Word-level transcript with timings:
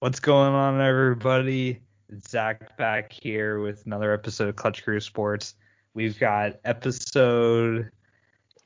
What's 0.00 0.20
going 0.20 0.52
on, 0.52 0.80
everybody? 0.80 1.80
It's 2.10 2.30
Zach 2.30 2.76
back 2.76 3.12
here 3.12 3.60
with 3.60 3.86
another 3.86 4.12
episode 4.12 4.48
of 4.48 4.56
Clutch 4.56 4.84
Crew 4.84 5.00
Sports. 5.00 5.54
We've 5.94 6.18
got 6.18 6.58
episode 6.64 7.90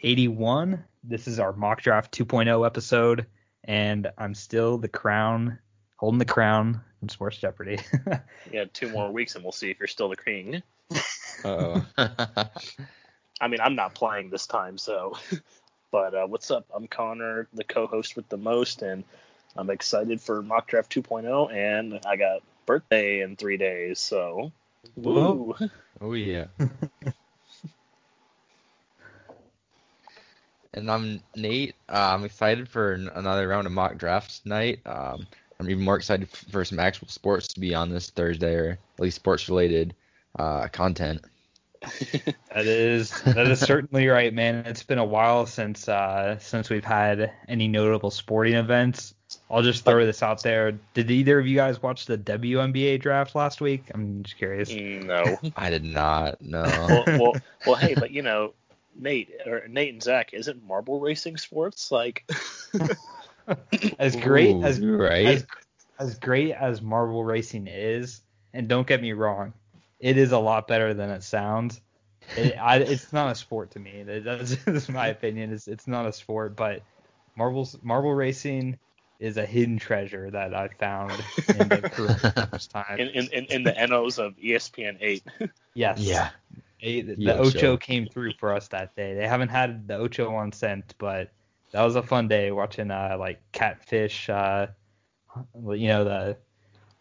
81. 0.01 0.83
This 1.05 1.29
is 1.29 1.39
our 1.39 1.53
mock 1.53 1.83
draft 1.83 2.17
2.0 2.17 2.67
episode, 2.67 3.27
and 3.65 4.11
I'm 4.17 4.35
still 4.35 4.79
the 4.79 4.89
crown, 4.89 5.59
holding 5.97 6.19
the 6.19 6.25
crown 6.25 6.81
in 7.03 7.09
Sports 7.09 7.37
Jeopardy. 7.39 7.79
Yeah, 8.53 8.65
two 8.73 8.89
more 8.89 9.13
weeks 9.13 9.35
and 9.35 9.45
we'll 9.45 9.53
see 9.53 9.71
if 9.71 9.79
you're 9.79 9.87
still 9.87 10.09
the 10.09 10.17
king. 10.17 10.63
Oh. 11.45 11.85
I 11.99 13.47
mean, 13.49 13.61
I'm 13.61 13.77
not 13.77 13.95
playing 13.95 14.31
this 14.31 14.47
time, 14.47 14.79
so. 14.79 15.17
But 15.91 16.15
uh, 16.15 16.27
what's 16.27 16.51
up? 16.51 16.67
I'm 16.75 16.87
Connor, 16.87 17.49
the 17.55 17.65
co-host 17.65 18.15
with 18.15 18.29
the 18.29 18.37
most, 18.37 18.83
and 18.83 19.05
I'm 19.57 19.71
excited 19.71 20.21
for 20.21 20.43
Mock 20.43 20.69
Draft 20.69 20.93
2.0, 20.95 21.53
and 21.53 22.01
I 22.07 22.17
got 22.17 22.43
birthday 22.67 23.23
in 23.23 23.37
three 23.37 23.57
days, 23.57 23.99
so. 23.99 24.53
Woo! 24.97 25.57
oh 26.01 26.13
yeah. 26.13 26.47
and 30.75 30.91
I'm 30.91 31.21
Nate. 31.35 31.75
Uh, 31.89 32.15
I'm 32.15 32.25
excited 32.25 32.69
for 32.69 32.93
an- 32.93 33.11
another 33.15 33.49
round 33.49 33.67
of 33.67 33.73
mock 33.73 33.99
drafts 33.99 34.41
tonight. 34.41 34.81
Um, 34.87 35.27
I'm 35.59 35.69
even 35.69 35.85
more 35.85 35.97
excited 35.97 36.29
for 36.29 36.65
some 36.65 36.79
actual 36.79 37.09
sports 37.09 37.49
to 37.49 37.61
be 37.61 37.75
on 37.75 37.91
this 37.91 38.11
Thursday, 38.11 38.55
or 38.55 38.71
at 38.71 39.01
least 39.01 39.17
sports 39.17 39.49
related 39.49 39.95
uh, 40.39 40.69
content. 40.69 41.23
That 42.55 42.67
is 42.67 43.11
that 43.23 43.47
is 43.47 43.61
certainly 43.61 44.09
right, 44.09 44.35
man. 44.35 44.67
It's 44.67 44.83
been 44.83 44.99
a 44.99 45.05
while 45.05 45.47
since 45.47 45.89
uh 45.89 46.39
since 46.41 46.71
we've 46.71 46.85
had 46.85 47.31
any 47.47 47.69
notable 47.69 48.11
sporting 48.11 48.55
events. 48.55 49.15
I'll 49.51 49.63
just 49.63 49.85
throw 49.85 50.05
this 50.07 50.23
out 50.23 50.43
there. 50.43 50.73
Did 50.95 51.11
either 51.11 51.39
of 51.39 51.47
you 51.47 51.57
guys 51.57 51.83
watch 51.83 52.07
the 52.07 52.17
WNBA 52.17 53.01
draft 53.01 53.35
last 53.35 53.61
week? 53.61 53.85
I'm 53.93 54.23
just 54.23 54.39
curious. 54.39 54.71
no. 54.73 55.39
I 55.57 55.71
did 55.71 55.85
not. 55.85 56.41
No. 56.41 56.63
well, 56.63 57.05
well, 57.07 57.33
well, 57.67 57.77
hey, 57.77 57.95
but 57.95 58.11
you 58.11 58.23
know, 58.23 58.55
Nate 58.99 59.31
or 59.47 59.67
Nate 59.69 59.93
and 59.93 60.03
Zach, 60.03 60.33
isn't 60.33 60.67
marble 60.67 61.01
racing 61.01 61.37
sports 61.37 61.91
like? 61.93 62.29
As 63.99 64.15
great 64.15 64.55
Ooh, 64.57 64.63
as 64.63 64.79
right. 64.79 65.27
as, 65.27 65.47
as 65.99 66.19
great 66.19 66.53
as 66.53 66.83
marble 66.83 67.25
racing 67.25 67.67
is, 67.67 68.21
and 68.53 68.69
don't 68.69 68.87
get 68.87 69.01
me 69.01 69.13
wrong, 69.15 69.55
it 70.01 70.19
is 70.19 70.33
a 70.33 70.39
lot 70.39 70.69
better 70.69 70.93
than 70.93 71.09
it 71.09 71.23
sounds. 71.23 71.81
It, 72.37 72.59
I, 72.59 72.77
it's 72.77 73.11
not 73.11 73.33
a 73.33 73.35
sport 73.35 73.71
to 73.71 73.79
me. 73.79 74.03
That- 74.03 74.59
That's 74.67 74.89
my 74.91 75.07
opinion. 75.09 75.51
It's 75.53 75.67
it's 75.67 75.87
not 75.87 76.05
a 76.05 76.13
sport, 76.13 76.57
but 76.57 76.83
marbles 77.37 77.75
marble 77.83 78.13
racing 78.13 78.79
is 79.19 79.37
a 79.37 79.47
hidden 79.47 79.79
treasure 79.79 80.31
that 80.31 80.55
I 80.55 80.69
found 80.69 81.13
in 81.49 81.69
the 81.69 81.83
first 81.95 82.71
time. 82.71 82.99
in, 82.99 83.09
in, 83.09 83.27
in, 83.29 83.45
in 83.47 83.63
the 83.65 83.75
NOs 83.89 84.19
of 84.19 84.37
ESPN 84.37 84.99
8. 85.01 85.23
yes. 85.75 86.01
yeah. 86.01 86.31
They, 86.81 87.03
the 87.03 87.17
Yeah, 87.17 87.33
Ocho 87.35 87.59
sure. 87.59 87.77
came 87.77 88.07
through 88.07 88.35
for 88.35 88.53
us 88.55 88.69
that 88.69 88.95
day. 88.95 89.15
They 89.15 89.27
haven't 89.27 89.49
had 89.49 89.89
the 89.89 89.97
Ocho 89.97 90.35
on 90.35 90.53
since, 90.53 90.93
but 90.99 91.33
that 91.73 91.83
was 91.83 91.97
a 91.97 92.03
fun 92.03 92.29
day 92.29 92.51
watching 92.51 92.91
uh 92.91 93.17
like 93.19 93.41
catfish 93.53 94.29
uh 94.31 94.69
you 95.71 95.89
know 95.89 96.05
the 96.05 96.37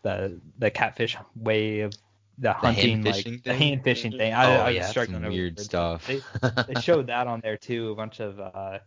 the 0.02 0.40
the 0.58 0.72
catfish 0.72 1.18
way 1.36 1.82
of 1.82 1.94
the 2.40 2.54
hunting 2.54 3.04
like 3.04 3.26
hand-fishing 3.26 3.42
the 3.46 3.54
thing? 3.54 3.60
hand 3.60 3.84
fishing 3.84 4.12
thing. 4.14 4.34
I, 4.34 4.46
oh 4.46 4.58
I 4.58 4.74
was 4.74 4.76
yeah, 4.76 4.88
struggling 4.88 5.22
some 5.22 5.26
over 5.26 5.32
weird 5.34 5.60
stuff. 5.60 6.06
They, 6.08 6.22
they 6.68 6.76
showed 6.76 7.08
that 7.08 7.28
on 7.28 7.40
there 7.42 7.58
too. 7.58 7.92
A 7.92 7.96
bunch 7.96 8.20
of 8.20 8.40
uh 8.40 8.80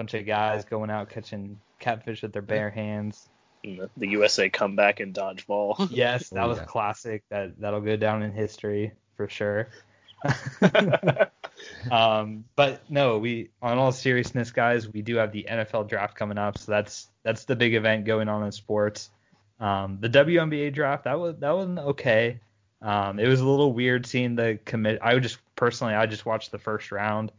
bunch 0.00 0.14
of 0.14 0.24
guys 0.24 0.64
going 0.64 0.88
out 0.88 1.10
catching 1.10 1.60
catfish 1.78 2.22
with 2.22 2.32
their 2.32 2.40
bare 2.40 2.70
hands. 2.70 3.28
The, 3.62 3.90
the 3.98 4.08
USA 4.08 4.48
comeback 4.48 4.98
in 4.98 5.12
dodgeball. 5.12 5.90
Yes, 5.94 6.30
that 6.30 6.44
Oh, 6.44 6.48
was 6.48 6.56
yeah. 6.56 6.64
classic. 6.64 7.22
That 7.28 7.60
that'll 7.60 7.82
go 7.82 7.96
down 7.96 8.22
in 8.22 8.32
history 8.32 8.92
for 9.18 9.28
sure. 9.28 9.68
um, 11.90 12.44
but 12.56 12.80
no, 12.90 13.18
we 13.18 13.50
on 13.60 13.76
all 13.76 13.92
seriousness, 13.92 14.52
guys, 14.52 14.88
we 14.88 15.02
do 15.02 15.16
have 15.16 15.32
the 15.32 15.46
NFL 15.50 15.86
draft 15.90 16.16
coming 16.16 16.38
up, 16.38 16.56
so 16.56 16.72
that's 16.72 17.08
that's 17.22 17.44
the 17.44 17.54
big 17.56 17.74
event 17.74 18.06
going 18.06 18.30
on 18.30 18.42
in 18.42 18.52
sports. 18.52 19.10
Um, 19.58 19.98
the 20.00 20.08
WNBA 20.08 20.72
draft 20.72 21.04
that 21.04 21.20
was 21.20 21.36
that 21.40 21.54
wasn't 21.54 21.78
okay. 21.78 22.40
Um, 22.80 23.18
it 23.18 23.28
was 23.28 23.40
a 23.40 23.46
little 23.46 23.74
weird 23.74 24.06
seeing 24.06 24.34
the 24.34 24.58
commit. 24.64 25.00
I 25.02 25.12
would 25.12 25.22
just 25.22 25.36
personally, 25.56 25.92
I 25.92 26.06
just 26.06 26.24
watched 26.24 26.52
the 26.52 26.58
first 26.58 26.90
round 26.90 27.32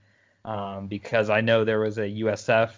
um, 0.46 0.88
because 0.88 1.29
I 1.29 1.41
know 1.41 1.63
there 1.63 1.79
was 1.79 1.97
a 1.97 2.07
USF 2.07 2.72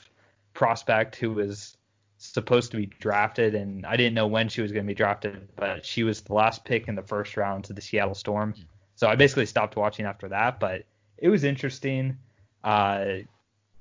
prospect 0.54 1.16
who 1.16 1.32
was 1.32 1.78
supposed 2.18 2.72
to 2.72 2.78
be 2.78 2.86
drafted, 2.86 3.56
and 3.56 3.86
I 3.86 3.98
didn't 3.98 4.14
know 4.14 4.28
when 4.28 4.50
she 4.50 4.62
was 4.62 4.72
going 4.72 4.86
to 4.86 4.88
be 4.88 4.96
drafted, 4.96 5.48
but 5.56 5.86
she 5.86 6.04
was 6.04 6.22
the 6.22 6.34
last 6.34 6.64
pick 6.64 6.88
in 6.88 6.96
the 6.96 7.04
first 7.04 7.36
round 7.38 7.66
to 7.66 7.74
the 7.74 7.82
Seattle 7.82 8.16
Storm. 8.16 8.54
So 8.96 9.08
I 9.08 9.16
basically 9.16 9.46
stopped 9.46 9.76
watching 9.76 10.06
after 10.06 10.30
that, 10.30 10.60
but 10.60 10.84
it 11.18 11.30
was 11.30 11.44
interesting. 11.44 12.18
Uh, 12.64 13.06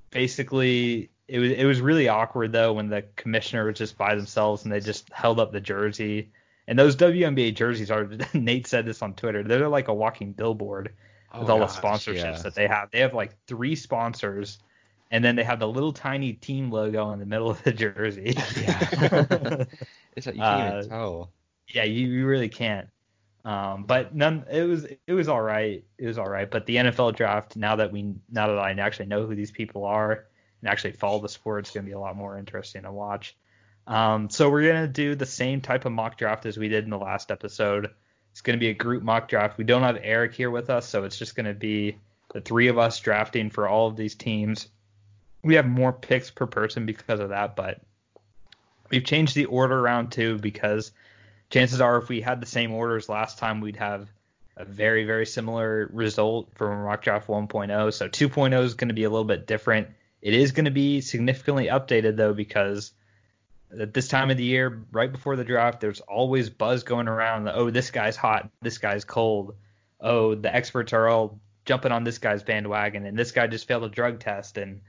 basically, 0.09 1.09
it 1.27 1.39
was 1.39 1.51
it 1.51 1.65
was 1.65 1.81
really 1.81 2.09
awkward 2.09 2.51
though 2.51 2.73
when 2.73 2.89
the 2.89 3.05
commissioner 3.15 3.65
was 3.65 3.77
just 3.77 3.97
by 3.97 4.15
themselves 4.15 4.63
and 4.63 4.73
they 4.73 4.79
just 4.79 5.11
held 5.11 5.39
up 5.39 5.51
the 5.51 5.61
jersey. 5.61 6.31
And 6.67 6.79
those 6.79 6.95
WNBA 6.95 7.55
jerseys 7.55 7.91
are 7.91 8.09
Nate 8.33 8.67
said 8.67 8.85
this 8.85 9.01
on 9.01 9.13
Twitter. 9.13 9.43
They're 9.43 9.69
like 9.69 9.87
a 9.87 9.93
walking 9.93 10.33
billboard 10.33 10.93
with 11.39 11.49
Oh, 11.49 11.53
all 11.53 11.59
gosh, 11.59 11.75
the 11.75 11.81
sponsorships 11.81 12.15
yeah. 12.15 12.41
that 12.43 12.55
they 12.55 12.67
have. 12.67 12.91
They 12.91 12.99
have 12.99 13.13
like 13.13 13.35
three 13.47 13.75
sponsors, 13.75 14.59
and 15.11 15.23
then 15.23 15.35
they 15.35 15.43
have 15.43 15.59
the 15.59 15.67
little 15.67 15.93
tiny 15.93 16.33
team 16.33 16.71
logo 16.71 17.11
in 17.11 17.19
the 17.19 17.25
middle 17.25 17.49
of 17.51 17.63
the 17.63 17.73
jersey. 17.73 18.35
Yeah. 18.61 19.65
It's 20.15 20.27
like 20.27 20.35
you 20.35 20.41
can't 20.41 20.75
Uh, 20.75 20.77
even 20.77 20.89
tell. 20.89 21.31
yeah, 21.73 21.83
you, 21.85 22.07
you 22.07 22.27
really 22.27 22.49
can't. 22.49 22.87
Um, 23.45 23.83
but 23.85 24.13
none, 24.15 24.45
it 24.51 24.63
was 24.63 24.85
it 24.85 25.13
was 25.13 25.27
all 25.27 25.41
right. 25.41 25.83
It 25.97 26.07
was 26.07 26.17
all 26.17 26.29
right. 26.29 26.49
But 26.49 26.65
the 26.65 26.75
NFL 26.77 27.15
draft, 27.15 27.55
now 27.57 27.75
that 27.77 27.91
we 27.91 28.03
now 28.29 28.47
that 28.47 28.57
I 28.59 28.71
actually 28.73 29.07
know 29.07 29.25
who 29.25 29.35
these 29.35 29.51
people 29.51 29.85
are 29.85 30.25
and 30.61 30.69
actually 30.69 30.93
follow 30.93 31.19
the 31.19 31.29
sport, 31.29 31.65
it's 31.65 31.71
gonna 31.73 31.85
be 31.85 31.91
a 31.93 31.99
lot 31.99 32.15
more 32.15 32.37
interesting 32.37 32.83
to 32.83 32.91
watch. 32.91 33.35
Um, 33.85 34.29
so 34.29 34.49
we're 34.49 34.65
gonna 34.67 34.87
do 34.87 35.15
the 35.15 35.25
same 35.25 35.59
type 35.61 35.83
of 35.85 35.91
mock 35.91 36.17
draft 36.17 36.45
as 36.45 36.57
we 36.57 36.69
did 36.69 36.83
in 36.85 36.89
the 36.89 36.97
last 36.97 37.31
episode. 37.31 37.89
It's 38.33 38.41
gonna 38.41 38.57
be 38.57 38.69
a 38.69 38.73
group 38.73 39.03
mock 39.03 39.29
draft. 39.29 39.57
We 39.57 39.63
don't 39.63 39.83
have 39.83 39.99
Eric 40.01 40.33
here 40.33 40.51
with 40.51 40.69
us, 40.69 40.85
so 40.85 41.05
it's 41.05 41.17
just 41.17 41.35
gonna 41.35 41.53
be 41.53 41.97
the 42.33 42.41
three 42.41 42.67
of 42.67 42.77
us 42.77 42.99
drafting 42.99 43.49
for 43.49 43.67
all 43.67 43.87
of 43.87 43.95
these 43.95 44.15
teams. 44.15 44.67
We 45.43 45.55
have 45.55 45.67
more 45.67 45.93
picks 45.93 46.31
per 46.31 46.47
person 46.47 46.85
because 46.85 47.19
of 47.19 47.29
that, 47.29 47.55
but 47.55 47.79
we've 48.89 49.05
changed 49.05 49.35
the 49.35 49.45
order 49.45 49.79
around 49.79 50.11
too 50.11 50.39
because 50.39 50.91
chances 51.51 51.79
are 51.79 51.97
if 51.97 52.09
we 52.09 52.21
had 52.21 52.41
the 52.41 52.47
same 52.47 52.73
orders 52.73 53.07
last 53.07 53.37
time 53.37 53.61
we'd 53.61 53.75
have 53.75 54.09
a 54.57 54.65
very 54.65 55.03
very 55.03 55.25
similar 55.25 55.89
result 55.93 56.49
from 56.55 56.83
mock 56.83 57.01
draft 57.01 57.27
1.0 57.27 57.93
so 57.93 58.07
2.0 58.07 58.63
is 58.63 58.75
going 58.75 58.87
to 58.87 58.93
be 58.93 59.03
a 59.03 59.09
little 59.09 59.23
bit 59.23 59.47
different 59.47 59.87
it 60.21 60.33
is 60.33 60.51
going 60.51 60.65
to 60.65 60.71
be 60.71 61.01
significantly 61.01 61.67
updated 61.67 62.17
though 62.17 62.33
because 62.33 62.93
at 63.79 63.93
this 63.93 64.07
time 64.07 64.29
of 64.29 64.37
the 64.37 64.43
year 64.43 64.85
right 64.91 65.11
before 65.11 65.35
the 65.35 65.43
draft 65.43 65.79
there's 65.79 65.99
always 66.01 66.49
buzz 66.49 66.83
going 66.83 67.07
around 67.07 67.47
oh 67.49 67.69
this 67.69 67.91
guy's 67.91 68.15
hot 68.15 68.49
this 68.61 68.77
guy's 68.77 69.03
cold 69.03 69.55
oh 69.99 70.35
the 70.35 70.53
experts 70.53 70.93
are 70.93 71.07
all 71.07 71.39
jumping 71.65 71.91
on 71.91 72.03
this 72.03 72.17
guy's 72.17 72.43
bandwagon 72.43 73.05
and 73.05 73.17
this 73.17 73.31
guy 73.31 73.47
just 73.47 73.67
failed 73.67 73.83
a 73.83 73.89
drug 73.89 74.19
test 74.19 74.57
and 74.57 74.81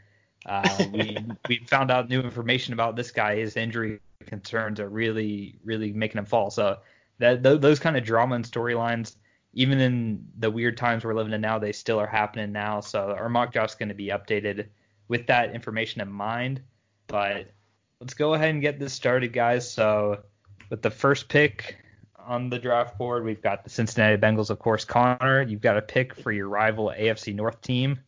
uh, 0.46 0.84
we 0.92 1.16
we 1.48 1.58
found 1.66 1.90
out 1.90 2.08
new 2.08 2.20
information 2.20 2.72
about 2.72 2.96
this 2.96 3.10
guy. 3.10 3.36
His 3.36 3.56
injury 3.56 4.00
concerns 4.26 4.80
are 4.80 4.88
really 4.88 5.58
really 5.64 5.92
making 5.92 6.18
him 6.18 6.26
fall. 6.26 6.50
So 6.50 6.78
that 7.18 7.42
th- 7.42 7.60
those 7.60 7.78
kind 7.78 7.96
of 7.96 8.04
drama 8.04 8.36
and 8.36 8.44
storylines, 8.44 9.16
even 9.52 9.80
in 9.80 10.26
the 10.38 10.50
weird 10.50 10.76
times 10.76 11.04
we're 11.04 11.14
living 11.14 11.32
in 11.32 11.40
now, 11.40 11.58
they 11.58 11.72
still 11.72 12.00
are 12.00 12.06
happening 12.06 12.52
now. 12.52 12.80
So 12.80 13.14
our 13.18 13.28
mock 13.28 13.52
draft's 13.52 13.74
going 13.74 13.88
to 13.88 13.94
be 13.94 14.08
updated 14.08 14.66
with 15.08 15.26
that 15.26 15.54
information 15.54 16.00
in 16.00 16.10
mind. 16.10 16.62
But 17.06 17.50
let's 18.04 18.12
go 18.12 18.34
ahead 18.34 18.50
and 18.50 18.60
get 18.60 18.78
this 18.78 18.92
started, 18.92 19.32
guys. 19.32 19.70
So 19.70 20.24
with 20.68 20.82
the 20.82 20.90
first 20.90 21.26
pick 21.26 21.78
on 22.18 22.50
the 22.50 22.58
draft 22.58 22.98
board, 22.98 23.24
we've 23.24 23.40
got 23.40 23.64
the 23.64 23.70
Cincinnati 23.70 24.18
Bengals, 24.18 24.50
of 24.50 24.58
course. 24.58 24.84
Connor, 24.84 25.40
you've 25.40 25.62
got 25.62 25.78
a 25.78 25.82
pick 25.82 26.14
for 26.14 26.30
your 26.30 26.46
rival 26.46 26.92
AFC 26.94 27.34
North 27.34 27.62
team. 27.62 28.00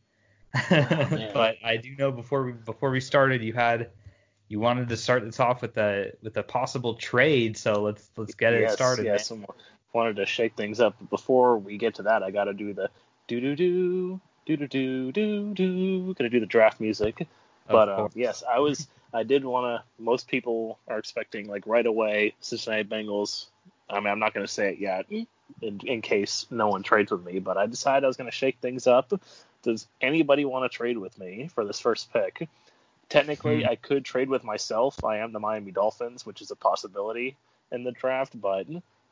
but 0.70 1.56
I 1.64 1.78
do 1.82 1.96
know 1.96 2.12
before 2.12 2.44
we 2.44 2.52
before 2.52 2.90
we 2.90 3.00
started, 3.00 3.42
you 3.42 3.54
had 3.54 3.88
you 4.48 4.60
wanted 4.60 4.90
to 4.90 4.98
start 4.98 5.24
this 5.24 5.40
off 5.40 5.62
with 5.62 5.78
a 5.78 6.12
with 6.22 6.36
a 6.36 6.42
possible 6.42 6.96
trade. 6.96 7.56
So 7.56 7.80
let's 7.80 8.10
let's 8.18 8.34
get 8.34 8.52
it 8.52 8.70
started. 8.72 9.06
Yes, 9.06 9.30
and 9.30 9.46
wanted 9.94 10.16
to 10.16 10.26
shake 10.26 10.56
things 10.56 10.78
up. 10.78 10.96
But 10.98 11.08
before 11.08 11.56
we 11.56 11.78
get 11.78 11.94
to 11.94 12.02
that, 12.02 12.22
I 12.22 12.30
got 12.30 12.44
to 12.44 12.52
do 12.52 12.74
the 12.74 12.90
do 13.28 13.40
do 13.40 13.56
do 13.56 14.20
do 14.44 14.56
do 14.58 14.66
do 14.66 15.12
do 15.12 15.54
do. 15.54 16.14
Gonna 16.14 16.28
do 16.28 16.40
the 16.40 16.44
draft 16.44 16.80
music. 16.80 17.26
But 17.66 17.88
um, 17.88 18.10
yes, 18.14 18.44
I 18.46 18.58
was. 18.58 18.88
I 19.12 19.22
did 19.22 19.44
want 19.44 19.80
to. 19.80 20.02
Most 20.02 20.28
people 20.28 20.78
are 20.88 20.98
expecting 20.98 21.48
like 21.48 21.66
right 21.66 21.86
away 21.86 22.34
Cincinnati 22.40 22.84
Bengals. 22.84 23.46
I 23.88 24.00
mean, 24.00 24.08
I'm 24.08 24.18
not 24.18 24.34
gonna 24.34 24.48
say 24.48 24.72
it 24.72 24.78
yet, 24.78 25.06
in, 25.10 25.80
in 25.84 26.02
case 26.02 26.46
no 26.50 26.68
one 26.68 26.82
trades 26.82 27.10
with 27.12 27.24
me. 27.24 27.38
But 27.38 27.56
I 27.56 27.66
decided 27.66 28.04
I 28.04 28.08
was 28.08 28.16
gonna 28.16 28.30
shake 28.30 28.58
things 28.60 28.86
up. 28.86 29.12
Does 29.62 29.86
anybody 30.00 30.44
want 30.44 30.70
to 30.70 30.76
trade 30.76 30.98
with 30.98 31.18
me 31.18 31.48
for 31.54 31.64
this 31.64 31.80
first 31.80 32.12
pick? 32.12 32.48
Technically, 33.08 33.62
Hmm. 33.62 33.68
I 33.70 33.76
could 33.76 34.04
trade 34.04 34.28
with 34.28 34.44
myself. 34.44 35.02
I 35.04 35.18
am 35.18 35.32
the 35.32 35.40
Miami 35.40 35.70
Dolphins, 35.72 36.26
which 36.26 36.42
is 36.42 36.50
a 36.50 36.56
possibility. 36.56 37.36
in 37.72 37.82
the 37.84 37.92
draft, 37.92 38.40
but 38.40 38.66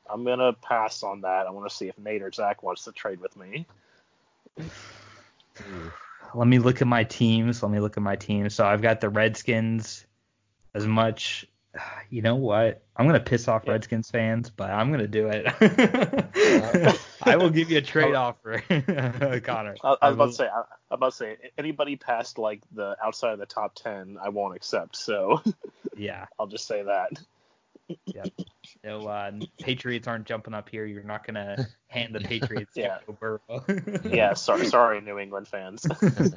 I'm 0.09 0.25
gonna 0.25 0.53
pass 0.53 1.03
on 1.03 1.23
that. 1.23 1.47
I 1.47 1.51
want 1.51 1.69
to 1.69 1.75
see 1.75 1.89
if 1.89 1.99
Nate 1.99 2.23
or 2.23 2.31
Zach 2.31 2.63
wants 2.63 2.85
to 2.85 2.93
trade 2.93 3.21
with 3.21 3.37
me. 3.37 3.67
Let 6.35 6.49
me 6.49 6.59
look 6.59 6.83
at 6.83 6.87
my 6.89 7.05
teams. 7.05 7.63
Let 7.63 7.71
me 7.73 7.81
look 7.81 7.97
at 7.97 8.03
my 8.03 8.17
teams. 8.17 8.55
So 8.55 8.67
I've 8.67 8.83
got 8.83 9.01
the 9.01 9.09
Redskins. 9.09 10.07
As 10.75 10.87
much, 10.87 11.47
you 12.11 12.21
know 12.21 12.35
what? 12.35 12.83
I'm 12.97 13.07
gonna 13.07 13.21
piss 13.21 13.47
off 13.47 13.63
Yeah. 13.65 13.73
Redskins 13.73 14.11
fans, 14.11 14.51
but 14.51 14.71
I'm 14.71 14.91
gonna 14.91 15.07
do 15.07 15.29
it. 15.29 15.47
Uh, 15.47 16.93
I 17.23 17.37
will 17.37 17.51
give 17.51 17.71
you 17.71 17.79
a 17.79 17.83
trade 17.83 18.15
offer, 18.15 18.59
Connor. 19.45 19.77
I, 19.85 19.97
I 20.03 20.09
was 20.11 20.15
about 20.15 20.27
to 20.27 20.33
say, 20.33 20.47
I, 20.47 20.59
I 20.59 20.61
was 20.61 20.67
about 20.91 21.11
to 21.11 21.17
say, 21.17 21.37
anybody 21.57 21.95
past 21.95 22.39
like 22.39 22.61
the 22.73 22.97
outside 23.03 23.33
of 23.33 23.39
the 23.39 23.47
top 23.47 23.77
ten, 23.77 24.19
I 24.21 24.31
won't 24.31 24.57
accept. 24.57 24.97
So 24.97 25.43
Yeah. 25.97 26.27
I'll 26.39 26.47
just 26.47 26.67
say 26.67 26.83
that. 26.83 27.11
No, 28.83 29.07
uh, 29.07 29.33
Patriots 29.61 30.07
aren't 30.09 30.27
jumping 30.27 30.55
up 30.55 30.69
here. 30.69 30.85
You're 30.85 31.03
not 31.03 31.27
gonna 31.27 31.67
hand 31.89 32.15
the 32.15 32.21
Patriots 32.21 32.73
Yeah. 32.75 32.99
Joe 33.07 33.17
Burrow. 33.19 33.65
Yeah, 34.05 34.35
sorry, 34.35 34.67
sorry, 34.67 35.01
New 35.01 35.19
England 35.19 35.49
fans. 35.49 35.87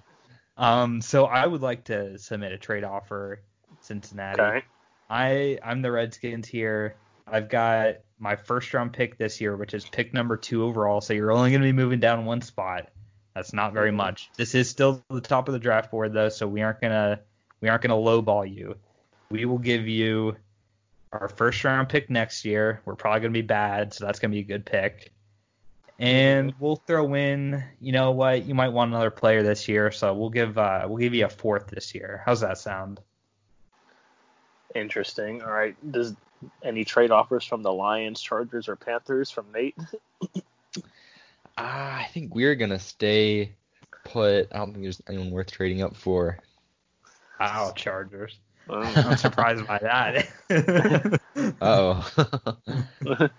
Um, 0.57 1.01
so 1.01 1.25
I 1.25 1.45
would 1.45 1.61
like 1.61 1.83
to 1.85 2.17
submit 2.17 2.51
a 2.51 2.57
trade 2.57 2.83
offer, 2.83 3.41
Cincinnati. 3.81 4.41
Okay. 4.41 4.65
I 5.07 5.59
I'm 5.63 5.81
the 5.83 5.91
Redskins 5.91 6.47
here. 6.47 6.95
I've 7.27 7.47
got 7.47 7.97
my 8.19 8.35
first 8.37 8.73
round 8.73 8.93
pick 8.93 9.17
this 9.19 9.39
year, 9.39 9.55
which 9.55 9.75
is 9.75 9.85
pick 9.85 10.13
number 10.15 10.35
two 10.35 10.63
overall. 10.63 10.99
So 11.01 11.13
you're 11.13 11.31
only 11.31 11.51
going 11.51 11.61
to 11.61 11.67
be 11.67 11.73
moving 11.73 11.99
down 11.99 12.25
one 12.25 12.41
spot. 12.41 12.89
That's 13.35 13.53
not 13.53 13.73
very 13.73 13.91
much. 13.91 14.31
This 14.35 14.55
is 14.55 14.67
still 14.67 15.03
the 15.11 15.21
top 15.21 15.47
of 15.47 15.53
the 15.53 15.59
draft 15.59 15.91
board 15.91 16.11
though, 16.11 16.29
so 16.29 16.47
we 16.47 16.63
aren't 16.63 16.81
gonna 16.81 17.19
we 17.61 17.69
aren't 17.69 17.83
gonna 17.83 17.93
lowball 17.93 18.51
you. 18.51 18.77
We 19.29 19.45
will 19.45 19.59
give 19.59 19.87
you 19.87 20.37
our 21.11 21.27
first 21.27 21.63
round 21.63 21.89
pick 21.89 22.09
next 22.09 22.45
year. 22.45 22.81
We're 22.85 22.95
probably 22.95 23.21
gonna 23.21 23.33
be 23.33 23.41
bad, 23.41 23.93
so 23.93 24.05
that's 24.05 24.19
gonna 24.19 24.33
be 24.33 24.39
a 24.39 24.43
good 24.43 24.65
pick. 24.65 25.11
And 25.99 26.53
we'll 26.59 26.75
throw 26.75 27.15
in, 27.15 27.63
you 27.81 27.91
know 27.91 28.11
what, 28.11 28.45
you 28.45 28.53
might 28.53 28.69
want 28.69 28.91
another 28.91 29.09
player 29.09 29.41
this 29.41 29.67
year, 29.67 29.91
so 29.91 30.13
we'll 30.13 30.29
give 30.29 30.57
uh, 30.57 30.85
we'll 30.87 30.99
give 30.99 31.13
you 31.13 31.25
a 31.25 31.29
fourth 31.29 31.67
this 31.67 31.95
year. 31.95 32.21
How's 32.25 32.41
that 32.41 32.57
sound? 32.57 32.99
Interesting. 34.75 35.41
All 35.41 35.51
right. 35.51 35.75
Does 35.91 36.15
any 36.61 36.85
trade 36.85 37.09
offers 37.09 37.43
from 37.43 37.63
the 37.63 37.73
Lions, 37.73 38.21
Chargers, 38.21 38.67
or 38.67 38.75
Panthers 38.75 39.31
from 39.31 39.47
Nate? 39.51 39.75
Ah, 41.57 42.01
I 42.01 42.05
think 42.13 42.35
we're 42.35 42.55
gonna 42.55 42.79
stay 42.79 43.55
put. 44.03 44.49
I 44.53 44.59
don't 44.59 44.73
think 44.73 44.83
there's 44.83 45.01
anyone 45.07 45.31
worth 45.31 45.51
trading 45.51 45.81
up 45.81 45.95
for. 45.95 46.37
Wow, 47.39 47.73
Chargers. 47.75 48.37
I'm 48.69 49.17
surprised 49.17 49.65
by 49.67 49.79
that. 49.79 50.27
Oh. 51.61 52.09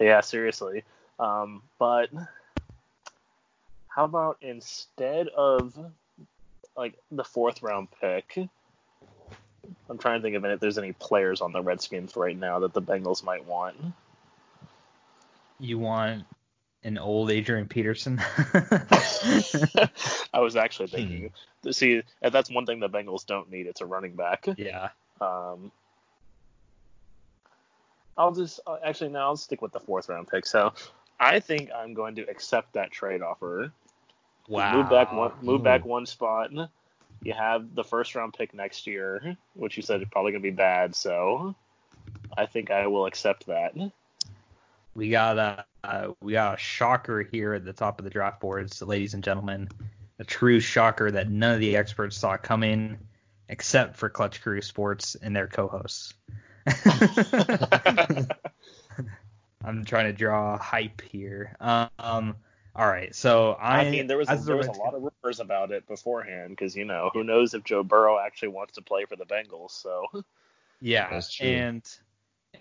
yeah, 0.00 0.20
seriously. 0.20 0.84
Um, 1.18 1.62
but 1.78 2.08
how 3.88 4.04
about 4.04 4.38
instead 4.40 5.28
of 5.28 5.78
like 6.76 6.94
the 7.10 7.24
fourth 7.24 7.62
round 7.62 7.88
pick? 8.00 8.38
I'm 9.88 9.98
trying 9.98 10.20
to 10.20 10.22
think 10.22 10.36
of 10.36 10.44
if 10.44 10.60
there's 10.60 10.78
any 10.78 10.92
players 10.92 11.40
on 11.40 11.52
the 11.52 11.62
Redskins 11.62 12.16
right 12.16 12.36
now 12.36 12.60
that 12.60 12.72
the 12.72 12.82
Bengals 12.82 13.22
might 13.22 13.46
want. 13.46 13.76
you 15.60 15.78
want 15.78 16.24
an 16.84 16.98
old 16.98 17.30
Adrian 17.30 17.68
Peterson? 17.68 18.20
I 20.32 20.40
was 20.40 20.56
actually 20.56 20.88
thinking. 20.88 21.30
See, 21.70 22.02
that's 22.20 22.50
one 22.50 22.66
thing 22.66 22.80
the 22.80 22.88
Bengals 22.88 23.26
don't 23.26 23.50
need. 23.50 23.66
It's 23.66 23.80
a 23.80 23.86
running 23.86 24.14
back. 24.14 24.46
yeah. 24.56 24.88
Um, 25.20 25.70
I'll 28.16 28.32
just 28.32 28.60
uh, 28.66 28.76
actually 28.84 29.10
now 29.10 29.28
I'll 29.28 29.36
stick 29.36 29.62
with 29.62 29.72
the 29.72 29.80
fourth 29.80 30.08
round 30.08 30.28
pick. 30.28 30.46
So 30.46 30.72
I 31.18 31.40
think 31.40 31.70
I'm 31.74 31.94
going 31.94 32.16
to 32.16 32.22
accept 32.22 32.74
that 32.74 32.90
trade 32.90 33.22
offer. 33.22 33.72
Wow. 34.48 34.76
Move 34.76 34.90
back 34.90 35.12
one 35.12 35.32
move 35.40 35.60
Ooh. 35.60 35.64
back 35.64 35.84
one 35.84 36.06
spot. 36.06 36.50
You 37.22 37.32
have 37.32 37.74
the 37.74 37.84
first 37.84 38.14
round 38.14 38.34
pick 38.34 38.52
next 38.52 38.86
year, 38.86 39.36
which 39.54 39.76
you 39.76 39.82
said 39.82 40.02
is 40.02 40.08
probably 40.10 40.32
going 40.32 40.42
to 40.42 40.50
be 40.50 40.54
bad. 40.54 40.94
So 40.94 41.54
I 42.36 42.46
think 42.46 42.70
I 42.70 42.88
will 42.88 43.06
accept 43.06 43.46
that. 43.46 43.74
We 44.94 45.10
got 45.10 45.38
a 45.38 45.64
uh, 45.84 46.12
we 46.20 46.32
got 46.32 46.54
a 46.54 46.58
shocker 46.58 47.22
here 47.22 47.54
at 47.54 47.64
the 47.64 47.72
top 47.72 47.98
of 47.98 48.04
the 48.04 48.10
draft 48.10 48.40
boards, 48.40 48.80
ladies 48.82 49.14
and 49.14 49.24
gentlemen. 49.24 49.68
A 50.18 50.24
true 50.24 50.60
shocker 50.60 51.10
that 51.10 51.30
none 51.30 51.54
of 51.54 51.60
the 51.60 51.76
experts 51.76 52.16
saw 52.16 52.36
coming, 52.36 52.98
except 53.48 53.96
for 53.96 54.08
Clutch 54.08 54.42
Crew 54.42 54.60
Sports 54.60 55.16
and 55.16 55.34
their 55.34 55.48
co-hosts. 55.48 56.14
I'm 59.64 59.84
trying 59.84 60.06
to 60.06 60.12
draw 60.12 60.58
hype 60.58 61.00
here. 61.00 61.56
Um, 61.60 62.36
all 62.76 62.86
right, 62.86 63.14
so 63.14 63.52
I, 63.52 63.86
I 63.86 63.90
mean, 63.90 64.06
there 64.06 64.18
was 64.18 64.30
a, 64.30 64.36
there 64.36 64.56
was 64.56 64.68
a 64.68 64.72
lot 64.72 64.94
of 64.94 65.02
rumors 65.02 65.40
about 65.40 65.72
it 65.72 65.88
beforehand 65.88 66.50
because 66.50 66.76
you 66.76 66.84
know 66.84 67.10
who 67.12 67.24
knows 67.24 67.54
if 67.54 67.64
Joe 67.64 67.82
Burrow 67.82 68.18
actually 68.18 68.48
wants 68.48 68.74
to 68.74 68.82
play 68.82 69.04
for 69.06 69.16
the 69.16 69.26
Bengals. 69.26 69.70
So 69.70 70.06
Yeah, 70.82 71.08
That's 71.10 71.32
true. 71.32 71.46
and 71.46 71.82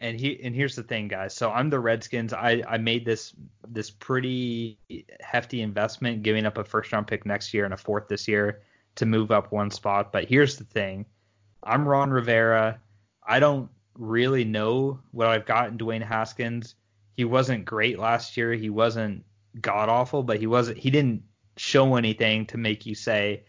and 0.02 0.20
he 0.20 0.40
and 0.44 0.54
here's 0.56 0.76
the 0.76 0.84
thing, 0.84 1.08
guys. 1.08 1.34
So 1.34 1.52
I'm 1.52 1.70
the 1.70 1.80
Redskins. 1.80 2.34
I 2.34 2.64
I 2.68 2.78
made 2.78 3.06
this 3.06 3.34
this 3.68 3.92
pretty 3.92 4.80
hefty 5.22 5.62
investment, 5.62 6.24
giving 6.24 6.46
up 6.46 6.58
a 6.58 6.64
first 6.64 6.92
round 6.92 7.08
pick 7.08 7.26
next 7.26 7.54
year 7.54 7.66
and 7.66 7.74
a 7.74 7.78
fourth 7.78 8.08
this 8.08 8.28
year 8.28 8.64
to 8.96 9.06
move 9.06 9.32
up 9.32 9.52
one 9.52 9.70
spot. 9.70 10.12
But 10.12 10.26
here's 10.26 10.58
the 10.58 10.66
thing, 10.66 11.06
I'm 11.64 11.88
Ron 11.88 12.10
Rivera. 12.10 12.80
I 13.26 13.40
don't 13.40 13.70
really 13.94 14.44
know 14.44 15.00
what 15.12 15.28
I've 15.28 15.46
got 15.46 15.70
in 15.70 15.78
Dwayne 15.78 16.04
Haskins. 16.04 16.76
He 17.16 17.24
wasn't 17.24 17.66
great 17.66 18.00
last 18.00 18.36
year. 18.36 18.54
He 18.54 18.72
wasn't 18.72 19.24
god 19.62 19.88
awful, 19.88 20.24
but 20.24 20.40
he 20.40 20.48
wasn't. 20.48 20.80
He 20.80 20.90
didn't 20.90 21.24
show 21.58 21.96
anything 21.96 22.48
to 22.48 22.58
make 22.58 22.88
you 22.88 22.96
say 22.96 23.44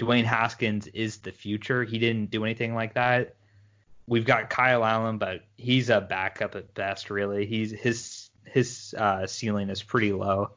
Dwayne 0.00 0.24
Haskins 0.24 0.88
is 0.88 1.18
the 1.18 1.30
future. 1.30 1.84
He 1.84 1.98
didn't 1.98 2.30
do 2.30 2.44
anything 2.44 2.74
like 2.74 2.94
that. 2.94 3.36
We've 4.06 4.24
got 4.24 4.50
Kyle 4.50 4.84
Allen, 4.84 5.18
but 5.18 5.42
he's 5.56 5.90
a 5.90 6.00
backup 6.00 6.54
at 6.56 6.74
best. 6.74 7.10
Really, 7.10 7.46
he's 7.46 7.70
his 7.70 8.30
his 8.44 8.94
uh, 8.98 9.26
ceiling 9.26 9.70
is 9.70 9.82
pretty 9.82 10.12
low. 10.12 10.50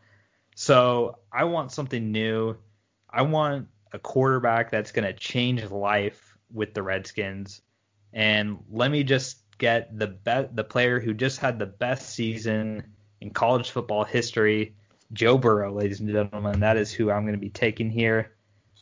So 0.55 1.19
I 1.31 1.43
want 1.45 1.71
something 1.71 2.11
new. 2.11 2.57
I 3.09 3.21
want 3.21 3.67
a 3.93 3.99
quarterback 3.99 4.71
that's 4.71 4.91
going 4.91 5.05
to 5.05 5.13
change 5.13 5.63
life 5.69 6.37
with 6.51 6.73
the 6.73 6.83
Redskins. 6.83 7.61
And 8.13 8.57
let 8.71 8.89
me 8.91 9.03
just 9.03 9.37
get 9.57 9.97
the 9.97 10.07
be- 10.07 10.49
the 10.53 10.63
player 10.63 10.99
who 10.99 11.13
just 11.13 11.39
had 11.39 11.59
the 11.59 11.65
best 11.65 12.09
season 12.09 12.83
in 13.21 13.29
college 13.29 13.69
football 13.71 14.03
history, 14.03 14.75
Joe 15.13 15.37
Burrow, 15.37 15.73
ladies 15.73 15.99
and 15.99 16.09
gentlemen. 16.09 16.61
That 16.61 16.77
is 16.77 16.91
who 16.91 17.11
I'm 17.11 17.23
going 17.23 17.35
to 17.35 17.39
be 17.39 17.49
taking 17.49 17.89
here 17.89 18.31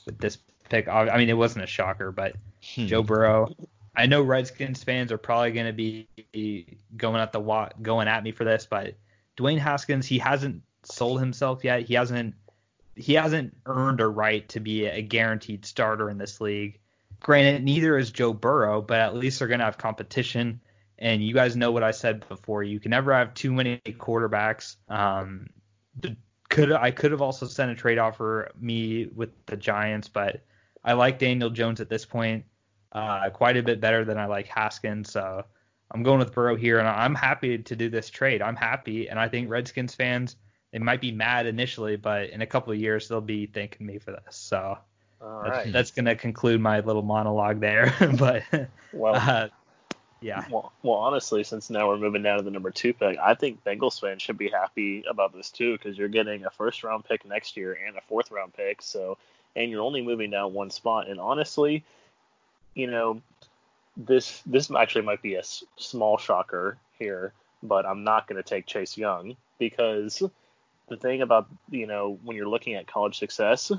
with 0.05 0.17
this 0.19 0.37
pick. 0.69 0.87
I 0.87 1.17
mean, 1.17 1.29
it 1.29 1.37
wasn't 1.37 1.63
a 1.63 1.67
shocker, 1.67 2.11
but 2.11 2.35
Hmm. 2.75 2.87
Joe 2.87 3.03
Burrow. 3.03 3.53
I 3.95 4.07
know 4.07 4.21
Redskins 4.21 4.83
fans 4.83 5.11
are 5.11 5.17
probably 5.17 5.51
going 5.51 5.67
to 5.67 5.73
be 5.73 6.77
going 6.97 7.21
at 7.21 7.31
the 7.31 7.69
going 7.81 8.07
at 8.07 8.23
me 8.23 8.31
for 8.31 8.43
this, 8.43 8.65
but 8.69 8.95
Dwayne 9.37 9.59
Haskins, 9.59 10.07
he 10.07 10.17
hasn't 10.17 10.63
sold 10.83 11.19
himself 11.19 11.63
yet. 11.63 11.83
He 11.83 11.93
hasn't 11.93 12.35
he 12.95 13.13
hasn't 13.13 13.55
earned 13.65 14.01
a 14.01 14.07
right 14.07 14.47
to 14.49 14.59
be 14.59 14.85
a 14.85 15.01
guaranteed 15.01 15.65
starter 15.65 16.09
in 16.09 16.17
this 16.17 16.41
league. 16.41 16.79
Granted, 17.19 17.63
neither 17.63 17.97
is 17.97 18.11
Joe 18.11 18.33
Burrow, 18.33 18.81
but 18.81 18.99
at 18.99 19.15
least 19.15 19.39
they're 19.39 19.47
going 19.47 19.59
to 19.59 19.65
have 19.65 19.77
competition. 19.77 20.59
And 20.99 21.23
you 21.23 21.33
guys 21.33 21.55
know 21.55 21.71
what 21.71 21.83
I 21.83 21.91
said 21.91 22.27
before. 22.27 22.63
You 22.63 22.79
can 22.79 22.91
never 22.91 23.13
have 23.13 23.33
too 23.33 23.51
many 23.51 23.77
quarterbacks. 23.87 24.75
Um, 24.89 25.47
could 26.49 26.71
I 26.71 26.91
could 26.91 27.11
have 27.11 27.21
also 27.21 27.47
sent 27.47 27.71
a 27.71 27.75
trade 27.75 27.97
offer 27.97 28.51
me 28.59 29.07
with 29.07 29.29
the 29.45 29.57
Giants, 29.57 30.07
but 30.07 30.41
I 30.83 30.93
like 30.93 31.17
Daniel 31.19 31.49
Jones 31.49 31.79
at 31.79 31.89
this 31.89 32.05
point 32.05 32.45
uh, 32.93 33.29
quite 33.31 33.57
a 33.57 33.63
bit 33.63 33.81
better 33.81 34.05
than 34.05 34.17
I 34.17 34.25
like 34.25 34.47
Haskins. 34.47 35.11
So 35.11 35.43
I'm 35.91 36.03
going 36.03 36.19
with 36.19 36.33
Burrow 36.33 36.55
here, 36.55 36.79
and 36.79 36.87
I'm 36.87 37.15
happy 37.15 37.57
to 37.57 37.75
do 37.75 37.89
this 37.89 38.09
trade. 38.09 38.41
I'm 38.41 38.55
happy, 38.55 39.09
and 39.09 39.19
I 39.19 39.27
think 39.27 39.49
Redskins 39.49 39.93
fans 39.95 40.37
they 40.73 40.79
might 40.79 41.01
be 41.01 41.11
mad 41.11 41.45
initially, 41.45 41.95
but 41.95 42.31
in 42.31 42.41
a 42.41 42.47
couple 42.47 42.73
of 42.73 42.79
years 42.79 43.07
they'll 43.07 43.21
be 43.21 43.45
thanking 43.45 43.85
me 43.85 43.99
for 43.99 44.11
this. 44.11 44.35
So 44.35 44.77
that's, 45.21 45.49
right. 45.49 45.71
that's 45.71 45.91
going 45.91 46.05
to 46.05 46.15
conclude 46.15 46.59
my 46.59 46.79
little 46.79 47.03
monologue 47.03 47.59
there. 47.59 47.93
but 48.17 48.43
Well, 48.91 49.15
uh, 49.15 49.49
yeah, 50.19 50.45
Well, 50.49 50.73
well, 50.81 50.97
honestly, 50.97 51.43
since 51.43 51.69
now 51.69 51.87
we're 51.87 51.97
moving 51.97 52.23
down 52.23 52.37
to 52.37 52.43
the 52.43 52.49
number 52.49 52.71
two 52.71 52.93
pick, 52.93 53.19
I 53.19 53.35
think 53.35 53.63
Bengals 53.63 54.01
fans 54.01 54.21
should 54.21 54.37
be 54.37 54.49
happy 54.49 55.03
about 55.07 55.31
this 55.31 55.51
too 55.51 55.73
because 55.77 55.95
you're 55.95 56.07
getting 56.07 56.43
a 56.45 56.49
first 56.49 56.83
round 56.83 57.05
pick 57.05 57.23
next 57.23 57.55
year 57.55 57.77
and 57.85 57.95
a 57.95 58.01
fourth 58.01 58.31
round 58.31 58.53
pick. 58.55 58.81
So, 58.81 59.19
and 59.55 59.69
you're 59.69 59.83
only 59.83 60.01
moving 60.01 60.31
down 60.31 60.53
one 60.53 60.71
spot. 60.71 61.07
And 61.07 61.19
honestly, 61.19 61.83
you 62.75 62.87
know, 62.87 63.21
this 63.97 64.41
this 64.45 64.71
actually 64.71 65.03
might 65.05 65.21
be 65.21 65.35
a 65.35 65.39
s- 65.39 65.63
small 65.77 66.17
shocker 66.17 66.77
here, 66.99 67.33
but 67.61 67.85
I'm 67.85 68.03
not 68.03 68.27
going 68.27 68.41
to 68.41 68.47
take 68.47 68.65
Chase 68.65 68.97
Young 68.97 69.35
because 69.59 70.23
the 70.89 70.97
thing 70.97 71.21
about 71.21 71.47
you 71.69 71.87
know 71.87 72.19
when 72.23 72.35
you're 72.37 72.47
looking 72.47 72.75
at 72.75 72.87
college 72.87 73.17
success, 73.17 73.71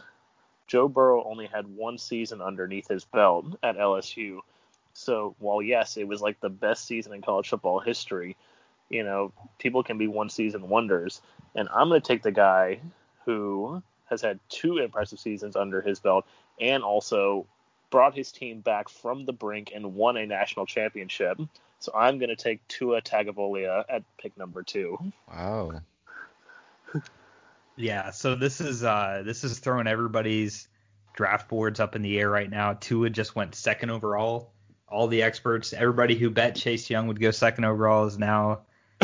Joe 0.66 0.88
Burrow 0.88 1.24
only 1.24 1.46
had 1.46 1.66
one 1.66 1.98
season 1.98 2.40
underneath 2.42 2.88
his 2.88 3.04
belt 3.04 3.46
at 3.62 3.76
LSU. 3.78 4.42
So 4.92 5.34
while 5.38 5.62
yes, 5.62 5.96
it 5.96 6.06
was 6.08 6.22
like 6.22 6.40
the 6.40 6.48
best 6.50 6.86
season 6.86 7.12
in 7.14 7.22
college 7.22 7.48
football 7.48 7.80
history, 7.80 8.36
you 8.88 9.02
know, 9.04 9.32
people 9.58 9.82
can 9.82 9.98
be 9.98 10.08
one 10.08 10.30
season 10.30 10.68
wonders. 10.68 11.20
And 11.54 11.68
I'm 11.72 11.88
going 11.88 12.00
to 12.00 12.06
take 12.06 12.22
the 12.22 12.32
guy 12.32 12.80
who 13.24 13.82
has 14.06 14.22
had 14.22 14.40
two 14.48 14.78
impressive 14.78 15.18
seasons 15.18 15.56
under 15.56 15.80
his 15.80 15.98
belt 16.00 16.26
and 16.60 16.82
also 16.84 17.46
brought 17.94 18.16
his 18.16 18.32
team 18.32 18.58
back 18.58 18.88
from 18.88 19.24
the 19.24 19.32
brink 19.32 19.70
and 19.72 19.94
won 19.94 20.16
a 20.16 20.26
national 20.26 20.66
championship. 20.66 21.40
So 21.78 21.92
I'm 21.94 22.18
going 22.18 22.30
to 22.30 22.34
take 22.34 22.66
Tua 22.66 23.00
Tagovailoa 23.00 23.84
at 23.88 24.02
pick 24.18 24.36
number 24.36 24.64
two. 24.64 24.98
Wow. 25.32 25.80
Yeah, 27.76 28.10
so 28.10 28.36
this 28.36 28.60
is 28.60 28.84
uh 28.84 29.22
this 29.26 29.42
is 29.42 29.58
throwing 29.58 29.88
everybody's 29.88 30.68
draft 31.12 31.48
boards 31.48 31.80
up 31.80 31.96
in 31.96 32.02
the 32.02 32.20
air 32.20 32.30
right 32.30 32.48
now. 32.48 32.74
Tua 32.74 33.10
just 33.10 33.34
went 33.34 33.56
second 33.56 33.90
overall. 33.90 34.52
All 34.86 35.08
the 35.08 35.24
experts, 35.24 35.72
everybody 35.72 36.14
who 36.14 36.30
bet 36.30 36.54
Chase 36.54 36.88
Young 36.88 37.08
would 37.08 37.18
go 37.18 37.32
second 37.32 37.64
overall 37.64 38.06
is 38.06 38.16
now 38.16 38.60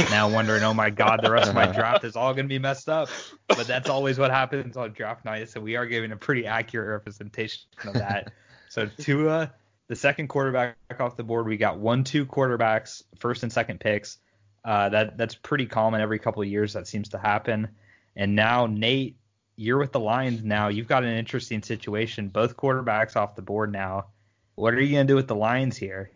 now 0.08 0.28
wondering, 0.30 0.62
oh 0.62 0.72
my 0.72 0.88
God, 0.88 1.18
the 1.20 1.32
rest 1.32 1.48
of 1.48 1.56
my 1.56 1.66
draft 1.72 2.04
is 2.04 2.14
all 2.14 2.32
going 2.32 2.44
to 2.44 2.48
be 2.48 2.60
messed 2.60 2.88
up. 2.88 3.08
But 3.48 3.66
that's 3.66 3.88
always 3.88 4.20
what 4.20 4.30
happens 4.30 4.76
on 4.76 4.92
draft 4.92 5.24
night. 5.24 5.48
So 5.48 5.60
we 5.60 5.74
are 5.74 5.86
giving 5.86 6.12
a 6.12 6.16
pretty 6.16 6.46
accurate 6.46 6.90
representation 6.90 7.64
of 7.84 7.94
that. 7.94 8.32
so 8.70 8.86
Tua, 8.86 9.52
the 9.88 9.96
second 9.96 10.28
quarterback 10.28 10.76
off 11.00 11.16
the 11.16 11.24
board, 11.24 11.46
we 11.46 11.56
got 11.56 11.78
one, 11.78 12.04
two 12.04 12.24
quarterbacks, 12.24 13.02
first 13.18 13.42
and 13.42 13.52
second 13.52 13.80
picks. 13.80 14.18
Uh, 14.64 14.88
that 14.90 15.18
that's 15.18 15.34
pretty 15.34 15.66
common 15.66 16.00
every 16.00 16.20
couple 16.20 16.40
of 16.40 16.48
years. 16.48 16.74
That 16.74 16.86
seems 16.86 17.08
to 17.10 17.18
happen. 17.18 17.68
And 18.14 18.36
now 18.36 18.66
Nate, 18.66 19.16
you're 19.56 19.78
with 19.78 19.90
the 19.90 19.98
Lions 19.98 20.44
now. 20.44 20.68
You've 20.68 20.86
got 20.86 21.02
an 21.02 21.16
interesting 21.16 21.62
situation. 21.62 22.28
Both 22.28 22.56
quarterbacks 22.56 23.16
off 23.16 23.34
the 23.34 23.42
board 23.42 23.72
now. 23.72 24.06
What 24.54 24.74
are 24.74 24.80
you 24.80 24.94
gonna 24.94 25.04
do 25.08 25.16
with 25.16 25.26
the 25.26 25.34
Lions 25.34 25.76
here? 25.76 26.12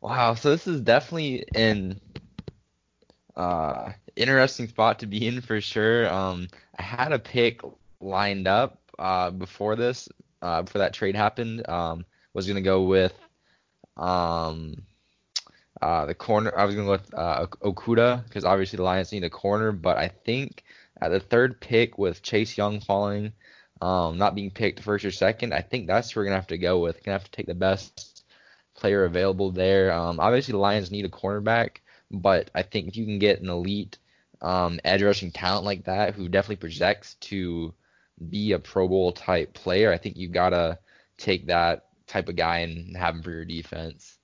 Wow, 0.00 0.34
so 0.34 0.50
this 0.50 0.66
is 0.66 0.80
definitely 0.80 1.44
an 1.54 2.00
uh, 3.36 3.92
interesting 4.16 4.66
spot 4.66 5.00
to 5.00 5.06
be 5.06 5.24
in 5.24 5.40
for 5.40 5.60
sure. 5.60 6.12
Um, 6.12 6.48
I 6.76 6.82
had 6.82 7.12
a 7.12 7.18
pick 7.20 7.60
lined 8.00 8.48
up 8.48 8.80
uh, 8.98 9.30
before 9.30 9.76
this, 9.76 10.08
uh, 10.42 10.62
before 10.62 10.80
that 10.80 10.94
trade 10.94 11.16
happened. 11.16 11.68
Um, 11.68 12.04
was 12.32 12.46
gonna 12.46 12.60
go 12.60 12.82
with 12.82 13.14
um, 13.96 14.82
uh, 15.80 16.06
the 16.06 16.14
corner. 16.14 16.56
I 16.56 16.64
was 16.64 16.74
gonna 16.74 16.86
go 16.86 16.92
with 16.92 17.14
uh, 17.14 17.46
Okudah 17.62 18.24
because 18.24 18.44
obviously 18.44 18.76
the 18.76 18.82
Lions 18.82 19.12
need 19.12 19.24
a 19.24 19.30
corner, 19.30 19.72
but 19.72 19.96
I 19.96 20.08
think 20.08 20.62
at 21.00 21.10
the 21.10 21.20
third 21.20 21.60
pick 21.60 21.98
with 21.98 22.22
Chase 22.22 22.56
Young 22.56 22.80
falling, 22.80 23.32
um, 23.80 24.18
not 24.18 24.34
being 24.34 24.50
picked 24.50 24.80
first 24.82 25.04
or 25.04 25.10
second, 25.10 25.54
I 25.54 25.62
think 25.62 25.86
that's 25.86 26.10
who 26.10 26.20
we're 26.20 26.24
gonna 26.24 26.36
have 26.36 26.46
to 26.48 26.58
go 26.58 26.78
with. 26.80 27.02
Gonna 27.02 27.18
have 27.18 27.24
to 27.24 27.30
take 27.30 27.46
the 27.46 27.54
best 27.54 28.24
player 28.74 29.04
available 29.04 29.50
there. 29.50 29.92
Um, 29.92 30.20
obviously, 30.20 30.52
the 30.52 30.58
Lions 30.58 30.90
need 30.90 31.04
a 31.04 31.08
cornerback, 31.08 31.78
but 32.10 32.50
I 32.54 32.62
think 32.62 32.88
if 32.88 32.96
you 32.96 33.04
can 33.04 33.18
get 33.18 33.40
an 33.40 33.48
elite 33.48 33.98
um, 34.40 34.80
edge 34.84 35.02
rushing 35.02 35.32
talent 35.32 35.64
like 35.64 35.84
that, 35.84 36.14
who 36.14 36.28
definitely 36.28 36.56
projects 36.56 37.14
to 37.14 37.74
be 38.28 38.52
a 38.52 38.58
Pro 38.58 38.88
Bowl 38.88 39.12
type 39.12 39.54
player, 39.54 39.92
I 39.92 39.98
think 39.98 40.16
you 40.16 40.28
gotta 40.28 40.78
take 41.16 41.46
that 41.46 41.86
type 42.06 42.28
of 42.28 42.36
guy 42.36 42.58
and 42.58 42.96
have 42.96 43.14
him 43.14 43.22
for 43.22 43.30
your 43.30 43.44
defense. 43.44 44.18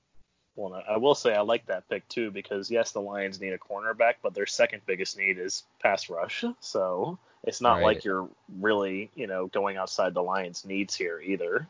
Well, 0.56 0.82
I 0.88 0.96
will 0.96 1.14
say 1.14 1.34
I 1.34 1.42
like 1.42 1.66
that 1.66 1.88
pick 1.88 2.08
too 2.08 2.30
because 2.30 2.70
yes, 2.70 2.92
the 2.92 3.00
Lions 3.00 3.40
need 3.40 3.52
a 3.52 3.58
cornerback, 3.58 4.14
but 4.22 4.34
their 4.34 4.46
second 4.46 4.82
biggest 4.86 5.18
need 5.18 5.38
is 5.38 5.64
pass 5.82 6.08
rush. 6.08 6.44
So 6.60 7.18
it's 7.44 7.60
not 7.60 7.76
right. 7.76 7.84
like 7.84 8.04
you're 8.04 8.28
really, 8.58 9.10
you 9.14 9.26
know, 9.26 9.46
going 9.46 9.76
outside 9.76 10.14
the 10.14 10.22
Lions' 10.22 10.64
needs 10.64 10.94
here 10.94 11.20
either. 11.20 11.68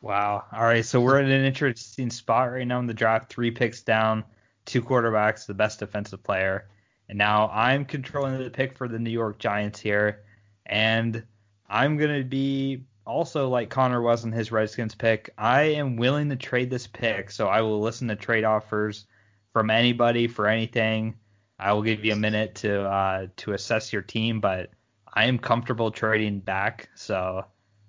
Wow. 0.00 0.44
All 0.52 0.64
right. 0.64 0.84
So 0.84 1.00
we're 1.00 1.20
in 1.20 1.30
an 1.30 1.44
interesting 1.44 2.10
spot 2.10 2.50
right 2.50 2.66
now 2.66 2.80
in 2.80 2.88
the 2.88 2.94
draft. 2.94 3.32
Three 3.32 3.52
picks 3.52 3.82
down, 3.82 4.24
two 4.64 4.82
quarterbacks, 4.82 5.46
the 5.46 5.54
best 5.54 5.78
defensive 5.78 6.24
player. 6.24 6.66
And 7.08 7.16
now 7.16 7.48
I'm 7.50 7.84
controlling 7.84 8.36
the 8.42 8.50
pick 8.50 8.76
for 8.76 8.88
the 8.88 8.98
New 8.98 9.10
York 9.10 9.38
Giants 9.38 9.78
here. 9.78 10.24
And 10.66 11.24
I'm 11.68 11.96
going 11.96 12.18
to 12.18 12.24
be 12.24 12.82
also 13.06 13.48
like 13.48 13.70
Connor 13.70 14.00
was 14.00 14.24
in 14.24 14.32
his 14.32 14.52
Redskins 14.52 14.94
pick. 14.94 15.30
I 15.36 15.62
am 15.62 15.96
willing 15.96 16.28
to 16.30 16.36
trade 16.36 16.70
this 16.70 16.86
pick. 16.86 17.30
So 17.30 17.48
I 17.48 17.60
will 17.62 17.80
listen 17.80 18.08
to 18.08 18.16
trade 18.16 18.44
offers 18.44 19.06
from 19.52 19.70
anybody 19.70 20.28
for 20.28 20.46
anything. 20.46 21.14
I 21.58 21.72
will 21.72 21.82
give 21.82 22.04
you 22.04 22.12
a 22.12 22.16
minute 22.16 22.56
to 22.56 22.82
uh, 22.82 23.26
to 23.36 23.52
assess 23.52 23.92
your 23.92 24.02
team, 24.02 24.40
but 24.40 24.70
I 25.12 25.26
am 25.26 25.38
comfortable 25.38 25.90
trading 25.90 26.40
back. 26.40 26.88
So 26.94 27.44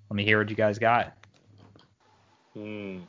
let 0.10 0.16
me 0.16 0.24
hear 0.24 0.40
what 0.40 0.50
you 0.50 0.56
guys 0.56 0.78
got. 0.78 1.18
Hmm. 2.54 3.00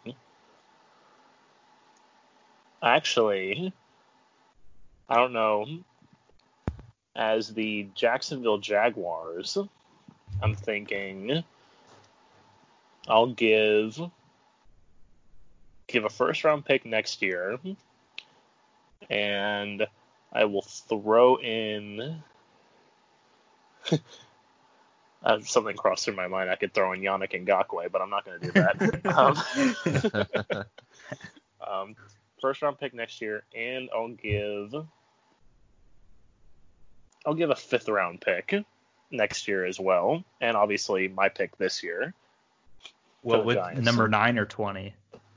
Actually, 2.83 3.73
I 5.09 5.17
don't 5.17 5.33
know. 5.33 5.67
As 7.17 7.55
the 7.55 7.89
Jacksonville 7.95 8.59
Jaguars, 8.59 9.57
I'm 10.43 10.55
thinking 10.55 11.45
I'll 13.09 13.29
give 13.29 14.01
give 15.87 16.05
a 16.05 16.09
first 16.09 16.45
round 16.45 16.65
pick 16.65 16.85
next 16.85 17.23
year, 17.23 17.59
and 19.09 19.87
I 20.33 20.45
will 20.47 20.63
throw 20.63 21.37
in 21.37 22.23
uh, 25.23 25.41
something 25.41 25.77
crossed 25.77 26.05
through 26.05 26.17
my 26.17 26.29
mind. 26.29 26.51
I 26.51 26.57
could 26.57 26.75
throw 26.75 26.93
in 26.93 27.01
Yannick 27.01 27.33
Ngakoue, 27.33 27.91
but 27.91 28.03
I'm 28.03 28.11
not 28.11 28.25
going 28.25 28.41
to 28.41 28.47
do 28.47 28.53
that. 28.53 28.77
um, 30.57 30.67
um, 31.67 31.97
first 32.41 32.63
round 32.63 32.79
pick 32.79 32.95
next 32.95 33.21
year, 33.21 33.45
and 33.55 33.89
I'll 33.95 34.09
give 34.09 34.75
I'll 37.25 37.35
give 37.35 37.51
a 37.51 37.57
fifth 37.57 37.89
round 37.89 38.21
pick 38.21 38.55
next 39.11 39.49
year 39.49 39.65
as 39.65 39.79
well, 39.79 40.25
and 40.41 40.57
obviously 40.57 41.09
my 41.09 41.29
pick 41.29 41.57
this 41.59 41.83
year. 41.83 42.15
Well, 43.23 43.43
with 43.43 43.57
Giants. 43.57 43.83
number 43.83 44.09
nine 44.09 44.39
or 44.39 44.45
twenty? 44.45 44.95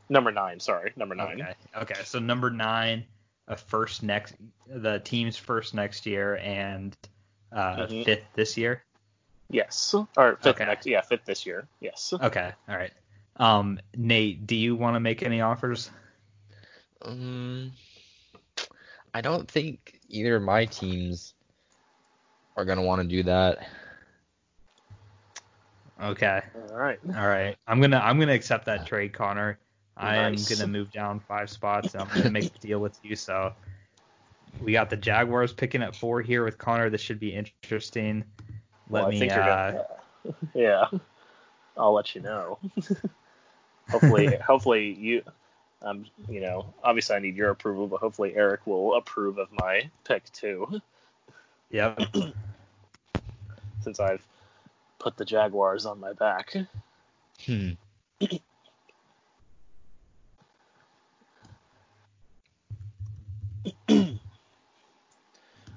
Number 0.09 0.31
nine, 0.31 0.59
sorry, 0.59 0.93
number 0.95 1.15
nine. 1.15 1.41
Okay, 1.41 1.53
okay, 1.75 2.03
so 2.03 2.19
number 2.19 2.49
nine, 2.49 3.05
a 3.47 3.55
first 3.55 4.03
next, 4.03 4.35
the 4.67 4.99
team's 4.99 5.37
first 5.37 5.73
next 5.73 6.05
year, 6.05 6.37
and 6.37 6.95
uh, 7.51 7.77
mm-hmm. 7.77 8.03
fifth 8.03 8.25
this 8.33 8.57
year. 8.57 8.83
Yes. 9.49 9.95
Or 10.17 10.35
fifth 10.35 10.47
okay. 10.47 10.65
next 10.65 10.85
yeah, 10.85 11.01
fifth 11.01 11.25
this 11.25 11.45
year. 11.45 11.67
Yes. 11.79 12.13
Okay. 12.13 12.51
All 12.67 12.75
right. 12.75 12.91
Um, 13.37 13.79
Nate, 13.95 14.45
do 14.45 14.55
you 14.55 14.75
want 14.75 14.95
to 14.95 14.99
make 14.99 15.23
any 15.23 15.41
offers? 15.41 15.89
Um 17.01 17.71
I 19.13 19.21
don't 19.21 19.49
think 19.49 19.99
either 20.09 20.35
of 20.35 20.43
my 20.43 20.65
teams 20.65 21.33
are 22.57 22.65
gonna 22.65 22.81
want 22.81 23.01
to 23.01 23.07
do 23.07 23.23
that. 23.23 23.69
Okay. 26.01 26.41
All 26.71 26.77
right. 26.77 26.99
All 27.15 27.27
right. 27.27 27.55
I'm 27.67 27.79
gonna 27.79 27.99
I'm 27.99 28.19
gonna 28.19 28.33
accept 28.33 28.65
that 28.65 28.85
trade, 28.85 29.13
Connor. 29.13 29.59
I 29.95 30.17
am 30.17 30.35
gonna 30.49 30.67
move 30.67 30.91
down 30.91 31.19
five 31.19 31.49
spots 31.49 31.93
and 31.93 32.03
I'm 32.03 32.09
gonna 32.13 32.31
make 32.31 32.45
a 32.45 32.59
deal 32.59 32.79
with 32.79 32.99
you. 33.03 33.15
So 33.15 33.53
we 34.61 34.71
got 34.73 34.89
the 34.89 34.97
Jaguars 34.97 35.53
picking 35.53 35.81
at 35.81 35.95
four 35.95 36.21
here 36.21 36.43
with 36.43 36.57
Connor. 36.57 36.89
This 36.89 37.01
should 37.01 37.19
be 37.19 37.33
interesting. 37.33 38.23
Let 38.89 39.01
well, 39.01 39.09
me. 39.09 39.29
Uh, 39.29 39.71
gonna, 39.71 39.85
yeah, 40.53 40.85
I'll 41.77 41.93
let 41.93 42.15
you 42.15 42.21
know. 42.21 42.59
hopefully, 43.89 44.35
hopefully 44.45 44.93
you. 44.93 45.21
Um, 45.83 46.05
you 46.27 46.41
know, 46.41 46.73
obviously 46.83 47.15
I 47.15 47.19
need 47.19 47.35
your 47.35 47.51
approval, 47.51 47.85
but 47.85 47.99
hopefully 47.99 48.33
Eric 48.35 48.65
will 48.65 48.95
approve 48.95 49.37
of 49.37 49.51
my 49.51 49.91
pick 50.05 50.31
too. 50.31 50.81
Yep. 51.71 51.99
Since 53.81 53.99
I've 53.99 54.25
put 54.99 55.17
the 55.17 55.25
Jaguars 55.25 55.85
on 55.85 55.99
my 55.99 56.13
back. 56.13 56.55
Hmm. 57.45 57.71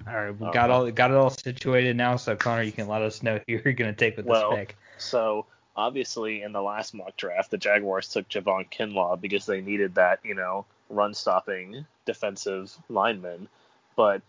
All 0.07 0.17
right, 0.17 0.37
we 0.37 0.51
got 0.51 0.71
all 0.71 0.89
got 0.91 1.11
it 1.11 1.15
all 1.15 1.29
situated 1.29 1.95
now. 1.95 2.15
So 2.15 2.35
Connor, 2.35 2.63
you 2.63 2.71
can 2.71 2.87
let 2.87 3.01
us 3.01 3.23
know 3.23 3.39
who 3.47 3.53
you're 3.53 3.73
going 3.73 3.93
to 3.93 3.97
take 3.97 4.17
with 4.17 4.25
well, 4.25 4.49
this 4.49 4.59
pick. 4.59 4.77
So 4.97 5.45
obviously, 5.75 6.41
in 6.41 6.51
the 6.51 6.61
last 6.61 6.93
mock 6.93 7.15
draft, 7.17 7.51
the 7.51 7.57
Jaguars 7.57 8.09
took 8.09 8.27
Javon 8.27 8.69
Kinlaw 8.69 9.21
because 9.21 9.45
they 9.45 9.61
needed 9.61 9.95
that, 9.95 10.19
you 10.23 10.35
know, 10.35 10.65
run-stopping 10.89 11.85
defensive 12.05 12.75
lineman. 12.89 13.47
But 13.95 14.21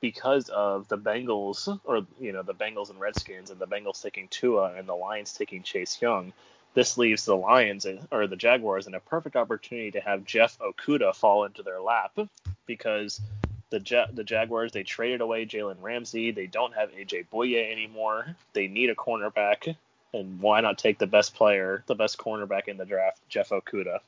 because 0.00 0.48
of 0.48 0.88
the 0.88 0.98
Bengals, 0.98 1.80
or 1.84 2.06
you 2.20 2.32
know, 2.32 2.42
the 2.42 2.54
Bengals 2.54 2.90
and 2.90 3.00
Redskins, 3.00 3.50
and 3.50 3.58
the 3.58 3.66
Bengals 3.66 4.02
taking 4.02 4.28
Tua 4.28 4.74
and 4.74 4.88
the 4.88 4.94
Lions 4.94 5.32
taking 5.32 5.62
Chase 5.62 6.00
Young, 6.00 6.32
this 6.74 6.98
leaves 6.98 7.24
the 7.24 7.36
Lions 7.36 7.86
or 8.10 8.26
the 8.26 8.36
Jaguars 8.36 8.86
in 8.86 8.94
a 8.94 9.00
perfect 9.00 9.34
opportunity 9.34 9.92
to 9.92 10.00
have 10.00 10.26
Jeff 10.26 10.58
Okudah 10.58 11.14
fall 11.14 11.44
into 11.44 11.62
their 11.62 11.80
lap 11.80 12.18
because 12.66 13.20
the 13.70 13.80
ja- 13.80 14.08
the 14.12 14.24
Jaguars 14.24 14.72
they 14.72 14.82
traded 14.82 15.22
away 15.22 15.46
Jalen 15.46 15.80
Ramsey. 15.80 16.30
They 16.30 16.46
don't 16.46 16.74
have 16.74 16.90
AJ 16.90 17.28
Bouye 17.32 17.70
anymore. 17.72 18.36
They 18.52 18.68
need 18.68 18.90
a 18.90 18.94
cornerback, 18.94 19.74
and 20.12 20.40
why 20.40 20.60
not 20.60 20.78
take 20.78 20.98
the 20.98 21.06
best 21.06 21.34
player, 21.34 21.82
the 21.86 21.94
best 21.94 22.18
cornerback 22.18 22.68
in 22.68 22.76
the 22.76 22.84
draft, 22.84 23.20
Jeff 23.28 23.48
Okudah? 23.48 24.00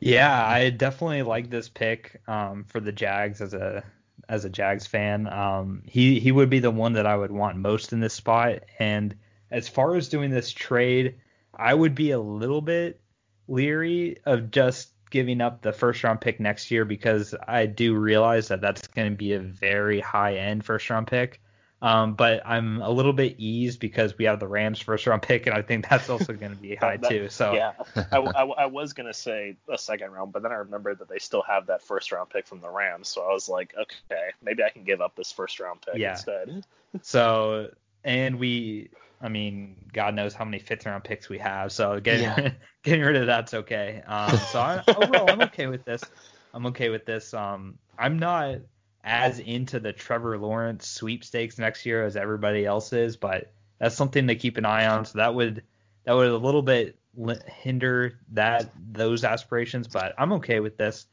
Yeah, 0.00 0.46
I 0.46 0.70
definitely 0.70 1.22
like 1.22 1.50
this 1.50 1.68
pick 1.68 2.20
um, 2.28 2.64
for 2.64 2.80
the 2.80 2.92
Jags 2.92 3.40
as 3.40 3.54
a 3.54 3.84
as 4.28 4.44
a 4.44 4.50
Jags 4.50 4.86
fan. 4.86 5.26
Um, 5.26 5.82
he 5.86 6.20
he 6.20 6.32
would 6.32 6.50
be 6.50 6.58
the 6.58 6.70
one 6.70 6.94
that 6.94 7.06
I 7.06 7.16
would 7.16 7.30
want 7.30 7.56
most 7.56 7.92
in 7.92 8.00
this 8.00 8.14
spot. 8.14 8.60
And 8.78 9.14
as 9.50 9.68
far 9.68 9.94
as 9.94 10.08
doing 10.08 10.30
this 10.30 10.50
trade, 10.50 11.16
I 11.54 11.72
would 11.72 11.94
be 11.94 12.10
a 12.10 12.20
little 12.20 12.60
bit 12.60 13.00
leery 13.48 14.18
of 14.24 14.50
just 14.50 14.90
giving 15.10 15.40
up 15.40 15.62
the 15.62 15.72
first 15.72 16.02
round 16.02 16.20
pick 16.20 16.40
next 16.40 16.70
year 16.70 16.84
because 16.84 17.34
I 17.46 17.66
do 17.66 17.94
realize 17.94 18.48
that 18.48 18.60
that's 18.60 18.86
going 18.88 19.10
to 19.10 19.16
be 19.16 19.34
a 19.34 19.40
very 19.40 20.00
high 20.00 20.36
end 20.36 20.64
first 20.64 20.90
round 20.90 21.06
pick. 21.06 21.40
Um, 21.82 22.14
but 22.14 22.40
I'm 22.46 22.80
a 22.80 22.88
little 22.90 23.12
bit 23.12 23.34
eased 23.38 23.80
because 23.80 24.16
we 24.16 24.24
have 24.24 24.40
the 24.40 24.48
Rams 24.48 24.80
first 24.80 25.06
round 25.06 25.20
pick, 25.22 25.46
and 25.46 25.54
I 25.54 25.60
think 25.60 25.88
that's 25.88 26.08
also 26.08 26.32
going 26.32 26.52
to 26.52 26.56
be 26.58 26.74
high 26.80 26.96
That- 26.96 27.08
too. 27.10 27.28
So 27.28 27.52
yeah, 27.52 27.72
I, 28.12 28.16
I, 28.18 28.44
I 28.44 28.66
was 28.66 28.94
gonna 28.94 29.12
say 29.12 29.56
a 29.70 29.76
second 29.76 30.10
round, 30.12 30.32
but 30.32 30.42
then 30.42 30.52
I 30.52 30.56
remembered 30.56 31.00
that 31.00 31.08
they 31.08 31.18
still 31.18 31.42
have 31.42 31.66
that 31.66 31.82
first 31.82 32.12
round 32.12 32.30
pick 32.30 32.46
from 32.46 32.60
the 32.60 32.70
Rams, 32.70 33.08
so 33.08 33.22
I 33.22 33.32
was 33.32 33.48
like, 33.48 33.74
okay, 33.78 34.28
maybe 34.42 34.62
I 34.64 34.70
can 34.70 34.84
give 34.84 35.00
up 35.02 35.16
this 35.16 35.30
first 35.32 35.60
round 35.60 35.82
pick 35.82 36.00
Yeah. 36.00 36.12
instead. 36.12 36.64
So, 37.02 37.68
and 38.04 38.38
we, 38.38 38.88
I 39.20 39.28
mean, 39.28 39.76
God 39.92 40.14
knows 40.14 40.32
how 40.32 40.46
many 40.46 40.58
fifth 40.58 40.86
round 40.86 41.04
picks 41.04 41.28
we 41.28 41.38
have. 41.40 41.72
So 41.72 42.00
getting 42.00 42.22
Yeah. 42.22 42.52
getting 42.84 43.02
rid 43.02 43.16
of 43.16 43.26
that's 43.26 43.52
okay. 43.52 44.02
Um, 44.06 44.46
so 44.50 44.60
I, 44.60 44.82
overall, 44.96 45.30
I'm 45.30 45.42
okay 45.42 45.66
with 45.66 45.84
this. 45.84 46.10
I'm 46.54 46.64
okay 46.66 46.88
with 46.88 47.04
this. 47.04 47.34
Um, 47.34 47.78
I'm 47.98 48.18
not 48.18 48.60
as 49.06 49.38
into 49.38 49.78
the 49.78 49.92
Trevor 49.92 50.36
Lawrence 50.36 50.86
sweepstakes 50.86 51.58
next 51.58 51.86
year 51.86 52.04
as 52.04 52.16
everybody 52.16 52.66
else 52.66 52.92
is, 52.92 53.16
but 53.16 53.52
that's 53.78 53.94
something 53.94 54.26
to 54.26 54.34
keep 54.34 54.58
an 54.58 54.64
eye 54.64 54.86
on. 54.86 55.04
So 55.04 55.18
that 55.18 55.34
would 55.34 55.62
that 56.04 56.12
would 56.12 56.28
a 56.28 56.36
little 56.36 56.62
bit 56.62 56.98
hinder 57.46 58.18
that 58.32 58.70
those 58.92 59.24
aspirations, 59.24 59.86
but 59.86 60.14
I'm 60.18 60.32
okay 60.34 60.58
with 60.58 60.76
this. 60.76 61.06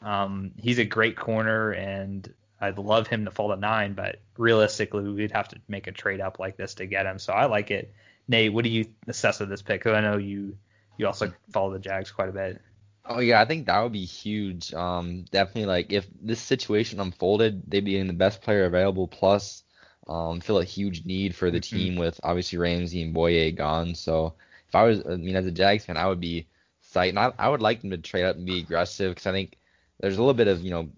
Um, 0.00 0.52
he's 0.56 0.78
a 0.78 0.84
great 0.84 1.16
corner, 1.16 1.72
and 1.72 2.32
I'd 2.60 2.78
love 2.78 3.08
him 3.08 3.24
to 3.24 3.30
fall 3.32 3.50
to 3.50 3.56
nine, 3.56 3.94
but 3.94 4.20
realistically, 4.38 5.08
we'd 5.08 5.32
have 5.32 5.48
to 5.48 5.60
make 5.68 5.88
a 5.88 5.92
trade 5.92 6.20
up 6.20 6.38
like 6.38 6.56
this 6.56 6.74
to 6.74 6.86
get 6.86 7.06
him. 7.06 7.18
So 7.18 7.32
I 7.32 7.46
like 7.46 7.72
it. 7.72 7.92
Nate, 8.28 8.52
what 8.52 8.64
do 8.64 8.70
you 8.70 8.86
assess 9.08 9.40
of 9.40 9.48
this 9.48 9.62
pick? 9.62 9.84
I 9.86 10.00
know 10.00 10.16
you 10.16 10.56
you 10.96 11.08
also 11.08 11.32
follow 11.50 11.72
the 11.72 11.80
Jags 11.80 12.12
quite 12.12 12.28
a 12.28 12.32
bit. 12.32 12.60
Oh 13.04 13.18
yeah, 13.20 13.40
I 13.40 13.44
think 13.46 13.66
that 13.66 13.80
would 13.82 13.92
be 13.92 14.04
huge. 14.04 14.72
Um, 14.74 15.24
definitely 15.30 15.66
like 15.66 15.92
if 15.92 16.06
this 16.20 16.40
situation 16.40 17.00
unfolded, 17.00 17.62
they'd 17.68 17.84
be 17.84 17.96
in 17.98 18.06
the 18.06 18.12
best 18.12 18.42
player 18.42 18.64
available. 18.64 19.08
Plus, 19.08 19.64
um, 20.08 20.40
feel 20.40 20.58
a 20.58 20.64
huge 20.64 21.04
need 21.04 21.34
for 21.34 21.50
the 21.50 21.60
Mhm. 21.60 21.60
team 21.60 21.96
with 21.96 22.20
obviously 22.22 22.58
Ramsey 22.58 23.02
and 23.02 23.14
Bouye 23.14 23.56
gone. 23.56 23.94
So 23.94 24.36
if 24.68 24.74
I 24.74 24.84
was, 24.84 25.04
I 25.06 25.16
mean, 25.16 25.36
as 25.36 25.46
a 25.46 25.50
Jags 25.52 25.84
fan, 25.84 25.96
I 25.96 26.06
would 26.08 26.20
be 26.20 26.48
psyched. 26.82 27.10
And 27.10 27.18
I, 27.18 27.32
I 27.38 27.48
would 27.48 27.60
like 27.62 27.80
them 27.80 27.90
to 27.90 27.98
trade 27.98 28.24
up 28.24 28.36
and 28.36 28.46
be 28.46 28.60
aggressive 28.60 29.10
because 29.12 29.26
I 29.26 29.32
think 29.32 29.58
there's 30.00 30.16
a 30.16 30.20
little 30.20 30.34
bit 30.34 30.48
of 30.48 30.62
you 30.62 30.70
know 30.70 30.88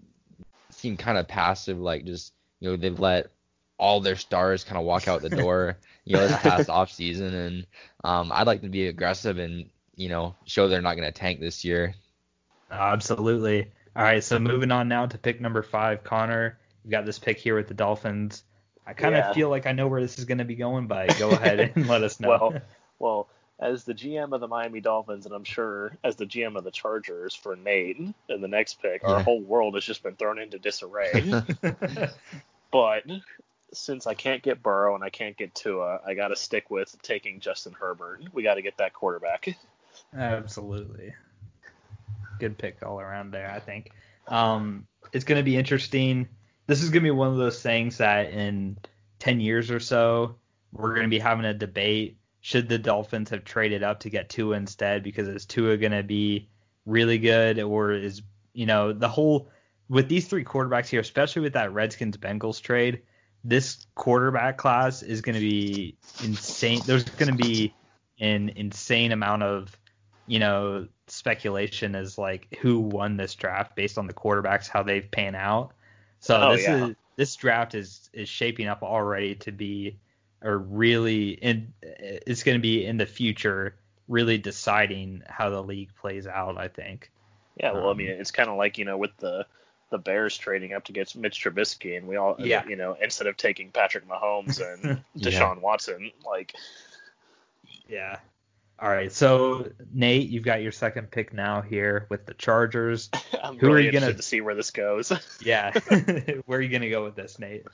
seem 0.71 0.97
kind 0.97 1.17
of 1.17 1.27
passive, 1.27 1.79
like 1.79 2.05
just 2.05 2.33
you 2.59 2.69
know 2.69 2.75
they've 2.77 2.99
let 2.99 3.31
all 3.77 3.99
their 4.01 4.15
stars 4.15 4.63
kind 4.63 4.77
of 4.77 4.85
walk 4.85 5.07
out 5.07 5.21
the 5.21 5.29
door, 5.31 5.77
you 6.05 6.15
know, 6.17 6.23
this 6.23 6.37
past 6.37 6.69
off 6.69 6.91
season, 6.91 7.33
and 7.33 7.67
um, 8.03 8.31
I'd 8.31 8.47
like 8.47 8.61
them 8.61 8.69
to 8.69 8.73
be 8.73 8.87
aggressive 8.87 9.37
and 9.37 9.69
you 9.95 10.09
know 10.09 10.35
show 10.45 10.67
they're 10.67 10.81
not 10.81 10.95
going 10.95 11.07
to 11.07 11.17
tank 11.17 11.39
this 11.39 11.63
year. 11.63 11.95
Absolutely. 12.71 13.71
All 13.95 14.03
right, 14.03 14.23
so 14.23 14.39
moving 14.39 14.71
on 14.71 14.87
now 14.89 15.05
to 15.05 15.17
pick 15.17 15.39
number 15.39 15.61
five, 15.61 16.03
Connor. 16.03 16.57
You 16.83 16.91
got 16.91 17.05
this 17.05 17.17
pick 17.17 17.37
here 17.39 17.55
with 17.55 17.67
the 17.67 17.73
Dolphins. 17.73 18.43
I 18.85 18.93
kind 18.93 19.15
of 19.15 19.19
Yeah. 19.19 19.33
feel 19.33 19.49
like 19.49 19.65
I 19.65 19.71
know 19.71 19.87
where 19.87 20.01
this 20.01 20.19
is 20.19 20.25
going 20.25 20.39
to 20.39 20.45
be 20.45 20.55
going, 20.55 20.87
but 20.87 21.17
go 21.17 21.29
ahead 21.31 21.71
and 21.75 21.87
let 21.87 22.03
us 22.03 22.19
know. 22.19 22.29
Well, 22.29 22.61
well, 22.99 23.29
as 23.57 23.85
the 23.85 23.93
GM 23.93 24.33
of 24.33 24.41
the 24.41 24.47
Miami 24.47 24.81
Dolphins, 24.81 25.25
and 25.25 25.33
I'm 25.33 25.45
sure 25.45 25.97
as 26.03 26.17
the 26.17 26.25
GM 26.25 26.57
of 26.57 26.63
the 26.65 26.71
Chargers 26.71 27.33
for 27.33 27.55
Nate 27.55 27.97
in 27.97 28.41
the 28.41 28.47
next 28.47 28.81
pick, 28.81 29.03
our 29.03 29.15
uh-huh. 29.15 29.23
whole 29.23 29.41
world 29.41 29.75
has 29.75 29.85
just 29.85 30.03
been 30.03 30.15
thrown 30.15 30.39
into 30.39 30.59
disarray. 30.59 31.33
but 32.71 33.03
since 33.71 34.07
I 34.07 34.13
can't 34.13 34.43
get 34.43 34.61
Burrow 34.61 34.93
and 34.93 35.03
I 35.03 35.09
can't 35.09 35.37
get 35.37 35.55
Tua, 35.55 36.01
I 36.05 36.15
got 36.15 36.29
to 36.29 36.35
stick 36.35 36.69
with 36.69 37.01
taking 37.01 37.39
Justin 37.39 37.73
Herbert. 37.79 38.23
We 38.33 38.43
got 38.43 38.55
to 38.55 38.61
get 38.61 38.77
that 38.77 38.93
quarterback. 38.93 39.47
Absolutely. 40.15 41.13
Good 42.39 42.57
pick 42.57 42.77
all 42.83 42.99
around 42.99 43.31
there, 43.31 43.49
I 43.49 43.59
think. 43.59 43.91
Um, 44.27 44.87
it's 45.13 45.25
going 45.25 45.39
to 45.39 45.43
be 45.43 45.57
interesting. 45.57 46.27
This 46.67 46.81
is 46.81 46.89
going 46.89 47.03
to 47.03 47.07
be 47.07 47.11
one 47.11 47.29
of 47.29 47.37
those 47.37 47.61
things 47.61 47.97
that 47.97 48.31
in 48.31 48.77
10 49.19 49.39
years 49.39 49.71
or 49.71 49.79
so, 49.79 50.35
we're 50.71 50.93
going 50.93 51.03
to 51.03 51.09
be 51.09 51.19
having 51.19 51.45
a 51.45 51.53
debate. 51.53 52.17
Should 52.41 52.69
the 52.69 52.77
Dolphins 52.77 53.29
have 53.29 53.43
traded 53.43 53.83
up 53.83 54.01
to 54.01 54.09
get 54.09 54.29
Tua 54.29 54.55
instead? 54.55 55.03
Because 55.03 55.27
is 55.27 55.45
Tua 55.45 55.77
going 55.77 55.91
to 55.91 56.03
be 56.03 56.49
really 56.85 57.17
good? 57.17 57.59
Or 57.59 57.91
is, 57.91 58.21
you 58.53 58.65
know, 58.65 58.93
the 58.93 59.07
whole, 59.07 59.49
with 59.89 60.09
these 60.09 60.27
three 60.27 60.43
quarterbacks 60.43 60.87
here, 60.87 60.99
especially 60.99 61.43
with 61.43 61.53
that 61.53 61.73
Redskins 61.73 62.17
Bengals 62.17 62.61
trade, 62.61 63.01
this 63.43 63.85
quarterback 63.95 64.57
class 64.57 65.03
is 65.03 65.21
going 65.21 65.35
to 65.35 65.41
be 65.41 65.97
insane. 66.23 66.81
There's 66.85 67.03
going 67.03 67.35
to 67.35 67.43
be 67.43 67.73
an 68.19 68.49
insane 68.49 69.11
amount 69.11 69.43
of 69.43 69.77
you 70.27 70.39
know, 70.39 70.87
speculation 71.07 71.95
is 71.95 72.17
like 72.17 72.55
who 72.61 72.79
won 72.79 73.17
this 73.17 73.35
draft 73.35 73.75
based 73.75 73.97
on 73.97 74.07
the 74.07 74.13
quarterbacks, 74.13 74.67
how 74.67 74.83
they've 74.83 75.09
pan 75.09 75.35
out. 75.35 75.71
So 76.19 76.39
Oh, 76.41 76.55
this 76.55 76.63
yeah. 76.63 76.87
is 76.87 76.95
this 77.15 77.35
draft 77.35 77.75
is 77.75 78.09
is 78.13 78.27
shaping 78.27 78.67
up 78.67 78.81
already 78.83 79.35
to 79.35 79.51
be 79.51 79.97
a 80.41 80.55
really 80.55 81.29
in 81.31 81.73
it's 81.81 82.43
going 82.43 82.57
to 82.57 82.61
be 82.61 82.85
in 82.85 82.97
the 82.97 83.05
future 83.05 83.75
really 84.07 84.37
deciding 84.37 85.23
how 85.27 85.49
the 85.49 85.61
league 85.61 85.89
plays 85.95 86.27
out. 86.27 86.57
I 86.57 86.67
think. 86.67 87.11
Yeah, 87.57 87.71
well, 87.71 87.87
I 87.87 87.91
Um, 87.91 87.97
mean, 87.97 88.09
it's 88.09 88.31
kind 88.31 88.49
of 88.49 88.57
like 88.57 88.77
you 88.77 88.85
know 88.85 88.97
with 88.97 89.15
the 89.17 89.45
the 89.91 89.97
Bears 89.99 90.35
trading 90.37 90.73
up 90.73 90.85
to 90.85 90.91
get 90.91 91.15
Mitch 91.15 91.43
Trubisky, 91.43 91.95
and 91.95 92.07
we 92.07 92.15
all, 92.15 92.35
Yeah. 92.39 92.65
you 92.67 92.75
know, 92.75 92.97
instead 92.99 93.27
of 93.27 93.37
taking 93.37 93.69
Patrick 93.69 94.07
Mahomes 94.07 94.59
and 94.59 95.03
Yeah. 95.13 95.29
Deshaun 95.29 95.61
Watson, 95.61 96.11
like, 96.25 96.55
Yeah. 97.87 98.17
All 98.79 98.89
right. 98.89 99.11
So 99.11 99.69
Nate, 99.93 100.29
you've 100.29 100.43
got 100.43 100.61
your 100.61 100.71
second 100.73 101.09
pick 101.11 101.33
now 101.33 101.61
here 101.61 102.07
with 102.09 102.25
the 102.25 102.33
Chargers. 102.33 103.09
I'm 103.43 103.57
Who 103.57 103.67
are 103.67 103.69
really 103.75 103.85
you 103.85 103.91
gonna- 103.91 104.07
interested 104.07 104.17
to 104.17 104.23
see 104.23 104.41
where 104.41 104.55
this 104.55 104.71
goes. 104.71 105.11
Yeah. 105.41 105.71
Where 106.45 106.59
are 106.59 106.61
you 106.61 106.69
gonna 106.69 106.89
go 106.89 107.03
with 107.03 107.15
this, 107.15 107.39
Nate? 107.39 107.65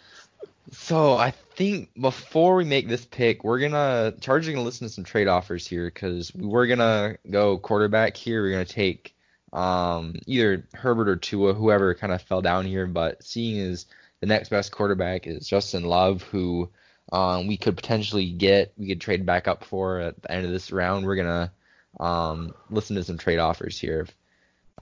So 0.72 1.14
I 1.18 1.32
think 1.56 1.90
before 2.00 2.56
we 2.56 2.64
make 2.66 2.88
this 2.88 3.04
pick, 3.06 3.44
we're 3.44 3.60
gonna 3.60 4.14
Chargers 4.22 4.48
are 4.50 4.52
gonna 4.54 4.64
listen 4.64 4.88
to 4.88 4.94
some 4.94 5.04
trade 5.04 5.28
offers 5.28 5.66
here 5.68 5.86
because 5.88 6.34
we're 6.36 6.68
gonna 6.68 7.18
go 7.30 7.58
quarterback 7.58 8.16
here. 8.16 8.44
We're 8.44 8.52
gonna 8.52 8.66
take 8.66 9.16
um, 9.54 10.16
either 10.28 10.66
Herbert 10.74 11.10
or 11.10 11.16
Tua, 11.18 11.54
whoever 11.54 11.94
kind 11.96 12.14
of 12.14 12.22
fell 12.22 12.42
down 12.42 12.66
here. 12.66 12.86
But 12.88 13.24
seeing 13.24 13.60
as 13.72 13.86
the 14.22 14.28
next 14.28 14.50
best 14.50 14.72
quarterback 14.72 15.26
is 15.28 15.48
Justin 15.48 15.84
Love, 15.84 16.22
who 16.24 16.70
um, 17.12 17.48
we 17.48 17.58
could 17.58 17.76
potentially 17.76 18.32
get, 18.32 18.74
we 18.78 18.88
could 18.88 19.02
trade 19.02 19.26
back 19.26 19.48
up 19.48 19.64
for 19.64 20.00
at 20.00 20.22
the 20.22 20.32
end 20.32 20.46
of 20.46 20.52
this 20.52 20.72
round. 20.72 21.06
We're 21.06 21.16
gonna 21.18 21.52
um, 22.00 22.54
listen 22.70 22.96
to 22.96 23.04
some 23.04 23.18
trade 23.18 23.40
offers 23.40 23.78
here 23.80 24.02
if 24.02 24.16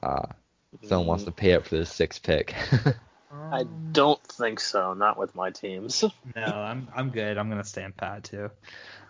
uh, 0.04 0.26
someone 0.84 1.08
wants 1.08 1.24
to 1.26 1.32
pay 1.32 1.54
up 1.54 1.66
for 1.66 1.78
this 1.78 1.92
sixth 1.94 2.24
pick. 2.24 2.54
I 3.52 3.64
don't 3.92 4.22
think 4.24 4.60
so. 4.60 4.94
Not 4.94 5.18
with 5.18 5.36
my 5.36 5.52
teams. 5.52 6.04
No, 6.36 6.42
I'm 6.44 6.88
I'm 6.96 7.10
good. 7.10 7.38
I'm 7.38 7.50
gonna 7.50 7.64
stand 7.64 7.98
pat 7.98 8.24
too. 8.26 8.50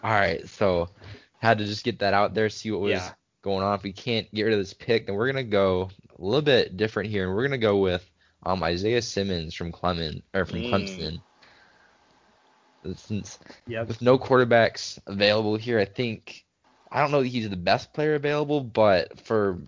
All 0.03 0.12
right, 0.12 0.47
so 0.47 0.89
had 1.39 1.58
to 1.58 1.65
just 1.65 1.84
get 1.84 1.99
that 1.99 2.13
out 2.13 2.34
there, 2.34 2.49
see 2.49 2.71
what 2.71 2.82
was 2.82 2.91
Yeah. 2.91 3.12
going 3.43 3.63
on. 3.63 3.75
If 3.75 3.84
we 3.84 3.91
can't 3.91 4.34
get 4.34 4.43
rid 4.43 4.53
of 4.53 4.60
this 4.60 4.73
pick, 4.73 5.05
then 5.05 5.15
we're 5.15 5.27
gonna 5.27 5.43
go 5.43 5.89
a 6.17 6.21
little 6.23 6.41
bit 6.41 6.77
different 6.77 7.10
here, 7.10 7.25
and 7.27 7.36
we're 7.36 7.43
gonna 7.43 7.58
go 7.58 7.77
with 7.77 8.10
um 8.45 8.63
Isaiah 8.63 9.01
Simmons 9.01 9.53
from 9.53 9.71
Clement 9.71 10.23
or 10.34 10.45
from 10.45 10.63
Mm. 10.63 10.69
Clemson. 10.71 11.21
Since 12.96 13.39
Yep. 13.68 13.88
with 13.88 14.02
no 14.02 14.18
quarterbacks 14.18 15.00
available 15.06 15.56
here, 15.56 15.80
I 15.80 15.86
think 15.86 16.46
I 16.92 17.02
don't 17.02 17.12
know 17.12 17.22
that 17.22 17.28
he's 17.28 17.50
the 17.50 17.56
best 17.56 17.94
player 17.94 18.15
available, 18.15 18.62
but 18.62 19.20
for 19.20 19.60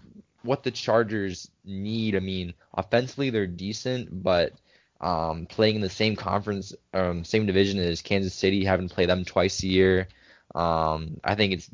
what 0.44 0.64
the 0.64 0.72
Chargers 0.72 1.50
need, 1.64 2.16
I 2.16 2.20
mean, 2.20 2.54
offensively 2.74 3.30
they're 3.30 3.48
decent, 3.48 4.24
but 4.24 4.54
um, 5.00 5.46
playing 5.46 5.76
in 5.76 5.82
the 5.82 5.90
same 5.90 6.16
conference, 6.16 6.74
um, 6.94 7.24
same 7.24 7.46
division 7.46 7.80
as 7.80 8.02
Kansas 8.02 8.34
City, 8.34 8.64
having 8.64 8.88
to 8.88 8.94
play 8.94 9.06
them 9.06 9.26
twice 9.26 9.62
a 9.64 9.68
year, 9.68 10.08
um, 10.56 11.20
I 11.24 11.36
think 11.36 11.54
it's 11.54 11.70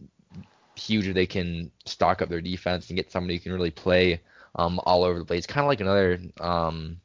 huge 0.76 1.08
if 1.08 1.14
they 1.14 1.26
can 1.26 1.72
stock 1.86 2.22
up 2.22 2.30
their 2.30 2.42
defense 2.42 2.90
and 2.90 2.98
get 2.98 3.12
somebody 3.12 3.36
who 3.36 3.42
can 3.42 3.54
really 3.54 3.72
play 3.72 4.22
um, 4.56 4.80
all 4.86 5.04
over 5.04 5.20
the 5.20 5.26
place, 5.26 5.46
kind 5.46 5.64
of 5.64 5.70
like 5.70 5.82
another 5.82 6.20
um, 6.40 7.00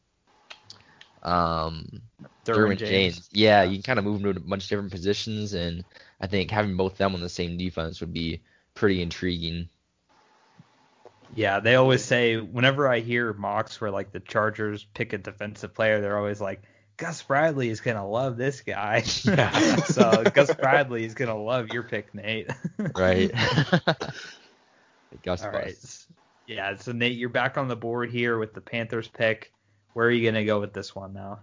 um, 1.22 2.02
Derwin 2.44 2.76
James. 2.76 3.28
Yeah, 3.32 3.62
you 3.62 3.76
can 3.76 3.82
kind 3.82 3.98
of 3.98 4.04
move 4.04 4.20
him 4.20 4.34
to 4.34 4.40
a 4.40 4.42
bunch 4.42 4.64
of 4.64 4.68
different 4.68 4.90
positions, 4.90 5.54
and 5.54 5.84
I 6.20 6.26
think 6.26 6.50
having 6.50 6.76
both 6.76 6.96
them 6.96 7.14
on 7.14 7.20
the 7.20 7.28
same 7.28 7.56
defense 7.56 8.00
would 8.00 8.12
be 8.12 8.42
pretty 8.74 9.02
intriguing. 9.02 9.68
Yeah, 11.34 11.60
they 11.60 11.76
always 11.76 12.04
say 12.04 12.36
whenever 12.36 12.88
I 12.88 13.00
hear 13.00 13.32
mocks 13.32 13.80
where 13.80 13.90
like 13.90 14.12
the 14.12 14.20
Chargers 14.20 14.84
pick 14.94 15.12
a 15.12 15.18
defensive 15.18 15.74
player, 15.74 16.00
they're 16.00 16.18
always 16.18 16.40
like, 16.40 16.62
Gus 16.98 17.22
Bradley 17.22 17.70
is 17.70 17.80
gonna 17.80 18.06
love 18.06 18.36
this 18.36 18.60
guy. 18.60 19.02
Yeah. 19.24 19.76
so 19.84 20.24
Gus 20.34 20.54
Bradley 20.54 21.04
is 21.04 21.14
gonna 21.14 21.36
love 21.36 21.68
your 21.72 21.82
pick, 21.84 22.14
Nate. 22.14 22.50
Right. 22.96 23.30
Gus 25.22 25.42
All 25.44 25.50
right. 25.50 25.74
Yeah, 26.46 26.76
so 26.76 26.92
Nate, 26.92 27.16
you're 27.16 27.28
back 27.28 27.56
on 27.56 27.68
the 27.68 27.76
board 27.76 28.10
here 28.10 28.38
with 28.38 28.52
the 28.52 28.60
Panthers 28.60 29.08
pick. 29.08 29.52
Where 29.94 30.06
are 30.06 30.10
you 30.10 30.28
gonna 30.28 30.44
go 30.44 30.60
with 30.60 30.72
this 30.72 30.94
one 30.94 31.14
now? 31.14 31.40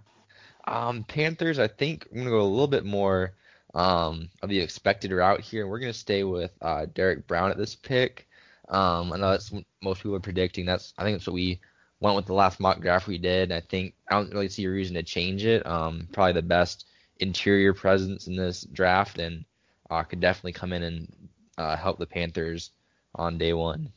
Um, 0.69 1.03
Panthers, 1.03 1.57
I 1.57 1.67
think 1.67 2.07
I'm 2.11 2.19
gonna 2.19 2.29
go 2.29 2.41
a 2.41 2.43
little 2.43 2.67
bit 2.67 2.85
more 2.85 3.33
um 3.73 4.29
of 4.41 4.49
the 4.49 4.59
expected 4.59 5.11
route 5.11 5.41
here. 5.41 5.67
We're 5.67 5.79
gonna 5.79 5.93
stay 5.93 6.23
with 6.23 6.51
uh, 6.61 6.85
Derrick 6.93 7.27
Brown 7.27 7.49
at 7.49 7.57
this 7.57 7.75
pick. 7.75 8.27
Um, 8.69 9.11
I 9.11 9.17
know 9.17 9.31
that's 9.31 9.51
most 9.81 10.03
people 10.03 10.15
are 10.15 10.19
predicting. 10.19 10.65
That's 10.65 10.93
I 10.97 11.03
think 11.03 11.17
that's 11.17 11.27
what 11.27 11.33
we 11.33 11.59
went 11.99 12.15
with 12.15 12.27
the 12.27 12.33
last 12.33 12.59
mock 12.59 12.81
draft 12.81 13.07
we 13.07 13.17
did. 13.17 13.51
I 13.51 13.61
think 13.61 13.95
I 14.07 14.15
don't 14.15 14.31
really 14.31 14.47
see 14.47 14.65
a 14.65 14.69
reason 14.69 14.93
to 14.95 15.03
change 15.03 15.43
it. 15.43 15.65
Um, 15.65 16.07
probably 16.11 16.33
the 16.33 16.43
best 16.43 16.85
interior 17.17 17.73
presence 17.73 18.27
in 18.27 18.35
this 18.35 18.61
draft, 18.61 19.17
and 19.17 19.45
uh, 19.89 20.03
could 20.03 20.19
definitely 20.19 20.53
come 20.53 20.71
in 20.71 20.83
and 20.83 21.29
uh, 21.57 21.75
help 21.75 21.97
the 21.97 22.05
Panthers 22.05 22.71
on 23.15 23.39
day 23.39 23.53
one. 23.53 23.91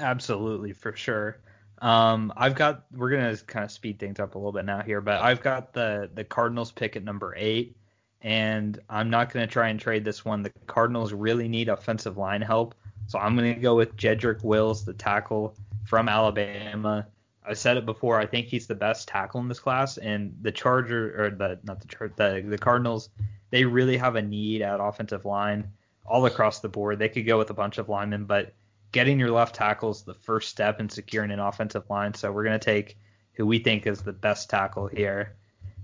Absolutely, 0.00 0.72
for 0.72 0.96
sure. 0.96 1.38
Um, 1.82 2.32
I've 2.36 2.54
got 2.54 2.84
we're 2.92 3.10
gonna 3.10 3.36
kind 3.36 3.64
of 3.64 3.72
speed 3.72 3.98
things 3.98 4.20
up 4.20 4.36
a 4.36 4.38
little 4.38 4.52
bit 4.52 4.64
now 4.64 4.82
here, 4.82 5.00
but 5.00 5.20
I've 5.20 5.42
got 5.42 5.72
the 5.74 6.08
the 6.14 6.22
Cardinals 6.22 6.70
pick 6.70 6.94
at 6.94 7.02
number 7.02 7.34
eight, 7.36 7.76
and 8.22 8.78
I'm 8.88 9.10
not 9.10 9.32
gonna 9.32 9.48
try 9.48 9.68
and 9.68 9.80
trade 9.80 10.04
this 10.04 10.24
one. 10.24 10.42
The 10.42 10.52
Cardinals 10.68 11.12
really 11.12 11.48
need 11.48 11.68
offensive 11.68 12.16
line 12.16 12.40
help, 12.40 12.76
so 13.08 13.18
I'm 13.18 13.34
gonna 13.34 13.54
go 13.54 13.74
with 13.74 13.96
Jedrick 13.96 14.44
Wills, 14.44 14.84
the 14.84 14.92
tackle 14.92 15.56
from 15.84 16.08
Alabama. 16.08 17.08
I 17.44 17.54
said 17.54 17.76
it 17.76 17.84
before. 17.84 18.16
I 18.20 18.26
think 18.26 18.46
he's 18.46 18.68
the 18.68 18.76
best 18.76 19.08
tackle 19.08 19.40
in 19.40 19.48
this 19.48 19.58
class, 19.58 19.98
and 19.98 20.36
the 20.40 20.52
Charger 20.52 21.20
or 21.20 21.30
the 21.30 21.58
not 21.64 21.80
the 21.80 21.88
Char- 21.88 22.12
the 22.14 22.44
the 22.46 22.58
Cardinals, 22.58 23.10
they 23.50 23.64
really 23.64 23.96
have 23.96 24.14
a 24.14 24.22
need 24.22 24.62
at 24.62 24.78
offensive 24.78 25.24
line 25.24 25.68
all 26.06 26.26
across 26.26 26.60
the 26.60 26.68
board. 26.68 27.00
They 27.00 27.08
could 27.08 27.26
go 27.26 27.38
with 27.38 27.50
a 27.50 27.54
bunch 27.54 27.78
of 27.78 27.88
linemen, 27.88 28.26
but 28.26 28.54
getting 28.92 29.18
your 29.18 29.30
left 29.30 29.54
tackle 29.54 29.90
is 29.90 30.02
the 30.02 30.14
first 30.14 30.50
step 30.50 30.78
in 30.78 30.88
securing 30.88 31.30
an 31.30 31.40
offensive 31.40 31.88
line. 31.90 32.14
So 32.14 32.30
we're 32.30 32.44
gonna 32.44 32.58
take 32.58 32.98
who 33.32 33.46
we 33.46 33.58
think 33.58 33.86
is 33.86 34.02
the 34.02 34.12
best 34.12 34.50
tackle 34.50 34.86
here 34.86 35.34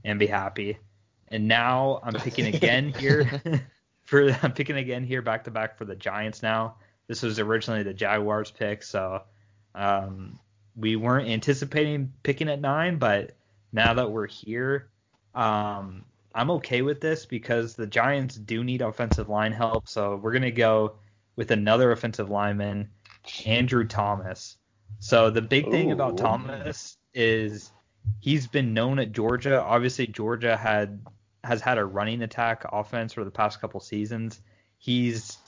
and 0.05 0.18
be 0.18 0.27
happy. 0.27 0.79
And 1.29 1.49
now 1.49 2.01
I'm 2.03 2.12
picking 2.14 2.47
again 2.55 2.92
here 2.92 3.42
for 4.05 4.31
I'm 4.42 4.53
picking 4.53 4.77
again 4.77 5.05
here 5.05 5.23
back 5.23 5.44
to 5.44 5.51
back 5.51 5.77
for 5.79 5.85
the 5.85 5.97
Giants 5.97 6.42
now. 6.42 6.77
This 7.07 7.23
was 7.23 7.38
originally 7.38 7.83
the 7.83 7.94
Jaguars 7.94 8.51
pick, 8.51 8.83
so 8.83 9.23
um, 9.75 10.38
we 10.77 10.97
weren't 10.97 11.29
anticipating 11.29 12.12
picking 12.23 12.51
at 12.51 12.61
nine, 12.61 12.99
but 12.99 13.33
now 13.73 13.94
that 13.94 14.11
we're 14.11 14.27
here, 14.27 14.90
um, 15.35 16.05
I'm 16.35 16.51
okay 16.53 16.83
with 16.83 17.01
this 17.01 17.25
because 17.25 17.75
the 17.75 17.87
Giants 17.87 18.35
do 18.37 18.62
need 18.62 18.83
offensive 18.83 19.31
line 19.31 19.53
help. 19.53 19.88
So 19.88 20.16
we're 20.16 20.33
gonna 20.33 20.51
go 20.51 20.97
with 21.37 21.51
another 21.51 21.92
offensive 21.92 22.29
lineman, 22.29 22.90
Andrew 23.46 23.87
Thomas. 23.87 24.57
So 25.00 25.31
the 25.31 25.42
big 25.42 25.70
thing 25.70 25.90
Ooh. 25.90 25.94
about 25.94 26.18
Thomas 26.18 26.96
is 27.14 27.70
he's 28.20 28.46
been 28.46 28.74
known 28.74 28.98
at 28.98 29.12
Georgia. 29.12 29.62
Obviously, 29.62 30.07
Georgia 30.07 30.57
had 30.57 31.00
has 31.44 31.61
had 31.61 31.78
a 31.78 31.85
running 31.85 32.22
attack 32.22 32.64
offense 32.70 33.12
for 33.12 33.24
the 33.24 33.31
past 33.31 33.61
couple 33.61 33.81
seasons. 33.81 34.40
He's 34.78 35.38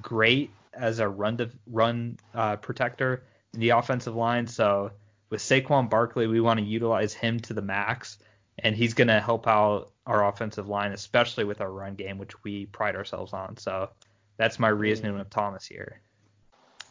great 0.00 0.50
as 0.72 0.98
a 0.98 1.08
run 1.08 1.38
to 1.38 1.50
run 1.66 2.18
uh, 2.34 2.56
protector 2.56 3.24
in 3.54 3.60
the 3.60 3.70
offensive 3.70 4.14
line. 4.14 4.46
So 4.46 4.92
with 5.30 5.40
Saquon 5.40 5.90
Barkley, 5.90 6.26
we 6.26 6.40
want 6.40 6.60
to 6.60 6.66
utilize 6.66 7.12
him 7.12 7.40
to 7.40 7.54
the 7.54 7.62
max, 7.62 8.18
and 8.58 8.76
he's 8.76 8.94
going 8.94 9.08
to 9.08 9.20
help 9.20 9.46
out 9.46 9.90
our 10.06 10.26
offensive 10.26 10.68
line, 10.68 10.92
especially 10.92 11.44
with 11.44 11.60
our 11.60 11.70
run 11.70 11.94
game, 11.94 12.18
which 12.18 12.42
we 12.44 12.66
pride 12.66 12.96
ourselves 12.96 13.32
on. 13.32 13.56
So 13.56 13.90
that's 14.36 14.58
my 14.58 14.68
reasoning 14.68 15.16
with 15.18 15.30
Thomas 15.30 15.66
here. 15.66 16.00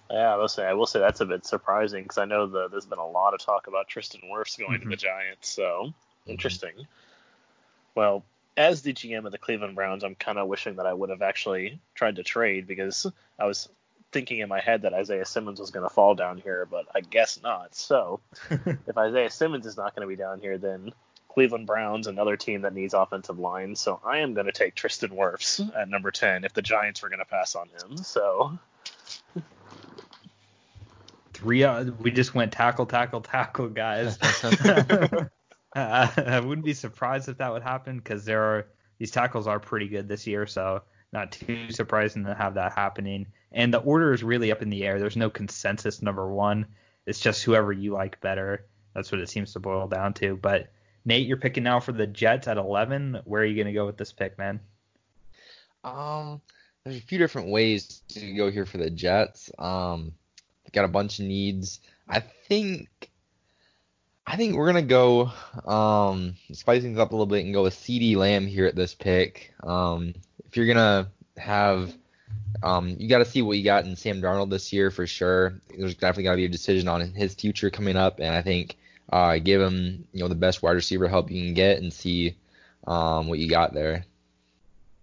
Yeah, 0.10 0.34
I 0.34 0.38
will 0.38 0.48
say 0.48 0.66
I 0.66 0.74
will 0.74 0.86
say 0.86 1.00
that's 1.00 1.22
a 1.22 1.26
bit 1.26 1.46
surprising 1.46 2.04
because 2.04 2.18
I 2.18 2.26
know 2.26 2.48
the, 2.48 2.68
there's 2.70 2.86
been 2.86 3.00
a 3.00 3.08
lot 3.08 3.34
of 3.34 3.42
talk 3.42 3.68
about 3.68 3.88
Tristan 3.88 4.22
Wirfs 4.32 4.58
going 4.58 4.80
to 4.80 4.88
the 4.88 4.96
mm-hmm. 4.96 5.06
Giants. 5.06 5.50
So 5.50 5.64
mm-hmm. 5.64 6.32
interesting. 6.32 6.74
Well, 7.96 8.24
as 8.56 8.82
the 8.82 8.94
GM 8.94 9.26
of 9.26 9.32
the 9.32 9.38
Cleveland 9.38 9.76
Browns, 9.76 10.04
I'm 10.04 10.16
kind 10.16 10.38
of 10.38 10.48
wishing 10.48 10.78
that 10.78 10.86
I 10.86 10.94
would 10.94 11.10
have 11.10 11.22
actually 11.22 11.80
tried 11.94 12.16
to 12.18 12.24
trade 12.24 12.68
because 12.68 13.06
I 13.40 13.46
was 13.46 13.70
thinking 14.12 14.40
in 14.40 14.50
my 14.50 14.60
head 14.60 14.84
that 14.84 14.94
Isaiah 14.94 15.26
Simmons 15.26 15.60
was 15.60 15.72
going 15.72 15.88
to 15.88 15.94
fall 15.94 16.16
down 16.16 16.38
here, 16.38 16.68
but 16.70 16.86
I 16.96 17.02
guess 17.02 17.42
not. 17.42 17.76
So 17.76 18.20
if 18.50 18.98
Isaiah 18.98 19.30
Simmons 19.30 19.66
is 19.66 19.78
not 19.78 19.96
going 19.96 20.08
to 20.08 20.10
be 20.10 20.16
down 20.16 20.40
here, 20.40 20.58
then 20.58 20.92
Cleveland 21.30 21.68
Browns, 21.68 22.08
another 22.08 22.36
team 22.36 22.62
that 22.62 22.74
needs 22.74 22.96
offensive 22.96 23.38
line. 23.38 23.76
So 23.76 24.00
I 24.04 24.20
am 24.20 24.34
going 24.34 24.48
to 24.48 24.52
take 24.52 24.74
Tristan 24.74 25.10
Wirfs 25.10 25.60
at 25.76 25.90
number 25.90 26.10
10 26.10 26.46
if 26.46 26.54
the 26.54 26.62
Giants 26.62 27.04
were 27.04 27.10
going 27.10 27.20
to 27.20 27.26
pass 27.26 27.56
on 27.56 27.68
him. 27.68 27.98
So 27.98 28.58
Three, 31.38 31.64
we 32.00 32.10
just 32.10 32.34
went 32.34 32.52
tackle, 32.52 32.88
tackle, 32.88 33.22
tackle, 33.22 33.70
guys. 33.70 34.18
uh, 34.44 35.28
I 35.76 36.40
wouldn't 36.40 36.66
be 36.66 36.74
surprised 36.74 37.30
if 37.30 37.38
that 37.38 37.54
would 37.54 37.62
happen 37.62 38.00
because 38.00 38.26
there 38.26 38.42
are 38.42 38.68
these 38.98 39.12
tackles 39.12 39.46
are 39.46 39.60
pretty 39.60 39.88
good 39.88 40.08
this 40.08 40.26
year, 40.26 40.48
so 40.48 40.82
not 41.14 41.32
too 41.32 41.70
surprising 41.70 42.26
to 42.26 42.34
have 42.34 42.56
that 42.56 42.74
happening. 42.74 43.28
And 43.52 43.72
the 43.72 43.78
order 43.78 44.14
is 44.14 44.24
really 44.24 44.52
up 44.52 44.64
in 44.64 44.72
the 44.72 44.84
air. 44.84 44.98
There's 44.98 45.16
no 45.16 45.30
consensus 45.30 46.02
number 46.02 46.28
one. 46.28 46.66
It's 47.06 47.20
just 47.20 47.44
whoever 47.44 47.72
you 47.72 47.94
like 47.94 48.20
better. 48.20 48.66
That's 48.96 49.12
what 49.12 49.22
it 49.22 49.30
seems 49.30 49.54
to 49.54 49.60
boil 49.60 49.88
down 49.88 50.16
to. 50.16 50.36
But 50.38 50.72
Nate, 51.06 51.28
you're 51.28 51.38
picking 51.38 51.62
now 51.62 51.80
for 51.80 51.92
the 51.92 52.08
Jets 52.08 52.48
at 52.48 52.58
11. 52.58 53.22
Where 53.26 53.44
are 53.44 53.46
you 53.46 53.54
going 53.54 53.68
to 53.68 53.74
go 53.74 53.86
with 53.86 53.98
this 53.98 54.12
pick, 54.12 54.40
man? 54.40 54.60
Um, 55.84 56.42
there's 56.84 56.98
a 56.98 57.02
few 57.02 57.20
different 57.20 57.50
ways 57.50 58.02
to 58.10 58.34
go 58.34 58.50
here 58.50 58.66
for 58.66 58.80
the 58.80 58.90
Jets. 58.90 59.52
Um, 59.60 60.14
they 60.68 60.76
got 60.76 60.86
a 60.86 60.90
bunch 60.90 61.20
of 61.20 61.26
needs. 61.26 61.80
I 62.08 62.20
think, 62.20 63.10
I 64.26 64.36
think 64.36 64.56
we're 64.56 64.68
gonna 64.68 64.82
go 64.82 65.32
um 65.66 66.36
spice 66.52 66.82
things 66.82 67.00
up 67.00 67.12
a 67.12 67.16
little 67.16 67.26
bit 67.26 67.46
and 67.46 67.54
go 67.54 67.64
with 67.64 67.74
CeeDee 67.74 68.18
Lamb 68.18 68.46
here 68.46 68.66
at 68.66 68.76
this 68.76 68.94
pick. 68.94 69.54
Um, 69.64 70.14
if 70.46 70.58
you're 70.58 70.68
gonna 70.68 71.10
have, 71.38 71.94
um, 72.62 72.96
you 73.00 73.08
got 73.08 73.20
to 73.20 73.26
see 73.26 73.42
what 73.42 73.58
you 73.58 73.64
got 73.64 73.86
in 73.86 73.96
Sam 73.96 74.22
Darnold 74.22 74.50
this 74.50 74.74
year 74.74 74.92
for 74.92 75.08
sure. 75.08 75.62
There's 75.78 75.96
definitely 75.96 76.24
got 76.24 76.32
to 76.32 76.38
be 76.38 76.46
a 76.46 76.50
decision 76.50 76.88
on 76.88 77.02
his 77.14 77.36
future 77.36 77.70
coming 77.70 77.96
up, 77.96 78.20
and 78.20 78.34
I 78.34 78.42
think 78.42 78.78
uh, 79.12 79.38
give 79.38 79.62
him 79.62 80.08
you 80.12 80.22
know 80.22 80.28
the 80.28 80.36
best 80.36 80.62
wide 80.62 80.72
receiver 80.72 81.08
help 81.08 81.32
you 81.32 81.42
can 81.42 81.54
get 81.54 81.80
and 81.80 81.94
see 81.94 82.36
um 82.86 83.28
what 83.28 83.40
you 83.40 83.50
got 83.50 83.74
there. 83.74 84.06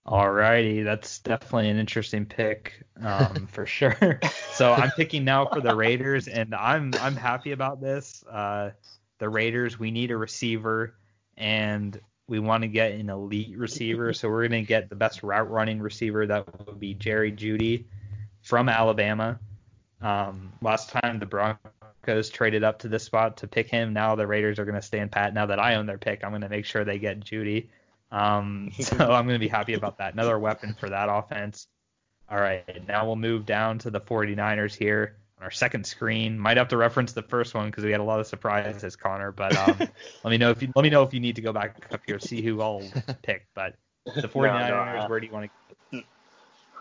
Alrighty, 0.07 0.85
that's 0.85 1.21
definitely 1.21 1.71
an 1.71 1.79
interesting 1.79 2.27
pick, 2.27 2.85
um, 3.01 3.47
for 3.47 3.65
sure. 3.67 4.21
So 4.53 4.73
I'm 4.73 4.91
picking 4.91 5.25
now 5.25 5.47
for 5.47 5.63
the 5.63 5.75
Raiders, 5.75 6.29
and 6.29 6.55
I'm 6.55 6.93
I'm 7.01 7.17
happy 7.17 7.53
about 7.53 7.81
this. 7.81 8.23
Uh, 8.31 8.73
the 9.19 9.31
Raiders, 9.31 9.79
we 9.79 9.91
need 9.91 10.11
a 10.11 10.17
receiver, 10.17 10.95
and 11.39 11.99
we 12.29 12.39
want 12.39 12.63
to 12.63 12.69
get 12.69 12.93
an 12.93 13.09
elite 13.09 13.57
receiver. 13.57 14.13
So 14.13 14.29
we're 14.29 14.47
gonna 14.47 14.63
get 14.63 14.91
the 14.91 14.95
best 14.97 15.23
route 15.23 15.51
running 15.51 15.81
receiver. 15.81 16.27
That 16.27 16.67
would 16.67 16.79
be 16.79 16.93
Jerry 16.93 17.33
Jeudy 17.33 17.87
from 18.43 18.69
Alabama. 18.69 19.41
Um, 20.03 20.53
last 20.61 20.91
time 20.91 21.19
the 21.19 21.27
Broncos 21.27 22.29
traded 22.29 22.63
up 22.63 22.81
to 22.81 22.89
this 22.89 23.05
spot 23.05 23.39
to 23.39 23.49
pick 23.49 23.71
him. 23.71 23.95
Now 23.95 24.17
the 24.17 24.27
Raiders 24.27 24.59
are 24.59 24.67
gonna 24.67 24.83
stand 24.83 25.13
pat. 25.13 25.33
Now 25.33 25.47
that 25.47 25.59
I 25.59 25.77
own 25.77 25.87
their 25.87 25.97
pick, 25.97 26.25
I'm 26.25 26.33
gonna 26.33 26.51
make 26.51 26.67
sure 26.67 26.85
they 26.85 26.99
get 26.99 27.21
Jeudy. 27.21 27.69
Um, 28.15 28.71
so 28.79 28.97
I'm 28.97 29.27
going 29.27 29.35
to 29.35 29.45
be 29.45 29.49
happy 29.49 29.75
about 29.75 29.99
that. 29.99 30.15
Another 30.15 30.39
weapon 30.39 30.75
for 30.79 30.89
that 30.89 31.09
offense. 31.11 31.67
All 32.31 32.39
right, 32.41 32.87
now 32.89 33.05
we'll 33.05 33.17
move 33.17 33.45
down 33.45 33.79
to 33.81 33.91
the 33.91 34.01
49ers 34.01 34.75
here 34.75 35.17
on 35.39 35.45
our 35.45 35.51
second 35.51 35.85
screen. 35.85 36.39
Might 36.39 36.57
have 36.57 36.69
to 36.69 36.77
reference 36.77 37.13
the 37.13 37.23
first 37.23 37.55
one 37.55 37.67
because 37.67 37.85
we 37.85 37.91
had 37.91 38.01
a 38.01 38.05
lot 38.05 38.21
of 38.21 38.27
surprises, 38.27 38.97
Connor. 38.97 39.31
But 39.31 39.55
um, 39.57 39.77
let 40.25 40.31
me 40.31 40.39
know 40.39 40.51
if 40.51 40.63
you 40.63 40.73
let 40.75 40.83
me 40.83 40.91
know 40.91 41.03
if 41.03 41.13
you 41.13 41.21
need 41.21 41.37
to 41.37 41.43
go 41.43 41.53
back 41.53 41.87
up 41.93 42.01
here 42.07 42.19
see 42.19 42.41
who 42.41 42.63
I'll 42.63 42.83
pick. 43.23 43.47
But 43.55 43.75
the 44.07 44.13
49ers, 44.29 45.01
I- 45.01 45.09
where 45.09 45.21
do 45.21 45.27
you 45.27 45.33
want 45.33 45.51
to? 45.93 46.03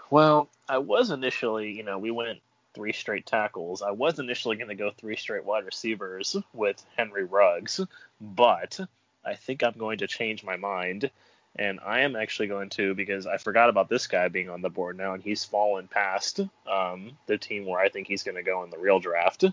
Well, 0.10 0.48
I 0.70 0.78
was 0.78 1.10
initially, 1.10 1.72
you 1.72 1.84
know, 1.84 1.98
we 1.98 2.12
went 2.12 2.40
three 2.74 2.94
straight 2.94 3.26
tackles. 3.26 3.82
I 3.82 3.92
was 3.92 4.20
initially 4.20 4.56
going 4.58 4.70
to 4.70 4.76
go 4.76 4.92
three 4.92 5.16
straight 5.16 5.44
wide 5.44 5.66
receivers 5.66 6.36
with 6.54 6.84
Henry 6.96 7.24
Ruggs, 7.24 7.80
but 8.22 8.80
I 9.26 9.36
think 9.36 9.64
I'm 9.64 9.78
going 9.78 10.00
to 10.00 10.08
change 10.08 10.44
my 10.44 10.58
mind. 10.58 11.10
And 11.56 11.80
I 11.86 12.00
am 12.00 12.16
actually 12.16 12.48
going 12.48 12.70
to, 12.72 12.96
because 12.96 13.28
I 13.28 13.38
forgot 13.38 13.70
about 13.70 13.88
this 13.88 14.08
guy 14.08 14.28
being 14.28 14.50
on 14.50 14.64
the 14.64 14.72
board 14.72 14.98
now, 14.98 15.14
and 15.14 15.22
he's 15.22 15.46
fallen 15.46 15.88
past 15.88 16.40
um, 16.68 17.12
the 17.28 17.38
team 17.38 17.68
where 17.68 17.80
I 17.80 17.90
think 17.90 18.08
he's 18.08 18.24
going 18.24 18.38
to 18.38 18.44
go 18.44 18.64
in 18.64 18.72
the 18.72 18.80
real 18.80 19.00
draft. 19.00 19.46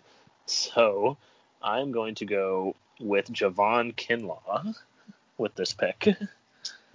So 0.46 1.18
I'm 1.60 1.92
going 1.92 2.14
to 2.16 2.24
go 2.24 2.74
with 2.98 3.30
Javon 3.30 3.94
Kinlaw 3.94 4.74
with 5.36 5.54
this 5.54 5.74
pick. 5.74 6.08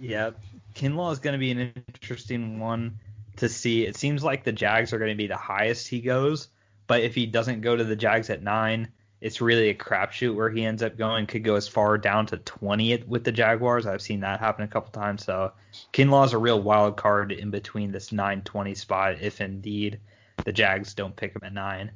Yeah, 0.00 0.30
Kinlaw 0.74 1.12
is 1.12 1.20
going 1.20 1.34
to 1.34 1.38
be 1.38 1.52
an 1.52 1.72
interesting 1.94 2.58
one 2.58 2.98
to 3.36 3.48
see. 3.48 3.86
It 3.86 3.96
seems 3.96 4.24
like 4.24 4.42
the 4.42 4.52
Jags 4.52 4.92
are 4.92 4.98
going 4.98 5.12
to 5.12 5.16
be 5.16 5.28
the 5.28 5.36
highest 5.36 5.86
he 5.86 6.00
goes, 6.00 6.48
but 6.88 7.02
if 7.02 7.14
he 7.14 7.26
doesn't 7.26 7.60
go 7.60 7.76
to 7.76 7.84
the 7.84 7.96
Jags 7.96 8.28
at 8.28 8.42
nine, 8.42 8.88
it's 9.26 9.40
really 9.40 9.70
a 9.70 9.74
crapshoot 9.74 10.36
where 10.36 10.48
he 10.48 10.64
ends 10.64 10.84
up 10.84 10.96
going. 10.96 11.26
Could 11.26 11.42
go 11.42 11.56
as 11.56 11.66
far 11.66 11.98
down 11.98 12.26
to 12.26 12.36
20th 12.36 13.08
with 13.08 13.24
the 13.24 13.32
Jaguars. 13.32 13.84
I've 13.84 14.00
seen 14.00 14.20
that 14.20 14.38
happen 14.38 14.64
a 14.64 14.68
couple 14.68 14.92
times. 14.92 15.24
So 15.24 15.50
Kinlaw 15.92 16.26
is 16.26 16.32
a 16.32 16.38
real 16.38 16.62
wild 16.62 16.96
card 16.96 17.32
in 17.32 17.50
between 17.50 17.90
this 17.90 18.10
9-20 18.10 18.76
spot 18.76 19.16
if 19.20 19.40
indeed 19.40 19.98
the 20.44 20.52
Jags 20.52 20.94
don't 20.94 21.16
pick 21.16 21.34
him 21.34 21.42
at 21.42 21.52
nine. 21.52 21.90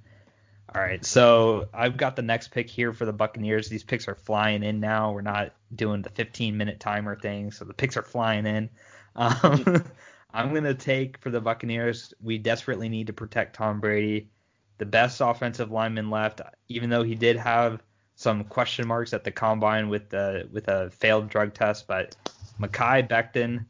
All 0.74 0.82
right, 0.82 1.04
so 1.04 1.68
I've 1.72 1.96
got 1.96 2.16
the 2.16 2.22
next 2.22 2.48
pick 2.48 2.68
here 2.68 2.92
for 2.92 3.04
the 3.04 3.12
Buccaneers. 3.12 3.68
These 3.68 3.84
picks 3.84 4.08
are 4.08 4.16
flying 4.16 4.64
in 4.64 4.80
now. 4.80 5.12
We're 5.12 5.20
not 5.20 5.52
doing 5.72 6.02
the 6.02 6.10
15 6.10 6.56
minute 6.56 6.80
timer 6.80 7.14
thing, 7.14 7.52
so 7.52 7.64
the 7.64 7.74
picks 7.74 7.96
are 7.96 8.02
flying 8.02 8.44
in. 8.44 8.70
Um, 9.14 9.84
I'm 10.34 10.52
gonna 10.52 10.74
take 10.74 11.18
for 11.18 11.30
the 11.30 11.40
Buccaneers. 11.40 12.12
We 12.20 12.38
desperately 12.38 12.88
need 12.88 13.06
to 13.06 13.12
protect 13.12 13.54
Tom 13.54 13.80
Brady, 13.80 14.30
the 14.80 14.86
best 14.86 15.20
offensive 15.20 15.70
lineman 15.70 16.10
left. 16.10 16.40
Even 16.68 16.90
though 16.90 17.02
he 17.02 17.14
did 17.14 17.36
have 17.36 17.82
some 18.16 18.44
question 18.44 18.88
marks 18.88 19.12
at 19.12 19.22
the 19.24 19.30
combine 19.30 19.88
with 19.88 20.08
the 20.08 20.48
with 20.50 20.66
a 20.68 20.90
failed 20.90 21.28
drug 21.28 21.54
test, 21.54 21.86
but 21.86 22.16
Mekhi 22.58 23.06
Becton 23.06 23.66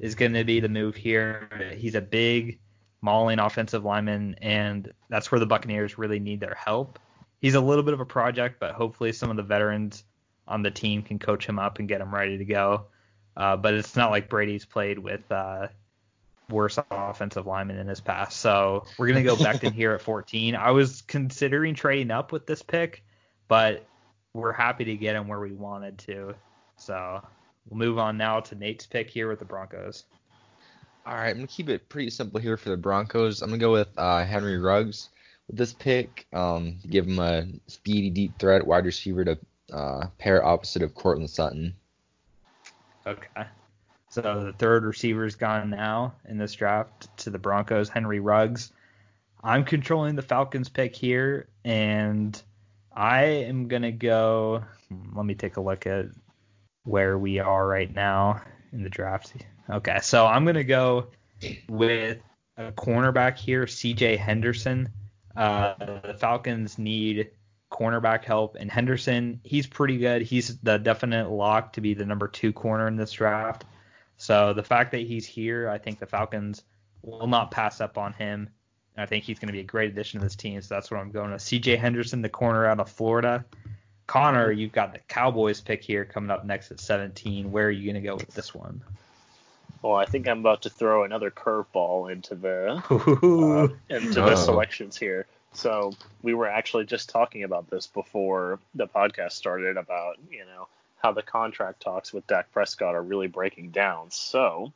is 0.00 0.14
going 0.14 0.32
to 0.32 0.44
be 0.44 0.58
the 0.58 0.68
move 0.68 0.96
here. 0.96 1.74
He's 1.76 1.94
a 1.94 2.00
big 2.00 2.58
mauling 3.02 3.38
offensive 3.38 3.84
lineman, 3.84 4.34
and 4.40 4.92
that's 5.10 5.30
where 5.30 5.38
the 5.38 5.46
Buccaneers 5.46 5.98
really 5.98 6.18
need 6.18 6.40
their 6.40 6.54
help. 6.54 6.98
He's 7.38 7.54
a 7.54 7.60
little 7.60 7.84
bit 7.84 7.94
of 7.94 8.00
a 8.00 8.06
project, 8.06 8.58
but 8.58 8.74
hopefully 8.74 9.12
some 9.12 9.30
of 9.30 9.36
the 9.36 9.42
veterans 9.42 10.04
on 10.48 10.62
the 10.62 10.70
team 10.70 11.02
can 11.02 11.18
coach 11.18 11.46
him 11.46 11.58
up 11.58 11.78
and 11.78 11.88
get 11.88 12.00
him 12.00 12.14
ready 12.14 12.38
to 12.38 12.44
go. 12.46 12.86
Uh, 13.36 13.56
but 13.56 13.74
it's 13.74 13.94
not 13.94 14.10
like 14.10 14.30
Brady's 14.30 14.64
played 14.64 14.98
with 14.98 15.30
uh, 15.30 15.68
worse 16.48 16.78
offensive 16.90 17.46
lineman 17.46 17.78
in 17.78 17.86
his 17.86 18.00
past. 18.00 18.38
So 18.38 18.84
we're 18.98 19.08
gonna 19.08 19.22
go 19.22 19.36
Becton 19.36 19.72
here 19.72 19.92
at 19.92 20.00
14. 20.00 20.54
I 20.54 20.70
was 20.70 21.02
considering 21.02 21.74
trading 21.74 22.10
up 22.10 22.32
with 22.32 22.46
this 22.46 22.62
pick, 22.62 23.04
but 23.48 23.84
we're 24.32 24.52
happy 24.52 24.84
to 24.84 24.96
get 24.96 25.16
him 25.16 25.28
where 25.28 25.40
we 25.40 25.52
wanted 25.52 25.98
to. 25.98 26.34
So 26.76 27.22
we'll 27.68 27.78
move 27.78 27.98
on 27.98 28.16
now 28.16 28.40
to 28.40 28.54
Nate's 28.54 28.86
pick 28.86 29.10
here 29.10 29.28
with 29.28 29.38
the 29.38 29.44
Broncos. 29.44 30.04
All 31.06 31.14
right, 31.14 31.30
I'm 31.30 31.36
gonna 31.36 31.46
keep 31.46 31.68
it 31.68 31.88
pretty 31.88 32.10
simple 32.10 32.40
here 32.40 32.56
for 32.56 32.70
the 32.70 32.76
Broncos. 32.76 33.42
I'm 33.42 33.48
gonna 33.50 33.60
go 33.60 33.72
with 33.72 33.88
uh, 33.96 34.24
Henry 34.24 34.58
Ruggs 34.58 35.10
with 35.46 35.56
this 35.56 35.72
pick. 35.72 36.26
Um, 36.32 36.78
give 36.88 37.06
him 37.06 37.18
a 37.18 37.46
speedy, 37.66 38.10
deep 38.10 38.38
threat 38.38 38.66
wide 38.66 38.84
receiver 38.84 39.24
to 39.24 39.38
uh, 39.72 40.06
pair 40.18 40.44
opposite 40.44 40.82
of 40.82 40.94
Courtland 40.94 41.30
Sutton. 41.30 41.74
Okay. 43.06 43.46
So 44.16 44.44
the 44.46 44.54
third 44.54 44.84
receiver's 44.84 45.34
gone 45.34 45.68
now 45.68 46.14
in 46.26 46.38
this 46.38 46.54
draft 46.54 47.14
to 47.18 47.28
the 47.28 47.38
Broncos, 47.38 47.90
Henry 47.90 48.18
Ruggs. 48.18 48.72
I'm 49.44 49.62
controlling 49.62 50.16
the 50.16 50.22
Falcons 50.22 50.70
pick 50.70 50.96
here, 50.96 51.48
and 51.66 52.42
I 52.90 53.24
am 53.24 53.68
gonna 53.68 53.92
go. 53.92 54.64
Let 55.14 55.26
me 55.26 55.34
take 55.34 55.58
a 55.58 55.60
look 55.60 55.86
at 55.86 56.06
where 56.84 57.18
we 57.18 57.40
are 57.40 57.68
right 57.68 57.94
now 57.94 58.40
in 58.72 58.82
the 58.82 58.88
draft. 58.88 59.34
Okay, 59.68 59.98
so 60.00 60.24
I'm 60.26 60.46
gonna 60.46 60.64
go 60.64 61.08
with 61.68 62.16
a 62.56 62.72
cornerback 62.72 63.36
here, 63.36 63.66
C.J. 63.66 64.16
Henderson. 64.16 64.88
Uh, 65.36 65.74
the 65.78 66.16
Falcons 66.18 66.78
need 66.78 67.32
cornerback 67.70 68.24
help, 68.24 68.56
and 68.58 68.70
Henderson, 68.70 69.40
he's 69.44 69.66
pretty 69.66 69.98
good. 69.98 70.22
He's 70.22 70.56
the 70.60 70.78
definite 70.78 71.28
lock 71.28 71.74
to 71.74 71.82
be 71.82 71.92
the 71.92 72.06
number 72.06 72.28
two 72.28 72.54
corner 72.54 72.88
in 72.88 72.96
this 72.96 73.12
draft. 73.12 73.66
So 74.16 74.52
the 74.52 74.62
fact 74.62 74.92
that 74.92 75.02
he's 75.02 75.26
here, 75.26 75.68
I 75.68 75.78
think 75.78 75.98
the 75.98 76.06
Falcons 76.06 76.62
will 77.02 77.26
not 77.26 77.50
pass 77.50 77.80
up 77.80 77.98
on 77.98 78.12
him. 78.12 78.48
And 78.96 79.02
I 79.02 79.06
think 79.06 79.24
he's 79.24 79.38
going 79.38 79.48
to 79.48 79.52
be 79.52 79.60
a 79.60 79.64
great 79.64 79.90
addition 79.90 80.20
to 80.20 80.26
this 80.26 80.36
team. 80.36 80.60
So 80.62 80.74
that's 80.74 80.90
what 80.90 81.00
I'm 81.00 81.10
going 81.10 81.30
to. 81.30 81.38
C.J. 81.38 81.76
Henderson, 81.76 82.22
the 82.22 82.28
corner 82.30 82.66
out 82.66 82.80
of 82.80 82.90
Florida. 82.90 83.44
Connor, 84.06 84.50
you've 84.52 84.72
got 84.72 84.92
the 84.92 85.00
Cowboys 85.08 85.60
pick 85.60 85.82
here 85.82 86.04
coming 86.04 86.30
up 86.30 86.44
next 86.46 86.70
at 86.70 86.80
17. 86.80 87.50
Where 87.50 87.66
are 87.66 87.70
you 87.70 87.84
going 87.92 88.02
to 88.02 88.08
go 88.08 88.14
with 88.14 88.32
this 88.34 88.54
one? 88.54 88.82
Well, 89.82 89.96
I 89.96 90.06
think 90.06 90.26
I'm 90.26 90.40
about 90.40 90.62
to 90.62 90.70
throw 90.70 91.04
another 91.04 91.30
curveball 91.30 92.10
into 92.10 92.34
the 92.34 92.82
uh, 92.88 93.68
into 93.94 94.14
the 94.20 94.32
Oh. 94.32 94.34
selections 94.34 94.96
here. 94.96 95.26
So 95.52 95.92
we 96.22 96.34
were 96.34 96.46
actually 96.48 96.86
just 96.86 97.08
talking 97.10 97.44
about 97.44 97.68
this 97.70 97.86
before 97.86 98.58
the 98.74 98.86
podcast 98.86 99.32
started 99.32 99.76
about 99.76 100.16
you 100.30 100.44
know 100.44 100.68
how 101.02 101.12
the 101.12 101.22
contract 101.22 101.80
talks 101.82 102.12
with 102.12 102.26
Dak 102.26 102.52
Prescott 102.52 102.94
are 102.94 103.02
really 103.02 103.28
breaking 103.28 103.70
down. 103.70 104.10
So 104.10 104.72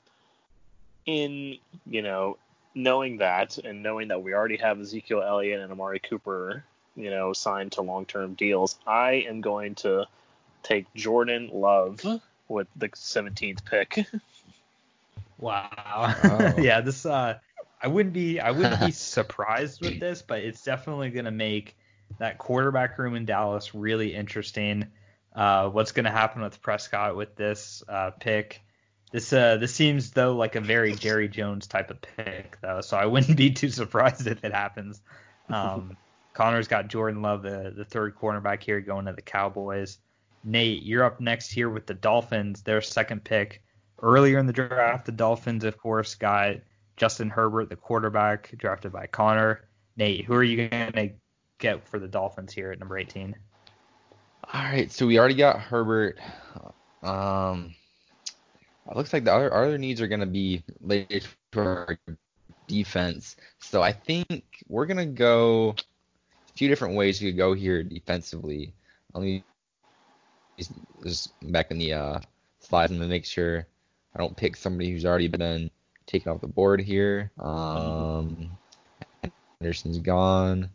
in 1.06 1.56
you 1.86 2.02
know 2.02 2.36
knowing 2.74 3.18
that 3.18 3.58
and 3.58 3.82
knowing 3.82 4.08
that 4.08 4.22
we 4.22 4.34
already 4.34 4.58
have 4.58 4.80
Ezekiel 4.80 5.22
Elliott 5.22 5.60
and 5.60 5.72
Amari 5.72 5.98
Cooper 5.98 6.62
you 6.94 7.10
know 7.10 7.32
signed 7.32 7.72
to 7.72 7.82
long 7.82 8.06
term 8.06 8.34
deals, 8.34 8.78
I 8.86 9.24
am 9.28 9.40
going 9.40 9.74
to 9.76 10.06
take 10.62 10.92
Jordan 10.94 11.50
Love 11.52 12.04
with 12.48 12.68
the 12.76 12.88
17th 12.88 13.64
pick. 13.64 14.06
Wow. 15.40 16.14
Oh. 16.22 16.54
yeah, 16.58 16.80
this 16.80 17.06
uh 17.06 17.38
I 17.82 17.88
wouldn't 17.88 18.12
be 18.12 18.40
I 18.40 18.50
wouldn't 18.50 18.80
be 18.80 18.90
surprised 18.90 19.80
with 19.80 19.98
this, 19.98 20.22
but 20.22 20.40
it's 20.40 20.62
definitely 20.62 21.10
going 21.10 21.24
to 21.24 21.30
make 21.30 21.76
that 22.18 22.38
quarterback 22.38 22.98
room 22.98 23.14
in 23.14 23.24
Dallas 23.24 23.74
really 23.74 24.14
interesting. 24.14 24.86
Uh, 25.34 25.68
what's 25.68 25.92
going 25.92 26.04
to 26.04 26.10
happen 26.10 26.42
with 26.42 26.60
Prescott 26.60 27.16
with 27.16 27.36
this 27.36 27.82
uh, 27.88 28.10
pick? 28.10 28.62
This 29.12 29.32
uh, 29.32 29.56
this 29.56 29.74
seems 29.74 30.10
though 30.12 30.36
like 30.36 30.54
a 30.54 30.60
very 30.60 30.94
Jerry 30.94 31.28
Jones 31.28 31.66
type 31.66 31.90
of 31.90 32.00
pick 32.00 32.58
though, 32.60 32.80
so 32.80 32.96
I 32.96 33.06
wouldn't 33.06 33.36
be 33.36 33.50
too 33.50 33.70
surprised 33.70 34.26
if 34.26 34.44
it 34.44 34.52
happens. 34.52 35.00
Um, 35.48 35.96
Connor's 36.32 36.68
got 36.68 36.88
Jordan 36.88 37.22
Love, 37.22 37.42
the 37.42 37.72
the 37.76 37.84
third 37.84 38.16
cornerback 38.16 38.62
here, 38.62 38.80
going 38.80 39.06
to 39.06 39.12
the 39.12 39.22
Cowboys. 39.22 39.98
Nate, 40.44 40.82
you're 40.82 41.04
up 41.04 41.20
next 41.20 41.50
here 41.50 41.68
with 41.68 41.86
the 41.86 41.94
Dolphins, 41.94 42.62
their 42.62 42.80
second 42.80 43.24
pick. 43.24 43.62
Earlier 44.02 44.38
in 44.38 44.46
the 44.46 44.52
draft, 44.52 45.04
the 45.04 45.12
Dolphins, 45.12 45.64
of 45.64 45.76
course, 45.76 46.14
got 46.14 46.56
Justin 46.96 47.28
Herbert, 47.28 47.68
the 47.68 47.76
quarterback, 47.76 48.50
drafted 48.56 48.92
by 48.92 49.06
Connor. 49.06 49.68
Nate, 49.96 50.24
who 50.24 50.34
are 50.34 50.42
you 50.42 50.68
going 50.68 50.92
to 50.92 51.10
get 51.58 51.86
for 51.86 51.98
the 51.98 52.08
Dolphins 52.08 52.54
here 52.54 52.72
at 52.72 52.78
number 52.78 52.96
18? 52.96 53.36
All 54.52 54.62
right, 54.62 54.90
so 54.90 55.06
we 55.06 55.16
already 55.16 55.36
got 55.36 55.60
Herbert. 55.60 56.18
Um, 57.04 57.72
it 58.90 58.96
looks 58.96 59.12
like 59.12 59.22
the 59.22 59.32
other 59.32 59.54
other 59.54 59.78
needs 59.78 60.00
are 60.00 60.08
gonna 60.08 60.26
be 60.26 60.64
related 60.80 61.24
to 61.52 61.60
our 61.60 61.98
defense. 62.66 63.36
So 63.60 63.80
I 63.80 63.92
think 63.92 64.44
we're 64.68 64.86
gonna 64.86 65.06
go 65.06 65.76
a 66.48 66.52
few 66.54 66.68
different 66.68 66.96
ways 66.96 67.20
we 67.20 67.28
could 67.30 67.36
go 67.36 67.52
here 67.52 67.84
defensively. 67.84 68.72
Let 69.14 69.22
me 69.22 69.44
just- 71.04 71.32
back 71.52 71.70
in 71.70 71.78
the 71.78 71.92
uh, 71.92 72.20
slides 72.58 72.90
and 72.90 73.08
make 73.08 73.24
sure 73.24 73.66
I 74.14 74.18
don't 74.18 74.36
pick 74.36 74.56
somebody 74.56 74.90
who's 74.90 75.06
already 75.06 75.28
been 75.28 75.70
taken 76.06 76.32
off 76.32 76.40
the 76.40 76.48
board 76.48 76.80
here. 76.80 77.30
Um, 77.38 78.50
Anderson's 79.60 79.98
gone. 79.98 80.70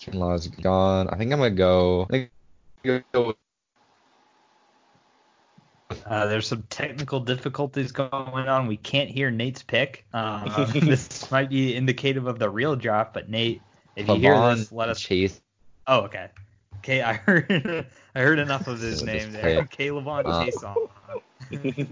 Kinlaw's 0.00 0.48
gone. 0.48 1.08
I 1.10 1.16
think 1.16 1.32
I'm 1.32 1.38
gonna 1.38 1.50
go. 1.50 2.04
I 2.04 2.06
think 2.06 2.30
go 2.30 2.43
Uh, 2.84 3.32
there's 6.26 6.46
some 6.46 6.64
technical 6.68 7.20
difficulties 7.20 7.92
going 7.92 8.48
on. 8.48 8.66
We 8.66 8.76
can't 8.76 9.08
hear 9.08 9.30
Nate's 9.30 9.62
pick. 9.62 10.04
Uh, 10.12 10.64
this 10.72 11.30
might 11.30 11.50
be 11.50 11.74
indicative 11.74 12.26
of 12.26 12.38
the 12.38 12.50
real 12.50 12.76
draft, 12.76 13.14
but 13.14 13.30
Nate, 13.30 13.62
if 13.96 14.08
you 14.08 14.16
hear 14.16 14.34
Levon 14.34 14.56
this, 14.56 14.72
let 14.72 14.88
us. 14.88 15.00
Chase. 15.00 15.40
Oh, 15.86 16.00
okay. 16.02 16.28
Okay, 16.78 17.02
I 17.02 17.14
heard 17.14 17.50
I 18.14 18.20
heard 18.20 18.38
enough 18.38 18.66
of 18.66 18.80
his 18.80 19.02
name 19.02 19.32
there. 19.32 19.64
Caleb 19.64 20.06
on 20.06 20.26
Uh, 20.26 20.44
Chase 20.44 20.64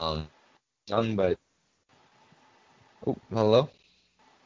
Um, 0.00 0.26
young 0.86 1.14
but. 1.14 1.38
Oh, 3.06 3.16
hello. 3.30 3.68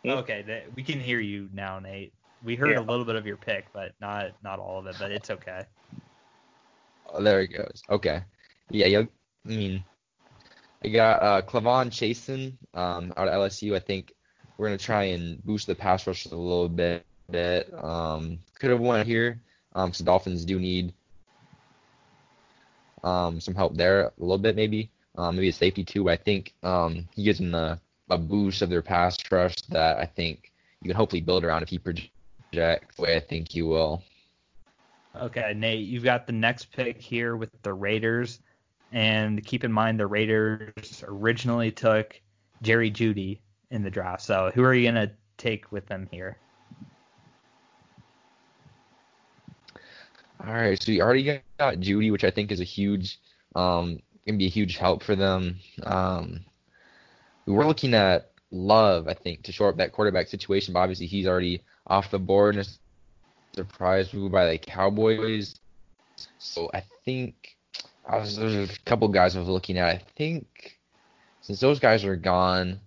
Okay, 0.05 0.43
th- 0.43 0.65
we 0.75 0.83
can 0.83 1.01
hear 1.01 1.21
you 1.21 1.49
now, 1.53 1.79
Nate. 1.79 2.13
We 2.45 2.57
heard 2.57 2.71
Yeah. 2.71 2.81
a 2.81 2.83
little 2.83 3.05
bit 3.05 3.17
of 3.17 3.27
your 3.27 3.37
pick, 3.37 3.73
but 3.73 3.93
not 4.01 4.33
not 4.43 4.59
all 4.59 4.79
of 4.79 4.87
it. 4.87 4.97
But 4.99 5.11
it's 5.11 5.31
okay. 5.31 5.63
Oh, 7.09 7.23
there 7.23 7.41
he 7.41 7.47
goes. 7.47 7.83
Okay. 7.89 8.23
Yeah, 8.71 8.87
you 8.87 9.09
I 9.47 9.49
mean, 9.49 9.85
I 10.85 10.89
got 10.89 11.23
uh, 11.23 11.43
K'Lavon 11.43 11.91
Chaisson 11.91 12.57
um, 12.75 13.13
out 13.17 13.29
of 13.29 13.35
LSU. 13.35 13.75
I 13.75 13.81
think 13.81 14.13
we're 14.57 14.67
gonna 14.69 14.79
try 14.79 15.05
and 15.05 15.43
boost 15.45 15.67
the 15.67 15.75
pass 15.75 16.07
rush 16.07 16.27
a 16.27 16.31
little 16.31 16.69
bit. 16.69 17.05
Bit. 17.31 17.73
Um, 17.83 18.39
could 18.59 18.71
have 18.71 18.81
won 18.81 19.07
here. 19.07 19.41
Um, 19.75 19.95
so 19.95 20.05
Dolphins 20.05 20.45
do 20.45 20.61
need 20.61 20.93
um 23.03 23.41
some 23.41 23.55
help 23.55 23.75
there 23.77 24.03
a 24.03 24.13
little 24.19 24.39
bit 24.39 24.57
maybe. 24.57 24.91
Um, 25.17 25.37
maybe 25.37 25.49
a 25.49 25.53
safety 25.53 25.85
too. 25.85 26.11
I 26.11 26.17
think 26.17 26.53
um 26.63 27.09
he 27.15 27.25
gives 27.25 27.39
them 27.39 27.53
the, 27.53 27.79
a 28.11 28.19
boost 28.19 28.61
of 28.63 28.69
their 28.69 28.83
pass 28.83 29.17
rush 29.31 29.57
that 29.71 29.99
I 29.99 30.05
think 30.05 30.53
you 30.83 30.89
can 30.89 30.97
hopefully 30.97 31.23
build 31.23 31.45
around 31.45 31.63
if 31.63 31.71
he 31.71 31.79
projects 32.55 32.97
the 32.97 33.03
way 33.03 33.17
I 33.17 33.21
think 33.21 33.51
he 33.51 33.63
will. 33.63 34.03
Okay, 35.17 35.55
Nate, 35.55 35.87
you've 35.87 36.05
got 36.05 36.27
the 36.27 36.33
next 36.33 36.73
pick 36.73 37.01
here 37.01 37.37
with 37.37 37.51
the 37.63 37.73
Raiders, 37.73 38.41
and 38.93 39.45
keep 39.45 39.65
in 39.65 39.73
mind 39.73 39.99
the 39.99 40.07
Raiders 40.07 41.05
originally 41.07 41.71
took 41.71 42.21
Jerry 42.63 42.91
Jeudy 42.91 43.41
in 43.71 43.83
the 43.83 43.91
draft. 43.91 44.23
So 44.23 44.51
who 44.55 44.65
are 44.65 44.75
you 44.75 44.89
gonna 44.89 45.13
take 45.37 45.71
with 45.71 45.87
them 45.87 46.09
here? 46.11 46.37
All 50.45 50.53
right, 50.53 50.81
so 50.81 50.91
we 50.91 51.01
already 51.01 51.41
got 51.59 51.77
Jeudy, 51.77 52.11
which 52.11 52.25
I 52.25 52.31
think 52.31 52.51
is 52.51 52.61
a 52.61 52.65
huge, 52.65 53.21
um, 53.55 54.01
gonna 54.27 54.39
be 54.39 54.47
a 54.47 54.51
huge 54.51 54.77
help 54.77 55.03
for 55.03 55.15
them. 55.15 55.59
Um, 55.85 56.41
we 57.47 57.53
were 57.53 57.67
looking 57.67 57.95
at 57.95 58.33
Love, 58.51 59.09
I 59.09 59.15
think, 59.15 59.43
to 59.45 59.53
shore 59.53 59.69
up 59.69 59.77
that 59.79 59.93
quarterback 59.93 60.29
situation. 60.29 60.75
But 60.75 60.81
obviously, 60.81 61.07
he's 61.07 61.27
already 61.27 61.63
off 61.87 62.11
the 62.11 62.19
board. 62.19 62.57
And 62.57 62.67
a 62.67 63.57
surprise 63.57 64.13
move 64.13 64.33
by 64.33 64.47
the 64.47 64.59
Cowboys. 64.59 65.57
So 66.39 66.71
I 66.73 66.83
think 67.05 67.57
I 68.07 68.19
was 68.19 68.37
there's 68.37 68.71
a 68.71 68.79
couple 68.81 69.09
guys 69.09 69.37
I 69.37 69.41
was 69.41 69.49
looking 69.49 69.79
at. 69.79 69.89
I 69.89 70.03
think 70.17 70.79
since 71.41 71.61
those 71.61 71.79
guys 71.79 72.05
are 72.05 72.17
gone, 72.17 72.81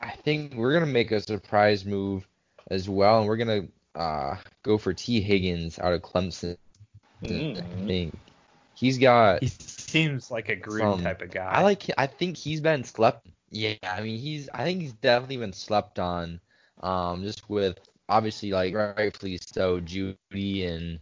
I 0.00 0.10
think 0.10 0.54
we're 0.54 0.72
gonna 0.72 0.86
make 0.86 1.12
a 1.12 1.20
surprise 1.20 1.84
move 1.84 2.26
as 2.70 2.88
well, 2.88 3.18
and 3.18 3.28
we're 3.28 3.36
gonna 3.36 3.66
uh, 3.94 4.36
go 4.62 4.78
for 4.78 4.92
Tee 4.92 5.20
Higgins 5.20 5.78
out 5.78 5.92
of 5.92 6.02
Clemson. 6.02 6.56
Mm. 7.22 7.58
I 7.58 7.86
think 7.86 8.18
he's 8.74 8.98
got. 8.98 9.42
He 9.42 9.48
seems 9.48 10.30
like 10.30 10.48
a 10.48 10.56
green 10.56 11.02
type 11.02 11.22
of 11.22 11.30
guy. 11.30 11.46
I 11.46 11.62
like. 11.62 11.84
I 11.96 12.06
think 12.06 12.36
he's 12.36 12.60
been 12.60 12.84
slept. 12.84 13.26
Yeah, 13.50 13.74
I 13.82 14.00
mean 14.02 14.18
he's. 14.18 14.48
I 14.52 14.64
think 14.64 14.82
he's 14.82 14.92
definitely 14.92 15.38
been 15.38 15.52
slept 15.52 15.98
on. 15.98 16.40
Um, 16.82 17.22
just 17.22 17.48
with 17.48 17.78
obviously 18.08 18.50
like 18.50 18.74
rightfully 18.74 19.38
so, 19.44 19.80
Jeudy 19.80 20.66
and 20.66 20.98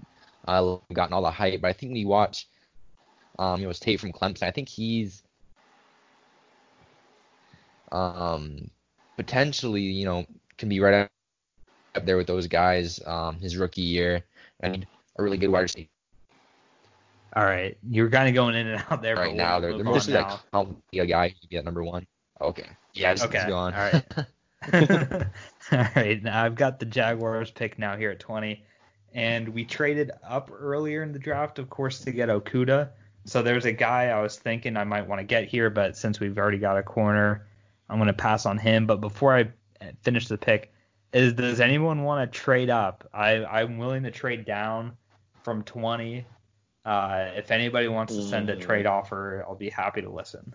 uh, 0.47 0.77
gotten 0.93 1.13
all 1.13 1.23
the 1.23 1.31
hype. 1.31 1.61
But 1.61 1.69
I 1.69 1.73
think 1.73 1.91
when 1.91 1.97
you 1.97 2.09
watch, 2.09 2.49
um, 3.39 3.61
it 3.63 3.67
was 3.67 3.81
Tate 3.81 4.01
from 4.01 4.13
Clemson, 4.13 4.45
I 4.45 4.51
think 4.51 4.69
he's, 4.69 5.23
um, 7.93 8.71
potentially 9.17 9.83
you 9.83 10.05
know 10.05 10.27
can 10.59 10.69
be 10.69 10.81
right 10.81 11.09
up 11.95 12.07
there 12.07 12.17
with 12.17 12.27
those 12.27 12.47
guys. 12.47 13.01
Um, 13.05 13.41
his 13.41 13.57
rookie 13.57 13.83
year 13.83 14.25
and 14.61 14.87
a 15.17 15.23
really 15.23 15.37
good 15.37 15.51
wide 15.51 15.63
receiver 15.63 15.89
All 17.37 17.45
right, 17.45 17.77
you're 17.89 18.11
kind 18.11 18.29
of 18.29 18.35
going 18.35 18.55
in 18.55 18.67
and 18.69 18.85
out 18.91 19.03
there. 19.03 19.17
right 19.17 19.35
now. 19.35 19.61
They're, 19.61 19.75
they're 19.75 19.85
mostly 19.85 20.15
like 20.15 20.31
I'll 20.53 20.77
be 20.91 21.01
a 21.01 21.07
guy 21.07 21.29
who 21.29 21.49
be 21.49 21.57
at 21.57 21.65
number 21.65 21.85
one. 21.85 22.07
Okay. 22.41 22.67
Yeah, 22.95 23.13
just, 23.15 23.27
Okay, 23.27 23.39
just 23.39 23.49
go 23.49 23.57
on. 23.57 23.75
all 23.75 23.81
right. 23.93 24.05
All 25.73 25.87
right, 25.97 26.23
now 26.23 26.43
I've 26.45 26.55
got 26.55 26.79
the 26.79 26.87
Jaguars 26.87 27.51
pick 27.51 27.79
now 27.79 27.97
here 27.97 28.11
at 28.11 28.21
20, 28.21 28.65
and 29.13 29.49
we 29.49 29.65
traded 29.65 30.11
up 30.27 30.51
earlier 30.53 31.03
in 31.03 31.13
the 31.13 31.19
draft, 31.19 31.59
of 31.59 31.69
course, 31.71 32.01
to 32.01 32.13
get 32.13 32.29
Okudah. 32.29 32.91
So 33.27 33.43
there's 33.43 33.65
a 33.65 33.73
guy 33.73 34.07
I 34.09 34.21
was 34.21 34.37
thinking 34.39 34.77
I 34.77 34.85
might 34.85 35.07
want 35.07 35.21
to 35.21 35.25
get 35.25 35.49
here, 35.49 35.71
but 35.71 35.97
since 35.97 36.21
we've 36.21 36.37
already 36.39 36.59
got 36.59 36.77
a 36.79 36.83
corner, 36.83 37.47
I'm 37.89 37.99
going 37.99 38.07
to 38.09 38.13
pass 38.13 38.47
on 38.47 38.59
him. 38.59 38.87
But 38.87 39.01
before 39.01 39.35
I 39.35 39.51
finish 40.03 40.29
the 40.29 40.39
pick, 40.39 40.73
is 41.13 41.33
does 41.35 41.61
anyone 41.61 42.03
want 42.03 42.31
to 42.31 42.39
trade 42.39 42.71
up? 42.71 43.09
I 43.15 43.45
I'm 43.45 43.79
willing 43.79 44.03
to 44.05 44.11
trade 44.11 44.45
down 44.45 44.97
from 45.43 45.63
20. 45.63 46.27
Uh, 46.85 47.31
if 47.37 47.51
anybody 47.51 47.89
wants 47.89 48.15
to 48.17 48.23
send 48.23 48.51
a 48.51 48.57
Mm. 48.57 48.61
trade 48.61 48.87
offer, 48.87 49.45
I'll 49.49 49.55
be 49.55 49.71
happy 49.71 50.03
to 50.03 50.11
listen. 50.11 50.55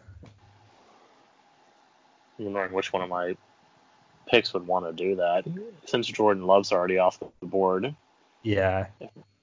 I'm 2.39 2.45
wondering 2.45 2.73
which 2.73 2.93
one 2.93 3.01
of 3.01 3.09
my 3.09 3.35
picks 4.29 4.53
would 4.53 4.67
want 4.67 4.85
to 4.85 4.93
do 4.93 5.15
that. 5.17 5.45
Since 5.85 6.07
Jordan 6.07 6.45
Love's 6.45 6.71
already 6.71 6.99
off 6.99 7.19
the 7.19 7.45
board, 7.45 7.95
Yeah, 8.43 8.87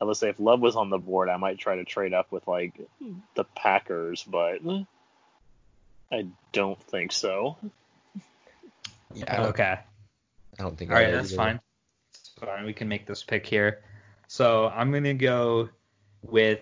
I 0.00 0.04
would 0.04 0.16
say 0.16 0.28
if 0.28 0.38
Love 0.40 0.60
was 0.60 0.76
on 0.76 0.90
the 0.90 0.98
board, 0.98 1.28
I 1.28 1.36
might 1.36 1.58
try 1.58 1.76
to 1.76 1.84
trade 1.84 2.14
up 2.14 2.30
with 2.32 2.46
like 2.46 2.80
the 3.34 3.44
Packers, 3.44 4.24
but 4.24 4.60
I 6.12 6.26
don't 6.52 6.80
think 6.84 7.12
so. 7.12 7.56
Yeah, 9.14 9.46
okay. 9.46 9.78
I 10.58 10.62
don't 10.62 10.76
think. 10.76 10.90
All 10.90 10.96
I 10.96 11.00
right, 11.00 11.10
would 11.10 11.18
that's 11.20 11.32
either. 11.32 11.36
fine. 11.36 11.60
That's 12.12 12.28
fine. 12.38 12.64
We 12.64 12.72
can 12.72 12.88
make 12.88 13.06
this 13.06 13.22
pick 13.22 13.46
here. 13.46 13.82
So 14.28 14.68
I'm 14.68 14.92
gonna 14.92 15.14
go 15.14 15.68
with 16.22 16.60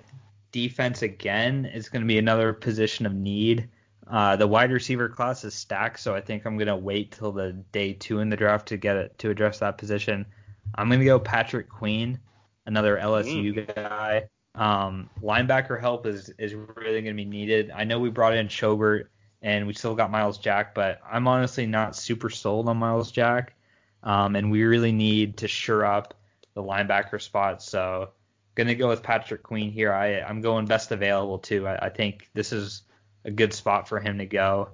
defense 0.53 1.03
again. 1.03 1.65
It's 1.73 1.89
gonna 1.89 2.07
be 2.07 2.19
another 2.19 2.53
position 2.53 3.07
of 3.07 3.15
need. 3.15 3.69
Uh, 4.11 4.37
the 4.37 4.47
wide 4.47 4.71
receiver 4.71 5.09
class 5.09 5.45
is 5.45 5.55
stacked, 5.55 6.01
so 6.01 6.15
I 6.15 6.21
think 6.21 6.45
I'm 6.45 6.59
gonna 6.59 6.77
wait 6.77 7.13
till 7.13 7.33
the 7.33 7.53
day 7.73 7.95
two 7.95 8.21
in 8.21 8.29
the 8.29 8.37
draft 8.37 8.69
to 8.69 8.77
get 8.77 8.97
it 8.97 9.19
to 9.19 9.31
address 9.31 9.61
that 9.61 9.79
position. 9.79 10.27
I'm 10.75 10.91
gonna 10.91 11.05
go 11.05 11.19
Patrick 11.19 11.69
Queen, 11.69 12.21
another 12.67 12.99
LSU 12.99 13.75
guy. 13.75 14.29
Um, 14.55 15.11
linebacker 15.23 15.81
help 15.81 16.07
is 16.07 16.31
is 16.39 16.55
really 16.55 17.01
gonna 17.01 17.15
be 17.15 17.25
needed. 17.25 17.71
I 17.71 17.85
know 17.85 17.99
we 17.99 18.11
brought 18.11 18.35
in 18.35 18.49
Schobert 18.49 19.07
and 19.41 19.67
we 19.67 19.73
still 19.73 19.95
got 19.95 20.11
Myles 20.11 20.39
Jack, 20.39 20.75
but 20.75 21.01
I'm 21.11 21.27
honestly 21.27 21.67
not 21.67 21.97
super 21.97 22.31
sold 22.31 22.69
on 22.69 22.77
Myles 22.77 23.11
Jack. 23.11 23.55
Um, 24.03 24.37
and 24.37 24.51
we 24.51 24.65
really 24.65 24.93
need 24.93 25.39
to 25.39 25.49
shore 25.49 25.85
up 25.85 26.15
the 26.55 26.63
linebacker 26.63 27.21
spot. 27.21 27.63
So 27.63 28.11
gonna 28.55 28.75
go 28.75 28.89
with 28.89 29.03
Patrick 29.03 29.43
Queen 29.43 29.73
here. 29.73 29.93
I 29.95 30.21
I'm 30.21 30.43
going 30.43 30.67
best 30.67 30.93
available 30.93 31.39
too. 31.39 31.67
I, 31.67 31.87
I 31.87 31.89
think 31.89 32.29
this 32.35 32.53
is 32.53 32.83
a 33.25 33.31
good 33.31 33.53
spot 33.53 33.89
for 33.89 34.01
him 34.01 34.19
to 34.19 34.27
go. 34.27 34.71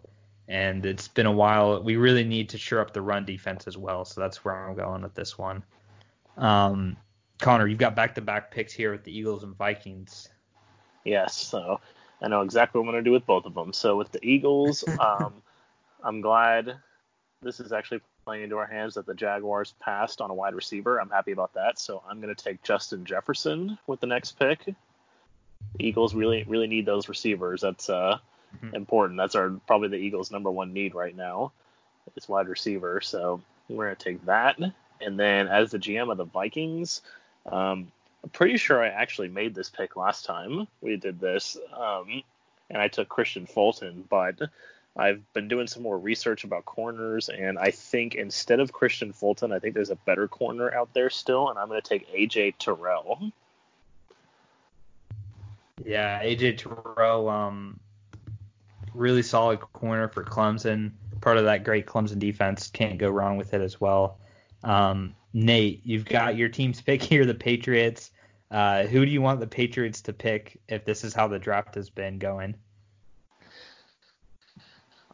And 0.48 0.84
it's 0.84 1.08
been 1.08 1.26
a 1.26 1.32
while. 1.32 1.82
We 1.82 1.96
really 1.96 2.24
need 2.24 2.48
to 2.50 2.58
shore 2.58 2.80
up 2.80 2.92
the 2.92 3.02
run 3.02 3.24
defense 3.24 3.68
as 3.68 3.76
well. 3.76 4.04
So 4.04 4.20
that's 4.20 4.44
where 4.44 4.54
I'm 4.54 4.74
going 4.74 5.02
with 5.02 5.14
this 5.14 5.38
one. 5.38 5.62
Um, 6.36 6.96
Connor, 7.38 7.66
you've 7.66 7.78
got 7.78 7.94
back-to-back 7.94 8.50
picks 8.50 8.72
here 8.72 8.92
with 8.92 9.04
the 9.04 9.16
Eagles 9.16 9.44
and 9.44 9.56
Vikings. 9.56 10.28
Yes, 11.04 11.36
so 11.36 11.80
I 12.20 12.28
know 12.28 12.42
exactly 12.42 12.78
what 12.78 12.88
I'm 12.88 12.92
going 12.92 13.04
to 13.04 13.08
do 13.08 13.12
with 13.12 13.26
both 13.26 13.46
of 13.46 13.54
them. 13.54 13.72
So 13.72 13.96
with 13.96 14.10
the 14.12 14.24
Eagles, 14.24 14.84
um, 15.00 15.34
I'm 16.02 16.20
glad 16.20 16.76
this 17.42 17.60
is 17.60 17.72
actually 17.72 18.00
playing 18.24 18.44
into 18.44 18.56
our 18.58 18.66
hands 18.66 18.94
that 18.94 19.06
the 19.06 19.14
Jaguars 19.14 19.74
passed 19.80 20.20
on 20.20 20.30
a 20.30 20.34
wide 20.34 20.54
receiver. 20.54 21.00
I'm 21.00 21.10
happy 21.10 21.32
about 21.32 21.54
that. 21.54 21.78
So 21.78 22.02
I'm 22.08 22.20
going 22.20 22.34
to 22.34 22.44
take 22.44 22.62
Justin 22.62 23.04
Jefferson 23.04 23.78
with 23.86 24.00
the 24.00 24.06
next 24.06 24.38
pick. 24.38 24.64
The 24.64 24.74
Eagles 25.78 26.14
really 26.14 26.44
really 26.44 26.66
need 26.66 26.86
those 26.86 27.08
receivers. 27.08 27.60
That's 27.60 27.88
uh, 27.88 28.18
Mhm. 28.56 28.74
important. 28.74 29.16
That's 29.16 29.34
our 29.34 29.50
probably 29.66 29.88
the 29.88 29.96
Eagles' 29.96 30.30
number 30.30 30.50
one 30.50 30.72
need 30.72 30.94
right 30.94 31.16
now. 31.16 31.52
Is 32.16 32.28
wide 32.28 32.48
receiver. 32.48 33.00
So 33.00 33.40
we're 33.68 33.86
going 33.86 33.96
to 33.96 34.04
take 34.04 34.24
that. 34.26 34.58
And 35.00 35.18
then 35.18 35.48
as 35.48 35.70
the 35.70 35.78
GM 35.78 36.10
of 36.10 36.18
the 36.18 36.24
Vikings, 36.24 37.02
um, 37.46 37.92
I'm 38.22 38.30
pretty 38.30 38.56
sure 38.56 38.82
I 38.82 38.88
actually 38.88 39.28
made 39.28 39.54
this 39.54 39.70
pick 39.70 39.96
last 39.96 40.24
time 40.24 40.66
we 40.80 40.96
did 40.96 41.20
this, 41.20 41.56
um, 41.72 42.22
and 42.68 42.80
I 42.80 42.88
took 42.88 43.08
Kristian 43.08 43.48
Fulton, 43.48 44.04
but 44.10 44.40
I've 44.96 45.32
been 45.32 45.48
doing 45.48 45.66
some 45.66 45.82
more 45.82 45.98
research 45.98 46.44
about 46.44 46.66
corners, 46.66 47.28
and 47.28 47.58
I 47.58 47.70
think 47.70 48.14
instead 48.14 48.60
of 48.60 48.72
Kristian 48.72 49.14
Fulton, 49.14 49.52
I 49.52 49.58
think 49.58 49.74
there's 49.74 49.90
a 49.90 49.96
better 49.96 50.28
corner 50.28 50.72
out 50.74 50.92
there 50.92 51.08
still, 51.08 51.48
and 51.48 51.58
I'm 51.58 51.68
going 51.68 51.80
to 51.80 51.88
take 51.88 52.12
AJ 52.12 52.54
Terrell. 52.58 53.32
Yeah, 55.82 56.22
AJ 56.22 56.58
Terrell, 56.58 57.28
um, 57.28 57.80
really 58.94 59.22
solid 59.22 59.60
corner 59.60 60.08
for 60.08 60.24
Clemson. 60.24 60.92
Part 61.20 61.36
of 61.36 61.44
that 61.44 61.64
great 61.64 61.86
Clemson 61.86 62.18
defense. 62.18 62.68
Can't 62.68 62.98
go 62.98 63.10
wrong 63.10 63.36
with 63.36 63.54
it 63.54 63.60
as 63.60 63.80
well. 63.80 64.18
Um, 64.62 65.14
Nate, 65.32 65.80
you've 65.84 66.04
got 66.04 66.36
your 66.36 66.48
team's 66.48 66.80
pick 66.82 67.02
here, 67.02 67.26
the 67.26 67.34
Patriots. 67.34 68.10
Uh, 68.50 68.84
who 68.84 69.04
do 69.04 69.10
you 69.10 69.22
want 69.22 69.40
the 69.40 69.46
Patriots 69.46 70.02
to 70.02 70.12
pick 70.12 70.60
if 70.68 70.84
this 70.84 71.04
is 71.04 71.14
how 71.14 71.28
the 71.28 71.38
draft 71.38 71.76
has 71.76 71.88
been 71.88 72.18
going? 72.18 72.56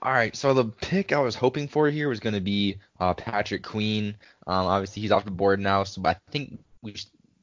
All 0.03 0.13
right, 0.13 0.37
so 0.37 0.55
the 0.55 0.65
pick 0.65 1.13
I 1.13 1.21
was 1.21 1.35
hoping 1.35 1.69
for 1.69 1.91
here 1.91 2.09
was 2.09 2.21
going 2.21 2.35
to 2.35 2.41
be 2.41 2.77
uh, 3.01 3.15
Patrick 3.15 3.63
Queen. 3.63 4.17
Um, 4.47 4.67
obviously, 4.67 5.03
he's 5.03 5.11
off 5.11 5.25
the 5.25 5.31
board 5.31 5.59
now, 5.59 5.85
so 5.85 6.01
I 6.05 6.17
think 6.31 6.61
we 6.83 6.95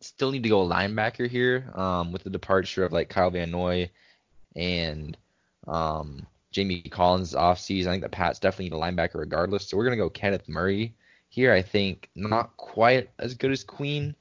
still 0.02 0.32
need 0.32 0.44
to 0.44 0.50
go 0.50 0.66
linebacker 0.66 1.30
here 1.30 1.70
um, 1.74 2.12
with 2.12 2.24
the 2.24 2.30
departure 2.30 2.86
of 2.86 2.94
like 2.94 3.10
Kyle 3.10 3.32
Van 3.32 3.52
Noy 3.52 3.90
and 4.56 5.18
um, 5.68 6.26
Jamie 6.52 6.82
Collins 6.82 7.36
off 7.36 7.60
season. 7.60 7.92
I 7.92 7.94
think 7.94 8.04
the 8.04 8.10
Pats 8.10 8.40
definitely 8.40 8.70
need 8.70 8.78
a 8.78 8.80
linebacker 8.80 9.16
regardless. 9.16 9.68
So 9.68 9.78
we're 9.78 9.86
going 9.86 9.98
to 9.98 10.04
go 10.04 10.10
Kenneth 10.10 10.48
Murray 10.48 10.96
here. 11.30 11.52
I 11.52 11.62
think 11.62 12.10
not 12.16 12.56
quite 12.58 13.10
as 13.20 13.34
good 13.34 13.52
as 13.52 13.64
Queen 13.64 14.16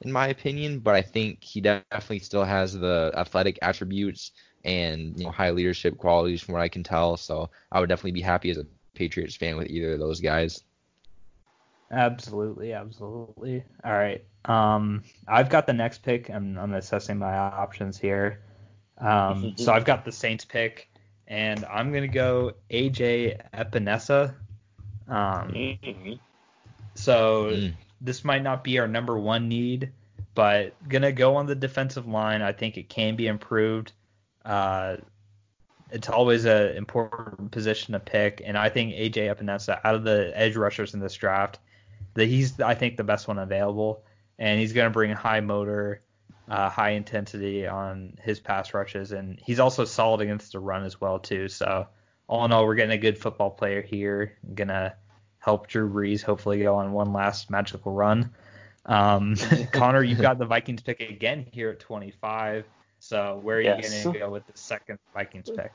in 0.00 0.12
my 0.12 0.28
opinion, 0.28 0.80
but 0.80 0.94
I 0.94 1.02
think 1.02 1.42
he 1.42 1.60
definitely 1.60 2.18
still 2.20 2.44
has 2.44 2.72
the 2.72 3.12
athletic 3.16 3.58
attributes 3.62 4.32
and 4.64 5.18
you 5.18 5.24
know 5.24 5.30
high 5.30 5.50
leadership 5.50 5.98
qualities 5.98 6.42
from 6.42 6.54
what 6.54 6.62
I 6.62 6.68
can 6.68 6.82
tell. 6.82 7.16
So 7.16 7.50
I 7.72 7.80
would 7.80 7.88
definitely 7.88 8.12
be 8.12 8.20
happy 8.20 8.50
as 8.50 8.58
a 8.58 8.66
Patriots 8.94 9.36
fan 9.36 9.56
with 9.56 9.68
either 9.68 9.94
of 9.94 9.98
those 9.98 10.20
guys. 10.20 10.62
Absolutely, 11.90 12.72
absolutely. 12.72 13.64
All 13.84 13.92
right. 13.92 14.24
Um, 14.46 15.04
I've 15.28 15.48
got 15.48 15.66
the 15.66 15.72
next 15.72 16.02
pick. 16.02 16.30
I'm, 16.30 16.58
I'm 16.58 16.74
assessing 16.74 17.18
my 17.18 17.36
options 17.36 17.98
here. 17.98 18.40
Um, 18.98 19.54
so 19.56 19.72
I've 19.72 19.84
got 19.84 20.04
the 20.04 20.12
Saints 20.12 20.44
pick, 20.44 20.88
and 21.26 21.64
I'm 21.64 21.92
gonna 21.92 22.08
go 22.08 22.52
AJ 22.70 23.40
Epenesa. 23.52 24.34
Um, 25.08 25.52
Mhm. 25.52 26.18
so 26.94 27.46
Mm. 27.46 27.74
this 28.00 28.24
might 28.24 28.42
not 28.42 28.64
be 28.64 28.78
our 28.78 28.88
number 28.88 29.18
one 29.18 29.48
need, 29.48 29.92
but 30.34 30.74
gonna 30.88 31.12
go 31.12 31.36
on 31.36 31.46
the 31.46 31.54
defensive 31.54 32.06
line. 32.06 32.42
I 32.42 32.52
think 32.52 32.76
it 32.76 32.88
can 32.88 33.16
be 33.16 33.26
improved. 33.26 33.92
Uh, 34.44 34.98
it's 35.90 36.08
always 36.08 36.44
an 36.44 36.76
important 36.76 37.50
position 37.50 37.92
to 37.92 38.00
pick, 38.00 38.42
and 38.44 38.56
I 38.56 38.68
think 38.68 38.94
AJ 38.94 39.28
Epenesa, 39.28 39.80
out 39.84 39.94
of 39.94 40.04
the 40.04 40.32
edge 40.34 40.56
rushers 40.56 40.94
in 40.94 41.00
this 41.00 41.14
draft, 41.14 41.58
that 42.14 42.26
he's 42.26 42.60
I 42.60 42.74
think 42.74 42.96
the 42.96 43.04
best 43.04 43.28
one 43.28 43.38
available, 43.38 44.04
and 44.38 44.58
he's 44.60 44.72
gonna 44.72 44.90
bring 44.90 45.10
high 45.12 45.40
motor, 45.40 46.00
uh, 46.48 46.68
high 46.68 46.90
intensity 46.90 47.66
on 47.66 48.18
his 48.22 48.40
pass 48.40 48.74
rushes, 48.74 49.12
and 49.12 49.38
he's 49.40 49.60
also 49.60 49.84
solid 49.84 50.20
against 50.20 50.52
the 50.52 50.60
run 50.60 50.84
as 50.84 51.00
well 51.00 51.18
too. 51.18 51.48
So 51.48 51.86
all 52.26 52.44
in 52.44 52.52
all, 52.52 52.66
we're 52.66 52.74
getting 52.74 52.92
a 52.96 53.00
good 53.00 53.18
football 53.18 53.50
player 53.50 53.82
here. 53.82 54.36
Gonna 54.54 54.94
help 55.38 55.66
Drew 55.66 55.90
Brees 55.90 56.22
hopefully 56.22 56.62
go 56.62 56.76
on 56.76 56.92
one 56.92 57.12
last 57.12 57.50
magical 57.50 57.92
run. 57.92 58.30
Um, 58.86 59.36
Connor, 59.72 60.02
you've 60.02 60.20
got 60.20 60.38
the 60.38 60.46
Vikings 60.46 60.82
pick 60.82 61.00
again 61.00 61.46
here 61.52 61.70
at 61.70 61.80
25. 61.80 62.66
So 62.98 63.38
where 63.42 63.58
are 63.58 63.60
you 63.60 63.76
Yes. 63.76 64.04
going 64.04 64.12
to 64.14 64.18
go 64.18 64.30
with 64.30 64.46
the 64.46 64.56
second 64.56 64.98
Vikings 65.12 65.50
pick? 65.50 65.72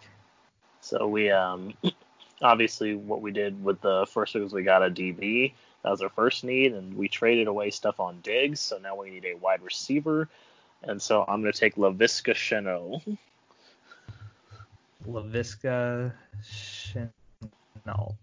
So 0.82 1.08
we 1.08 1.30
um 1.30 1.74
obviously 2.42 2.96
what 2.96 3.22
we 3.22 3.32
did 3.32 3.64
with 3.64 3.82
the 3.82 4.08
first 4.10 4.34
pick 4.34 4.42
was 4.42 4.54
we 4.54 4.64
got 4.64 4.84
a 4.84 4.90
DB. 4.90 5.54
That 5.84 5.92
was 5.92 6.02
our 6.02 6.10
first 6.10 6.44
need, 6.44 6.74
and 6.74 6.98
we 6.98 7.08
traded 7.08 7.48
away 7.48 7.70
stuff 7.70 8.00
on 8.00 8.20
Diggs. 8.22 8.60
So 8.60 8.80
now 8.80 8.96
we 8.96 9.12
need 9.12 9.26
a 9.26 9.36
wide 9.36 9.62
receiver, 9.62 10.28
and 10.84 11.02
so 11.02 11.26
I'm 11.28 11.42
going 11.42 11.54
to 11.54 11.60
take 11.60 11.76
Laviska 11.76 12.34
Shenault. 12.34 13.18
Laviska 15.08 16.14
Shenault. 16.44 18.16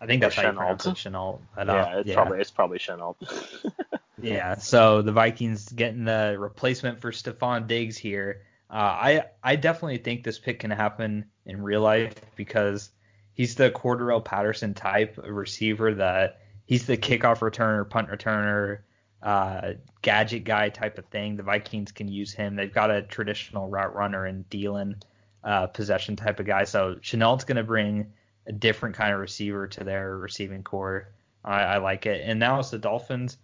I 0.00 0.06
think 0.06 0.20
that's 0.20 0.36
Or 0.38 0.42
how 0.42 0.50
you 0.50 0.56
pronounce 0.56 0.86
Shenault. 0.86 0.90
it, 0.90 1.12
Shenault. 1.12 1.38
But, 1.54 1.68
uh, 1.68 1.72
yeah, 1.72 1.98
it's 1.98 2.08
yeah. 2.08 2.14
probably 2.14 2.40
it's 2.40 2.50
probably 2.50 2.78
Shenault. 2.78 3.16
Yeah, 4.18 4.54
so 4.56 5.02
the 5.02 5.12
Vikings 5.12 5.68
getting 5.68 6.04
the 6.04 6.36
replacement 6.38 7.00
for 7.00 7.12
Stefon 7.12 7.66
Diggs 7.66 7.98
here. 7.98 8.42
Uh, 8.70 8.74
I 8.74 9.24
I 9.42 9.56
definitely 9.56 9.98
think 9.98 10.24
this 10.24 10.38
pick 10.38 10.60
can 10.60 10.70
happen 10.70 11.26
in 11.44 11.62
real 11.62 11.82
life 11.82 12.14
because 12.34 12.90
he's 13.34 13.56
the 13.56 13.70
Cordarrelle 13.70 14.24
Patterson 14.24 14.72
type 14.72 15.18
of 15.18 15.28
receiver 15.28 15.94
that 15.94 16.40
he's 16.64 16.86
the 16.86 16.96
kickoff 16.96 17.40
returner, 17.40 17.88
punt 17.88 18.08
returner, 18.08 18.78
uh, 19.26 19.72
gadget 20.02 20.44
guy 20.44 20.68
type 20.68 20.98
of 20.98 21.04
thing. 21.06 21.36
The 21.36 21.42
Vikings 21.42 21.92
can 21.92 22.08
use 22.08 22.32
him. 22.32 22.56
They've 22.56 22.72
got 22.72 22.90
a 22.90 23.02
traditional 23.02 23.68
route 23.68 23.94
runner 23.94 24.24
and 24.24 24.48
Thielen 24.48 25.02
uh, 25.44 25.66
possession 25.66 26.16
type 26.16 26.40
of 26.40 26.46
guy. 26.46 26.64
So 26.64 26.96
Shenault's 27.02 27.44
going 27.44 27.56
to 27.56 27.64
bring 27.64 28.12
a 28.46 28.52
different 28.52 28.94
kind 28.94 29.12
of 29.12 29.20
receiver 29.20 29.66
to 29.66 29.84
their 29.84 30.16
receiving 30.16 30.62
corps. 30.62 31.08
I, 31.44 31.62
I 31.62 31.76
like 31.78 32.06
it. 32.06 32.22
And 32.24 32.40
now 32.40 32.60
it's 32.60 32.70
the 32.70 32.78
Dolphins 32.78 33.36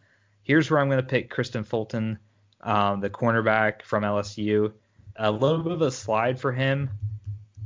here's 0.42 0.70
where 0.70 0.80
I'm 0.80 0.88
going 0.88 1.00
to 1.00 1.06
pick 1.06 1.32
Kristian 1.32 1.64
Fulton, 1.64 2.18
um, 2.60 3.00
the 3.00 3.10
cornerback 3.10 3.82
from 3.82 4.02
LSU. 4.02 4.72
A 5.16 5.30
little 5.30 5.58
bit 5.62 5.72
of 5.72 5.82
a 5.82 5.90
slide 5.90 6.40
for 6.40 6.52
him 6.52 6.90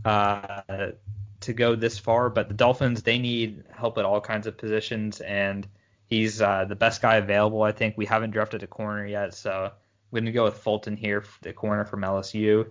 uh, 0.05 0.63
to 1.41 1.53
go 1.53 1.77
this 1.77 1.99
far, 1.99 2.29
but 2.29 2.49
the 2.49 2.55
Dolphins 2.55 3.03
they 3.03 3.19
need 3.19 3.65
help 3.73 3.99
at 3.99 4.05
all 4.05 4.21
kinds 4.21 4.47
of 4.47 4.59
positions, 4.59 5.21
and 5.21 5.67
he's 6.09 6.41
uh, 6.41 6.65
the 6.67 6.77
best 6.77 7.03
guy 7.03 7.17
available. 7.17 7.63
I 7.63 7.73
think 7.73 7.97
we 7.97 8.07
haven't 8.07 8.31
drafted 8.31 8.63
a 8.63 8.67
corner 8.67 9.07
yet, 9.07 9.35
so 9.35 9.71
I'm 9.73 10.11
going 10.13 10.25
to 10.27 10.33
go 10.33 10.45
with 10.45 10.59
Fulton 10.59 10.97
here, 10.97 11.25
the 11.43 11.53
corner 11.53 11.85
from 11.85 12.03
LSU. 12.03 12.67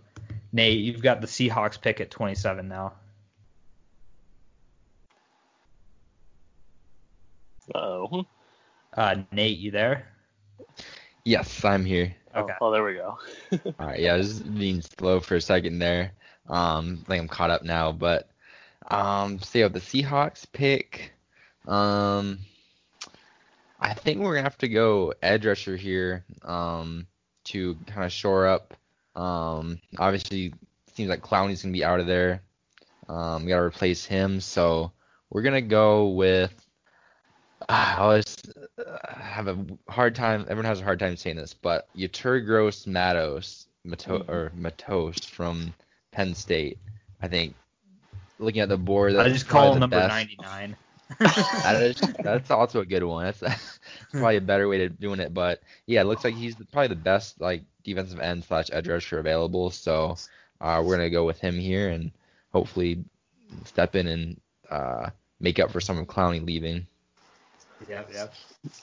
Nate, 0.53 0.79
you've 0.79 1.01
got 1.01 1.21
the 1.21 1.27
Seahawks 1.27 1.79
pick 1.79 1.99
at 2.01 2.11
27 2.11 2.67
now. 2.67 2.93
oh, 7.73 8.25
Uh, 8.93 9.15
Nate, 9.31 9.57
you 9.57 9.71
there? 9.71 10.07
Yes, 11.23 11.65
I'm 11.65 11.83
here. 11.85 12.15
Okay. 12.35 12.53
oh, 12.61 12.71
there 12.71 12.83
we 12.83 12.93
go. 12.93 13.17
All 13.79 13.87
right, 13.87 13.99
yeah, 13.99 14.13
I 14.13 14.17
was 14.17 14.39
being 14.41 14.81
slow 14.81 15.19
for 15.19 15.35
a 15.35 15.41
second 15.41 15.79
there. 15.79 16.11
Um, 16.47 16.99
I 17.03 17.07
think 17.07 17.21
I'm 17.21 17.27
caught 17.27 17.49
up 17.49 17.63
now, 17.63 17.91
but 17.91 18.29
um, 18.89 19.39
so 19.39 19.59
yeah, 19.59 19.67
the 19.69 19.79
Seahawks 19.79 20.45
pick. 20.51 21.11
Um, 21.67 22.39
I 23.85 23.93
think 23.93 24.19
we're 24.19 24.35
gonna 24.35 24.43
have 24.43 24.57
to 24.59 24.67
go 24.67 25.13
edge 25.21 25.45
rusher 25.45 25.75
here. 25.75 26.25
Um, 26.43 27.07
to 27.45 27.75
kind 27.87 28.03
of 28.05 28.11
shore 28.11 28.47
up. 28.47 28.73
Um, 29.15 29.79
obviously, 29.97 30.53
seems 30.93 31.09
like 31.09 31.21
Clowney's 31.21 31.61
gonna 31.61 31.71
be 31.71 31.85
out 31.85 31.99
of 31.99 32.07
there. 32.07 32.41
Um, 33.07 33.43
we 33.43 33.49
gotta 33.49 33.63
replace 33.63 34.03
him, 34.03 34.41
so 34.41 34.91
we're 35.29 35.43
gonna 35.43 35.61
go 35.61 36.09
with. 36.09 36.53
I 37.69 37.95
always 37.97 38.37
uh, 38.77 38.97
have 39.19 39.47
a 39.47 39.65
hard 39.87 40.15
time. 40.15 40.41
Everyone 40.41 40.65
has 40.65 40.81
a 40.81 40.83
hard 40.83 40.99
time 40.99 41.15
saying 41.15 41.37
this, 41.37 41.53
but 41.53 41.87
Yetur 41.95 42.45
Gross-Matos, 42.45 43.67
Mato, 43.83 44.23
or 44.27 44.51
Matos 44.55 45.19
from 45.19 45.73
Penn 46.11 46.35
State. 46.35 46.77
I 47.21 47.27
think 47.27 47.55
looking 48.37 48.61
at 48.61 48.69
the 48.69 48.77
board, 48.77 49.15
I 49.15 49.29
just 49.29 49.47
call 49.47 49.73
him 49.73 49.79
number 49.79 49.97
best. 49.97 50.09
99. 50.09 50.75
That 51.19 51.81
is, 51.81 52.01
that's 52.23 52.51
also 52.51 52.81
a 52.81 52.85
good 52.85 53.03
one. 53.03 53.25
That's, 53.25 53.39
that's 53.41 53.79
probably 54.11 54.37
a 54.37 54.41
better 54.41 54.67
way 54.67 54.79
to 54.79 54.89
doing 54.89 55.19
it. 55.19 55.33
But 55.33 55.61
yeah, 55.85 56.01
it 56.01 56.05
looks 56.05 56.23
like 56.23 56.35
he's 56.35 56.55
probably 56.55 56.87
the 56.89 56.95
best 56.95 57.39
like 57.39 57.63
defensive 57.83 58.19
end 58.19 58.43
slash 58.43 58.69
edge 58.71 58.87
rusher 58.87 59.19
available. 59.19 59.71
So 59.71 60.17
uh, 60.61 60.81
we're 60.83 60.97
gonna 60.97 61.09
go 61.09 61.25
with 61.25 61.39
him 61.39 61.57
here 61.57 61.89
and 61.89 62.11
hopefully 62.51 63.03
step 63.65 63.95
in 63.95 64.07
and 64.07 64.41
uh, 64.69 65.09
make 65.39 65.59
up 65.59 65.71
for 65.71 65.81
some 65.81 65.97
of 65.97 66.07
Clowney 66.07 66.45
leaving. 66.45 66.87
Yep, 67.89 68.11
yep. 68.13 68.33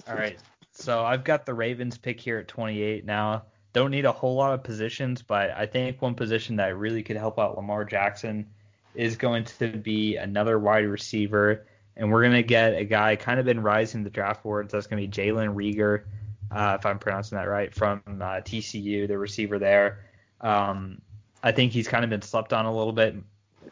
All 0.08 0.14
right. 0.14 0.38
So 0.72 1.04
I've 1.04 1.24
got 1.24 1.44
the 1.44 1.54
Ravens 1.54 1.98
pick 1.98 2.20
here 2.20 2.38
at 2.38 2.48
28 2.48 3.04
now. 3.04 3.44
Don't 3.72 3.90
need 3.90 4.04
a 4.04 4.12
whole 4.12 4.34
lot 4.34 4.54
of 4.54 4.62
positions, 4.62 5.22
but 5.22 5.50
I 5.50 5.66
think 5.66 6.00
one 6.00 6.14
position 6.14 6.56
that 6.56 6.76
really 6.76 7.02
could 7.02 7.16
help 7.16 7.38
out 7.38 7.56
Lamar 7.56 7.84
Jackson 7.84 8.46
is 8.94 9.16
going 9.16 9.44
to 9.44 9.68
be 9.68 10.16
another 10.16 10.58
wide 10.58 10.86
receiver. 10.86 11.66
And 11.96 12.10
we're 12.10 12.22
going 12.22 12.34
to 12.34 12.42
get 12.42 12.74
a 12.74 12.84
guy 12.84 13.16
kind 13.16 13.38
of 13.38 13.46
been 13.46 13.60
rising 13.60 14.02
the 14.02 14.10
draft 14.10 14.42
boards. 14.42 14.72
That's 14.72 14.86
going 14.86 15.02
to 15.02 15.08
be 15.08 15.12
Jalen 15.12 15.54
Reagor, 15.54 16.04
uh, 16.50 16.76
if 16.78 16.86
I'm 16.86 16.98
pronouncing 16.98 17.36
that 17.36 17.48
right, 17.48 17.74
from 17.74 18.02
uh, 18.06 18.40
TCU, 18.40 19.06
the 19.06 19.18
receiver 19.18 19.58
there. 19.58 20.04
Um, 20.40 21.00
I 21.42 21.52
think 21.52 21.72
he's 21.72 21.88
kind 21.88 22.04
of 22.04 22.10
been 22.10 22.22
slept 22.22 22.52
on 22.52 22.66
a 22.66 22.74
little 22.74 22.92
bit, 22.92 23.16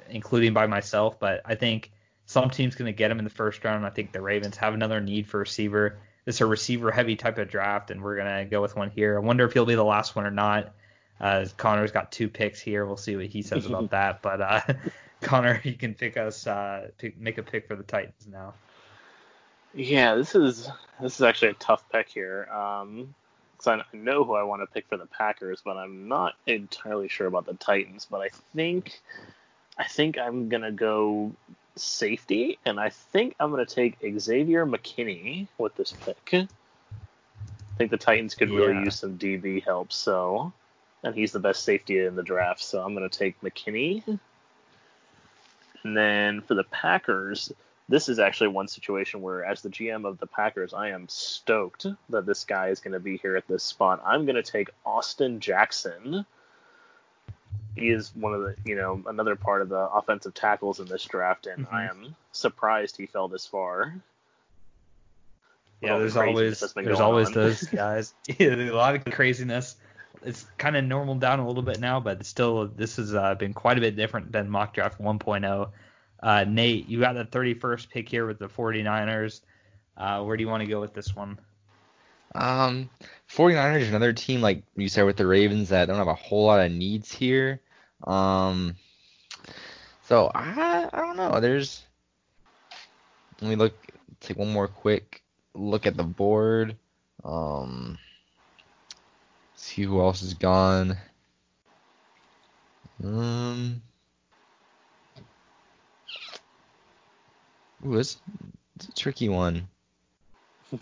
including 0.08 0.52
by 0.52 0.66
myself, 0.66 1.18
but 1.18 1.40
I 1.44 1.54
think 1.54 1.92
some 2.26 2.50
team's 2.50 2.76
going 2.76 2.86
to 2.86 2.96
get 2.96 3.10
him 3.10 3.18
in 3.18 3.24
the 3.24 3.30
first 3.30 3.64
round. 3.64 3.84
I 3.86 3.90
think 3.90 4.12
the 4.12 4.20
Ravens 4.20 4.56
have 4.56 4.74
another 4.74 5.00
need 5.00 5.26
for 5.26 5.38
receiver. 5.38 5.98
It's 6.26 6.40
a 6.40 6.46
receiver 6.46 6.90
heavy 6.90 7.16
type 7.16 7.38
of 7.38 7.48
draft, 7.48 7.90
and 7.90 8.02
we're 8.02 8.16
going 8.16 8.44
to 8.44 8.44
go 8.48 8.60
with 8.60 8.76
one 8.76 8.90
here. 8.90 9.16
I 9.16 9.20
wonder 9.20 9.44
if 9.44 9.52
he'll 9.52 9.66
be 9.66 9.74
the 9.74 9.84
last 9.84 10.14
one 10.14 10.26
or 10.26 10.30
not. 10.30 10.72
Uh, 11.20 11.46
Connor's 11.56 11.92
got 11.92 12.12
two 12.12 12.28
picks 12.28 12.60
here. 12.60 12.86
We'll 12.86 12.96
see 12.96 13.16
what 13.16 13.26
he 13.26 13.42
says 13.42 13.66
about 13.66 13.90
that. 13.90 14.22
But 14.22 14.40
uh, 14.40 14.60
Connor, 15.20 15.60
you 15.64 15.74
can 15.74 15.94
pick 15.94 16.16
us, 16.16 16.46
uh, 16.46 16.88
pick, 16.98 17.18
make 17.18 17.38
a 17.38 17.42
pick 17.42 17.66
for 17.66 17.76
the 17.76 17.82
Titans 17.82 18.26
now. 18.30 18.54
Yeah, 19.74 20.16
this 20.16 20.34
is 20.34 20.68
this 21.00 21.14
is 21.14 21.22
actually 21.22 21.52
a 21.52 21.54
tough 21.54 21.88
pick 21.90 22.08
here. 22.08 22.48
Um, 22.52 23.14
because 23.60 23.84
I 23.92 23.96
know 23.96 24.24
who 24.24 24.34
I 24.34 24.42
want 24.42 24.62
to 24.62 24.66
pick 24.66 24.88
for 24.88 24.96
the 24.96 25.06
Packers, 25.06 25.60
but 25.62 25.76
I'm 25.76 26.08
not 26.08 26.34
entirely 26.46 27.08
sure 27.08 27.26
about 27.26 27.44
the 27.44 27.54
Titans. 27.54 28.06
But 28.10 28.22
I 28.22 28.28
think 28.54 29.00
I 29.76 29.84
think 29.84 30.18
I'm 30.18 30.48
gonna 30.48 30.72
go 30.72 31.32
safety, 31.76 32.58
and 32.64 32.80
I 32.80 32.88
think 32.88 33.34
I'm 33.38 33.50
gonna 33.50 33.66
take 33.66 33.98
Xavier 34.18 34.66
McKinney 34.66 35.46
with 35.58 35.74
this 35.76 35.92
pick. 35.92 36.30
I 36.32 36.46
think 37.76 37.90
the 37.90 37.98
Titans 37.98 38.34
could 38.34 38.50
really 38.50 38.74
Yeah. 38.74 38.84
use 38.84 38.96
some 38.98 39.18
DB 39.18 39.60
help, 39.62 39.92
so 39.92 40.52
and 41.02 41.14
he's 41.14 41.32
the 41.32 41.40
best 41.40 41.62
safety 41.62 41.98
in 41.98 42.16
the 42.16 42.22
draft, 42.22 42.62
so 42.62 42.82
I'm 42.82 42.94
gonna 42.94 43.08
take 43.08 43.40
McKinney. 43.42 44.18
And 45.82 45.96
then 45.96 46.40
for 46.42 46.54
the 46.54 46.64
Packers, 46.64 47.52
this 47.88 48.08
is 48.08 48.18
actually 48.18 48.48
one 48.48 48.68
situation 48.68 49.22
where, 49.22 49.44
as 49.44 49.62
the 49.62 49.68
GM 49.68 50.06
of 50.06 50.18
the 50.18 50.26
Packers, 50.26 50.72
I 50.74 50.90
am 50.90 51.08
stoked 51.08 51.86
that 52.10 52.26
this 52.26 52.44
guy 52.44 52.68
is 52.68 52.80
going 52.80 52.92
to 52.92 53.00
be 53.00 53.16
here 53.16 53.36
at 53.36 53.48
this 53.48 53.64
spot. 53.64 54.02
I'm 54.04 54.24
going 54.26 54.36
to 54.36 54.42
take 54.42 54.70
Austin 54.84 55.40
Jackson. 55.40 56.24
He 57.76 57.88
is 57.88 58.14
one 58.14 58.34
of 58.34 58.42
the, 58.42 58.56
you 58.64 58.76
know, 58.76 59.02
another 59.06 59.36
part 59.36 59.62
of 59.62 59.68
the 59.68 59.88
offensive 59.88 60.34
tackles 60.34 60.80
in 60.80 60.86
this 60.86 61.04
draft, 61.04 61.46
and 61.46 61.66
Mhm. 61.66 61.72
I 61.72 61.84
am 61.86 62.16
surprised 62.32 62.96
he 62.96 63.06
fell 63.06 63.28
this 63.28 63.46
far. 63.46 63.94
Yeah, 65.80 65.96
there's 65.98 66.16
always 66.16 66.60
there's 66.74 67.00
always 67.00 67.28
on. 67.28 67.32
those 67.32 67.62
guys. 67.62 68.12
yeah, 68.26 68.54
there's 68.54 68.70
a 68.70 68.74
lot 68.74 68.96
of 68.96 69.04
craziness. 69.06 69.76
It's 70.22 70.46
kind 70.58 70.76
of 70.76 70.84
normal 70.84 71.14
down 71.14 71.38
a 71.38 71.46
little 71.46 71.62
bit 71.62 71.80
now, 71.80 72.00
but 72.00 72.24
still, 72.26 72.66
this 72.66 72.96
has 72.96 73.14
uh, 73.14 73.34
been 73.34 73.54
quite 73.54 73.78
a 73.78 73.80
bit 73.80 73.96
different 73.96 74.32
than 74.32 74.50
mock 74.50 74.74
draft 74.74 75.00
1.0. 75.00 75.70
Uh, 76.22 76.44
Nate, 76.44 76.88
you 76.88 77.00
got 77.00 77.14
the 77.14 77.24
31st 77.24 77.88
pick 77.88 78.08
here 78.08 78.26
with 78.26 78.38
the 78.38 78.48
49ers. 78.48 79.40
Uh, 79.96 80.22
where 80.22 80.36
do 80.36 80.42
you 80.42 80.48
want 80.48 80.62
to 80.62 80.68
go 80.68 80.80
with 80.80 80.92
this 80.92 81.16
one? 81.16 81.38
Um, 82.34 82.90
49ers, 83.30 83.88
another 83.88 84.12
team 84.12 84.40
like 84.40 84.62
you 84.76 84.88
said 84.88 85.04
with 85.04 85.16
the 85.16 85.26
Ravens 85.26 85.70
that 85.70 85.86
don't 85.86 85.96
have 85.96 86.06
a 86.06 86.14
whole 86.14 86.46
lot 86.46 86.60
of 86.60 86.70
needs 86.70 87.12
here. 87.12 87.60
Um, 88.04 88.76
so 90.04 90.30
I 90.34 90.88
I 90.92 91.00
don't 91.00 91.16
know. 91.16 91.40
There's 91.40 91.82
let 93.40 93.48
me 93.48 93.56
look 93.56 93.74
take 94.20 94.36
one 94.36 94.52
more 94.52 94.68
quick 94.68 95.22
look 95.54 95.86
at 95.86 95.96
the 95.96 96.04
board. 96.04 96.76
Um, 97.24 97.98
see 99.60 99.82
who 99.82 100.00
else 100.00 100.22
is 100.22 100.34
gone. 100.34 100.96
Um, 103.04 103.82
ooh, 107.86 107.98
it's, 107.98 108.20
it's 108.76 108.88
a 108.88 108.92
tricky 108.92 109.28
one. 109.28 109.68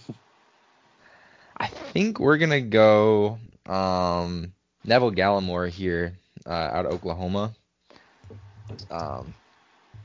I 1.61 1.67
think 1.67 2.21
we're 2.21 2.39
gonna 2.39 2.61
go 2.61 3.39
um, 3.67 4.53
Neville 4.85 5.11
Gallimore 5.13 5.69
here 5.69 6.17
uh, 6.47 6.51
out 6.51 6.87
of 6.87 6.93
Oklahoma. 6.93 7.53
Um, 8.91 9.35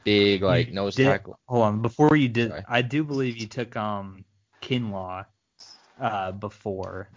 big 0.03 0.41
like 0.41 0.69
You 0.69 0.73
nose 0.73 0.95
did- 0.95 1.05
tackle. 1.05 1.37
Hold 1.47 1.63
on, 1.63 1.81
before 1.83 2.15
you 2.15 2.27
did, 2.29 2.49
Sorry. 2.49 2.63
I 2.67 2.81
do 2.81 3.03
believe 3.03 3.37
you 3.37 3.45
took 3.47 3.75
um 3.75 4.25
Kinlaw 4.61 5.25
uh 5.99 6.31
before, 6.31 7.09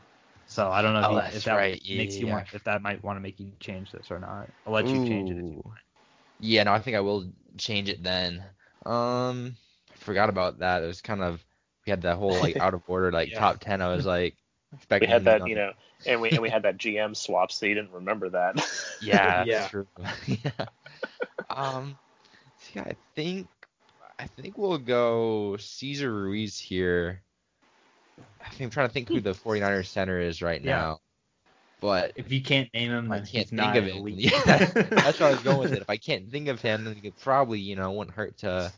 so 0.47 0.71
I 0.71 0.83
don't 0.83 0.95
know 0.95 1.03
if, 1.03 1.11
Oh, 1.11 1.17
you, 1.17 1.23
if 1.35 1.45
that 1.45 1.55
right. 1.57 1.81
makes 1.93 2.21
you 2.21 2.27
Yeah. 2.27 2.35
want 2.35 2.49
if 2.53 2.65
that 2.65 2.83
might 2.83 3.03
want 3.05 3.17
to 3.17 3.21
make 3.21 3.41
you 3.41 3.53
change 3.61 3.93
this 3.93 4.11
or 4.11 4.19
not. 4.19 4.51
I'll 4.67 4.73
let 4.73 4.93
you 4.95 5.01
change 5.01 5.31
it. 5.31 5.39
If 5.39 5.51
you 5.53 5.61
want. 5.65 5.79
Yeah, 6.39 6.65
no, 6.65 6.73
I 6.73 6.81
think 6.81 6.97
I 6.97 7.01
will 7.01 7.33
change 7.59 7.89
it 7.89 8.03
then. 8.03 8.45
Um, 8.85 9.57
forgot 9.97 10.29
about 10.29 10.59
that. 10.59 10.83
It 10.83 10.87
was 10.87 11.01
kind 11.03 11.23
of 11.23 11.45
we 11.87 11.91
had 11.91 12.03
that 12.03 12.17
whole 12.17 12.39
like 12.39 12.57
out 12.61 12.75
of 12.75 12.83
order 12.87 13.13
like 13.13 13.33
Yeah. 13.33 13.35
top 13.35 13.61
ten. 13.61 13.83
I 13.83 13.89
was 13.95 14.07
like 14.07 14.37
expecting. 14.73 15.09
We 15.09 15.09
expecting. 15.09 15.13
had 15.13 15.25
that, 15.25 15.47
you 15.47 15.55
know, 15.57 15.73
and 16.07 16.21
we 16.21 16.33
and 16.33 16.43
we 16.43 16.51
had 16.51 16.63
that 16.63 16.79
GM 16.79 17.15
swap, 17.15 17.53
so 17.53 17.67
you 17.67 17.75
didn't 17.75 17.93
remember 17.93 18.31
that. 18.31 18.57
Yeah, 19.01 19.45
Yeah. 19.45 19.45
that's 19.45 19.67
true. 19.67 19.89
yeah. 20.27 20.67
Um, 21.51 21.99
see, 22.57 22.81
I 22.81 22.97
think 23.15 23.49
I 24.19 24.27
think 24.27 24.59
we'll 24.59 24.79
go 24.79 25.57
Cesar 25.59 26.13
Ruiz 26.13 26.59
here. 26.59 27.23
I 28.41 28.49
think 28.51 28.63
I'm 28.63 28.71
trying 28.71 28.89
to 28.89 28.93
think 28.93 29.09
who 29.09 29.21
the 29.21 29.35
49ers 29.35 29.89
center 29.89 30.21
is 30.21 30.43
right 30.43 30.63
Yeah. 30.63 30.65
now. 30.65 31.01
But 31.81 32.15
If 32.15 32.33
you 32.33 32.43
can't 32.43 32.73
name 32.75 32.91
him, 32.91 33.13
I 33.13 33.21
can't 33.21 33.49
he's 33.49 33.53
think 33.59 33.59
not 33.59 33.77
of 33.77 33.87
it. 33.87 34.05
Yeah, 34.09 34.61
that's 35.03 35.21
where 35.21 35.29
I 35.29 35.33
was 35.33 35.43
going 35.43 35.59
with 35.61 35.73
it. 35.73 35.83
If 35.83 35.91
I 35.91 35.97
can't 35.97 36.31
think 36.31 36.49
of 36.49 36.61
him, 36.61 36.85
then 36.85 37.01
it 37.03 37.19
probably, 37.21 37.61
you 37.61 37.77
know, 37.77 37.93
wouldn't 37.93 38.17
hurt 38.17 38.39
to 38.39 38.73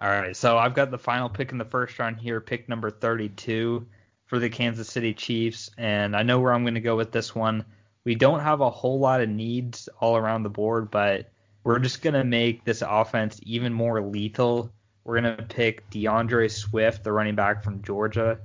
All 0.00 0.08
right. 0.08 0.34
So 0.34 0.56
I've 0.56 0.74
got 0.74 0.90
the 0.90 0.98
final 0.98 1.28
pick 1.28 1.52
in 1.52 1.58
the 1.58 1.64
first 1.64 1.98
round 1.98 2.16
here, 2.18 2.40
pick 2.40 2.68
number 2.68 2.90
32 2.90 3.86
for 4.26 4.38
the 4.38 4.48
Kansas 4.48 4.88
City 4.88 5.12
Chiefs. 5.12 5.70
And 5.76 6.16
I 6.16 6.22
know 6.22 6.40
where 6.40 6.54
I'm 6.54 6.62
going 6.64 6.74
to 6.74 6.80
go 6.80 6.96
with 6.96 7.12
this 7.12 7.34
one. 7.34 7.64
We 8.04 8.14
don't 8.14 8.40
have 8.40 8.62
a 8.62 8.70
whole 8.70 8.98
lot 8.98 9.20
of 9.20 9.28
needs 9.28 9.90
all 10.00 10.16
around 10.16 10.42
the 10.42 10.48
board, 10.48 10.90
but 10.90 11.30
we're 11.64 11.78
just 11.78 12.00
going 12.00 12.14
to 12.14 12.24
make 12.24 12.64
this 12.64 12.82
offense 12.86 13.38
even 13.42 13.74
more 13.74 14.00
lethal. 14.00 14.72
We're 15.04 15.20
going 15.20 15.36
to 15.36 15.42
pick 15.42 15.90
D'Andre 15.90 16.48
Swift, 16.48 17.04
the 17.04 17.12
running 17.12 17.34
back 17.34 17.62
from 17.62 17.82
Georgia. 17.82 18.38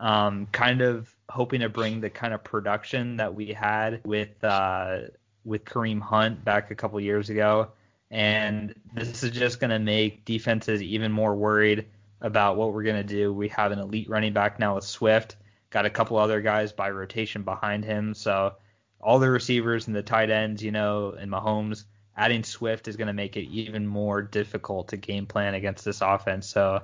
Um, 0.00 0.46
kind 0.52 0.80
of 0.80 1.14
hoping 1.28 1.60
to 1.60 1.68
bring 1.68 2.00
the 2.00 2.08
kind 2.08 2.32
of 2.32 2.42
production 2.44 3.18
that 3.18 3.34
we 3.34 3.48
had 3.48 4.00
with 4.06 4.42
uh, 4.42 5.00
with 5.44 5.64
Kareem 5.64 6.00
Hunt 6.00 6.44
back 6.44 6.70
a 6.70 6.74
couple 6.74 7.00
years 7.00 7.28
ago 7.28 7.72
and 8.10 8.74
this 8.94 9.22
is 9.22 9.30
just 9.30 9.60
going 9.60 9.70
to 9.70 9.78
make 9.78 10.24
defenses 10.24 10.82
even 10.82 11.12
more 11.12 11.34
worried 11.34 11.86
about 12.20 12.56
what 12.56 12.72
we're 12.72 12.82
going 12.82 12.96
to 12.96 13.02
do. 13.02 13.32
We 13.32 13.48
have 13.48 13.72
an 13.72 13.78
elite 13.78 14.08
running 14.08 14.32
back 14.32 14.58
now 14.58 14.74
with 14.74 14.84
Swift, 14.84 15.36
got 15.70 15.86
a 15.86 15.90
couple 15.90 16.16
other 16.16 16.40
guys 16.40 16.72
by 16.72 16.90
rotation 16.90 17.42
behind 17.42 17.84
him, 17.84 18.14
so 18.14 18.54
all 19.00 19.18
the 19.18 19.30
receivers 19.30 19.86
and 19.86 19.94
the 19.94 20.02
tight 20.02 20.30
ends, 20.30 20.62
you 20.62 20.72
know, 20.72 21.12
and 21.12 21.30
Mahomes, 21.30 21.84
adding 22.16 22.42
Swift 22.42 22.88
is 22.88 22.96
going 22.96 23.06
to 23.06 23.12
make 23.12 23.36
it 23.36 23.44
even 23.48 23.86
more 23.86 24.22
difficult 24.22 24.88
to 24.88 24.96
game 24.96 25.26
plan 25.26 25.54
against 25.54 25.84
this 25.84 26.00
offense. 26.00 26.48
So 26.48 26.82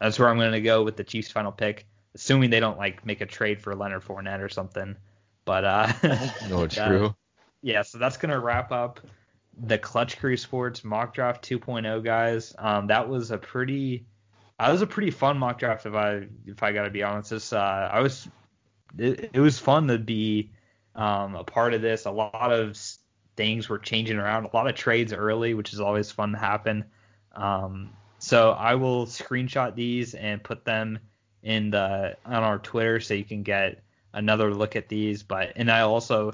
that's 0.00 0.18
where 0.18 0.28
I'm 0.28 0.38
going 0.38 0.52
to 0.52 0.60
go 0.60 0.84
with 0.84 0.96
the 0.96 1.02
Chiefs' 1.02 1.32
final 1.32 1.50
pick, 1.50 1.86
assuming 2.14 2.50
they 2.50 2.60
don't 2.60 2.78
like 2.78 3.04
make 3.04 3.20
a 3.20 3.26
trade 3.26 3.60
for 3.60 3.74
Leonard 3.74 4.02
Fournette 4.02 4.40
or 4.40 4.48
something. 4.48 4.96
But 5.44 5.64
uh, 5.64 5.92
No, 6.48 6.62
uh, 6.64 6.66
true. 6.68 7.14
yeah, 7.62 7.82
so 7.82 7.98
that's 7.98 8.18
gonna 8.18 8.38
wrap 8.38 8.70
up 8.70 9.00
the 9.60 9.78
Clutch 9.78 10.18
Crew 10.18 10.36
Sports 10.36 10.84
mock 10.84 11.14
draft 11.14 11.48
2.0, 11.48 12.04
guys. 12.04 12.54
Um, 12.58 12.88
that 12.88 13.08
was 13.08 13.30
a 13.30 13.38
pretty, 13.38 14.06
that 14.58 14.70
was 14.70 14.82
a 14.82 14.86
pretty 14.86 15.10
fun 15.10 15.38
mock 15.38 15.58
draft 15.58 15.86
if 15.86 15.94
I 15.94 16.26
if 16.46 16.62
I 16.62 16.72
gotta 16.72 16.90
be 16.90 17.02
honest. 17.02 17.30
This, 17.30 17.52
uh, 17.52 17.90
I 17.92 18.00
was, 18.00 18.28
it, 18.96 19.30
it 19.34 19.40
was 19.40 19.58
fun 19.58 19.88
to 19.88 19.98
be 19.98 20.50
um, 20.94 21.34
a 21.34 21.44
part 21.44 21.74
of 21.74 21.82
this. 21.82 22.06
A 22.06 22.10
lot 22.10 22.52
of 22.52 22.78
things 23.36 23.68
were 23.68 23.78
changing 23.78 24.18
around. 24.18 24.44
A 24.44 24.56
lot 24.56 24.68
of 24.68 24.74
trades 24.74 25.12
early, 25.12 25.54
which 25.54 25.72
is 25.72 25.80
always 25.80 26.10
fun 26.10 26.32
to 26.32 26.38
happen. 26.38 26.84
Um, 27.34 27.90
so 28.18 28.50
I 28.50 28.74
will 28.74 29.06
screenshot 29.06 29.74
these 29.74 30.14
and 30.14 30.42
put 30.42 30.64
them 30.64 30.98
in 31.42 31.70
the 31.70 32.16
on 32.24 32.42
our 32.42 32.58
Twitter 32.58 32.98
so 32.98 33.14
you 33.14 33.24
can 33.24 33.44
get 33.44 33.82
another 34.12 34.52
look 34.52 34.76
at 34.76 34.88
these. 34.88 35.22
But 35.22 35.52
and 35.56 35.70
I 35.70 35.82
also 35.82 36.32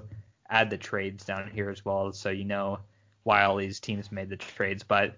add 0.48 0.70
the 0.70 0.78
trades 0.78 1.24
down 1.24 1.50
here 1.50 1.70
as 1.70 1.84
well, 1.84 2.12
so 2.12 2.30
you 2.30 2.44
know 2.44 2.80
why 3.24 3.44
all 3.44 3.56
these 3.56 3.80
teams 3.80 4.12
made 4.12 4.28
the 4.30 4.36
trades. 4.36 4.84
But 4.84 5.16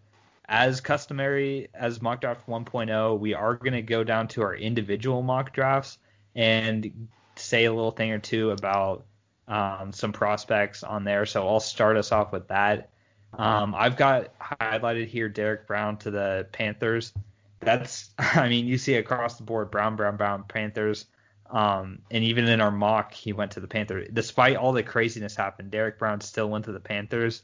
as 0.49 0.81
customary 0.81 1.69
as 1.75 2.01
mock 2.01 2.21
draft 2.23 2.49
1.0, 2.49 3.19
we 3.19 3.35
are 3.35 3.55
going 3.57 3.75
to 3.75 3.83
go 3.83 4.05
down 4.05 4.29
to 4.29 4.43
our 4.43 4.55
individual 4.55 5.23
mock 5.23 5.53
drafts 5.53 5.99
and 6.35 7.09
say 7.37 7.65
a 7.65 7.73
little 7.73 7.91
thing 7.91 8.13
or 8.13 8.19
two 8.19 8.51
about 8.51 9.05
um, 9.49 9.93
some 9.93 10.13
prospects 10.13 10.83
on 10.83 11.05
there. 11.05 11.27
So 11.27 11.47
I'll 11.47 11.61
start 11.61 11.97
us 11.97 12.13
off 12.13 12.33
with 12.33 12.49
that. 12.49 12.91
Um, 13.35 13.75
I've 13.77 13.97
got 13.97 14.39
highlighted 14.39 15.09
here 15.09 15.29
Derrick 15.29 15.67
Brown 15.67 15.99
to 15.99 16.11
the 16.11 16.47
Panthers. 16.53 17.13
That's, 17.61 18.11
I 18.19 18.49
mean, 18.49 18.67
you 18.67 18.79
see 18.79 18.95
across 18.95 19.37
the 19.37 19.45
board 19.45 19.71
Brown, 19.71 19.97
Brown, 19.97 20.17
Brown, 20.17 20.45
Panthers. 20.49 21.07
Um, 21.51 22.01
and 22.11 22.25
even 22.25 22.49
in 22.49 22.61
our 22.61 22.73
mock, 22.73 23.13
he 23.13 23.33
went 23.33 23.53
to 23.53 23.61
the 23.61 23.69
Panthers. 23.69 24.09
Despite 24.13 24.57
all 24.57 24.73
the 24.73 24.83
craziness 24.83 25.37
happened, 25.37 25.71
Derrick 25.71 25.99
Brown 25.99 26.21
still 26.21 26.49
went 26.49 26.65
to 26.65 26.73
the 26.73 26.81
Panthers. 26.81 27.43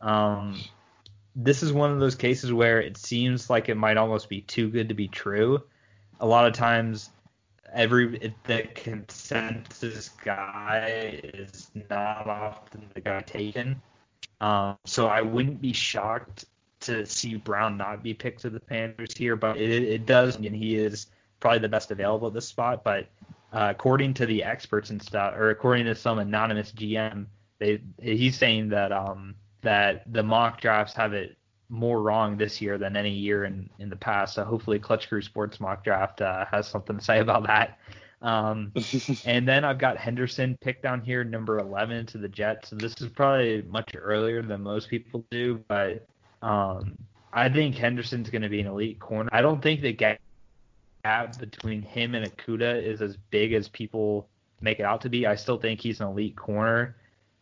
Um, 0.00 0.60
this 1.34 1.62
is 1.62 1.72
one 1.72 1.90
of 1.90 2.00
those 2.00 2.14
cases 2.14 2.52
where 2.52 2.80
it 2.80 2.96
seems 2.96 3.50
like 3.50 3.68
it 3.68 3.76
might 3.76 3.96
almost 3.96 4.28
be 4.28 4.40
too 4.40 4.70
good 4.70 4.88
to 4.88 4.94
be 4.94 5.08
true. 5.08 5.62
A 6.20 6.26
lot 6.26 6.46
of 6.46 6.54
times, 6.54 7.10
every 7.72 8.32
the 8.44 8.62
consensus 8.74 10.08
guy 10.24 11.20
is 11.22 11.70
not 11.90 12.26
often 12.26 12.88
the 12.94 13.00
guy 13.00 13.20
taken. 13.20 13.82
Um, 14.40 14.78
so 14.84 15.08
I 15.08 15.22
wouldn't 15.22 15.60
be 15.60 15.72
shocked 15.72 16.46
to 16.80 17.04
see 17.06 17.36
Brown 17.36 17.76
not 17.76 18.02
be 18.02 18.14
picked 18.14 18.42
to 18.42 18.50
the 18.50 18.60
Panthers 18.60 19.16
here, 19.16 19.36
but 19.36 19.56
it, 19.56 19.82
it 19.82 20.06
does, 20.06 20.36
and 20.36 20.44
he 20.54 20.76
is 20.76 21.06
probably 21.40 21.58
the 21.58 21.68
best 21.68 21.90
available 21.90 22.28
at 22.28 22.34
this 22.34 22.46
spot. 22.46 22.84
But 22.84 23.08
uh, 23.52 23.68
according 23.70 24.14
to 24.14 24.26
the 24.26 24.44
experts 24.44 24.90
and 24.90 25.02
stuff, 25.02 25.34
or 25.36 25.50
according 25.50 25.86
to 25.86 25.94
some 25.94 26.18
anonymous 26.18 26.72
GM, 26.72 27.26
they 27.58 27.80
he's 28.00 28.36
saying 28.36 28.70
that 28.70 28.92
um 28.92 29.34
that 29.66 30.04
the 30.12 30.22
mock 30.22 30.60
drafts 30.60 30.94
have 30.94 31.12
it 31.12 31.36
more 31.68 32.00
wrong 32.00 32.36
this 32.36 32.60
year 32.60 32.78
than 32.78 32.96
any 32.96 33.10
year 33.10 33.44
in 33.44 33.68
in 33.78 33.90
the 33.90 33.96
past. 33.96 34.34
So 34.34 34.44
hopefully, 34.44 34.78
Clutch 34.78 35.08
Crew 35.08 35.20
Sports 35.20 35.60
mock 35.60 35.82
draft 35.82 36.20
uh, 36.20 36.44
has 36.46 36.68
something 36.68 36.98
to 36.98 37.04
say 37.04 37.18
about 37.18 37.46
that. 37.48 37.78
Um, 38.22 38.72
and 39.24 39.46
then 39.46 39.64
I've 39.64 39.78
got 39.78 39.96
Henderson 39.96 40.56
picked 40.60 40.82
down 40.82 41.00
here, 41.00 41.24
number 41.24 41.58
11 41.58 42.06
to 42.06 42.18
the 42.18 42.28
Jets. 42.28 42.70
So 42.70 42.76
this 42.76 42.94
is 43.00 43.08
probably 43.08 43.62
much 43.62 43.94
earlier 43.96 44.40
than 44.42 44.62
most 44.62 44.88
people 44.88 45.24
do, 45.30 45.62
but 45.68 46.06
um, 46.42 46.96
I 47.32 47.48
think 47.48 47.74
Henderson's 47.74 48.30
going 48.30 48.42
to 48.42 48.48
be 48.48 48.60
an 48.60 48.66
elite 48.66 49.00
corner. 49.00 49.28
I 49.32 49.42
don't 49.42 49.62
think 49.62 49.82
the 49.82 49.92
gap 49.92 50.18
between 51.38 51.82
him 51.82 52.14
and 52.14 52.26
Okudah 52.26 52.82
is 52.82 53.02
as 53.02 53.16
big 53.30 53.52
as 53.52 53.68
people 53.68 54.28
make 54.60 54.80
it 54.80 54.84
out 54.84 55.00
to 55.02 55.08
be. 55.08 55.26
I 55.26 55.34
still 55.34 55.58
think 55.58 55.80
he's 55.80 56.00
an 56.00 56.06
elite 56.06 56.36
corner. 56.36 56.96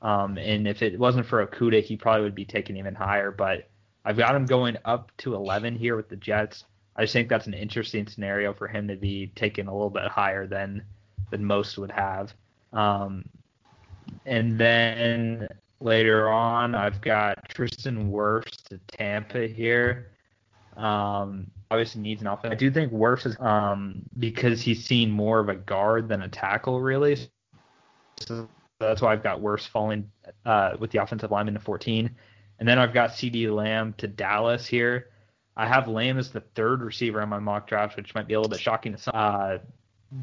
Um, 0.05 0.37
and 0.37 0.69
if 0.69 0.83
it 0.83 0.99
wasn't 0.99 1.27
for 1.27 1.45
Okudah, 1.45 1.83
he 1.83 1.97
probably 1.97 2.23
would 2.23 2.35
be 2.35 2.45
taken 2.45 2.77
even 2.77 2.95
higher. 2.95 3.31
But 3.31 3.71
I've 4.05 4.19
got 4.19 4.37
him 4.37 4.45
going 4.45 4.77
up 4.85 5.11
to 5.19 5.35
11 5.35 5.77
here 5.77 5.97
with 5.97 6.11
the 6.11 6.17
Jets. 6.17 6.65
I 6.95 7.03
just 7.03 7.15
think 7.15 7.29
that's 7.29 7.47
an 7.47 7.55
interesting 7.55 8.07
scenario 8.07 8.53
for 8.53 8.69
him 8.69 8.87
to 8.89 8.97
be 8.97 9.29
taken 9.35 9.67
a 9.67 9.73
little 9.73 9.91
bit 9.91 10.07
higher 10.07 10.47
than 10.47 10.85
than 11.31 11.45
most 11.45 11.79
would 11.79 11.91
have. 11.91 12.35
Um, 12.73 13.25
and 14.27 14.59
then 14.59 15.49
later 15.81 16.29
on, 16.29 16.75
I've 16.75 17.01
got 17.01 17.49
Tristan 17.49 18.13
Wirfs 18.13 18.63
to 18.65 18.79
Tampa 18.87 19.47
here. 19.47 20.11
Um, 20.77 21.51
obviously 21.71 22.03
needs 22.03 22.21
an 22.21 22.29
offense. 22.29 22.53
I 22.53 22.57
do 22.57 22.71
think 22.71 22.93
Wirfs 22.93 23.27
is 23.27 23.37
um, 23.41 24.03
because 24.19 24.61
he's 24.61 24.85
seen 24.85 25.11
more 25.11 25.41
of 25.41 25.49
a 25.49 25.55
guard 25.55 26.09
than 26.09 26.23
a 26.23 26.29
tackle, 26.29 26.81
really. 26.81 27.17
So 28.21 28.49
that's 28.79 29.01
why 29.01 29.13
I've 29.13 29.23
got 29.23 29.41
Wirfs 29.41 29.69
falling 29.69 30.11
uh, 30.45 30.73
with 30.79 30.91
the 30.91 31.03
offensive 31.03 31.31
lineman 31.31 31.55
to 31.55 31.61
14. 31.61 32.11
And 32.59 32.69
then 32.69 32.79
I've 32.79 32.95
got 32.95 33.11
CeeDee 33.11 33.53
Lamb 33.55 33.95
to 33.99 34.07
Dallas 34.07 34.67
here. 34.67 35.11
I 35.57 35.67
have 35.67 35.89
Lamb 35.89 36.19
as 36.19 36.31
the 36.31 36.41
third 36.41 36.83
receiver 36.83 37.21
on 37.21 37.29
my 37.29 37.39
mock 37.39 37.69
draft, 37.69 37.97
which 37.97 38.15
might 38.15 38.27
be 38.27 38.35
a 38.35 38.39
little 38.41 38.51
bit 38.51 38.61
shocking 38.61 38.93
to 38.93 38.99
some. 38.99 39.13
Uh, 39.15 39.59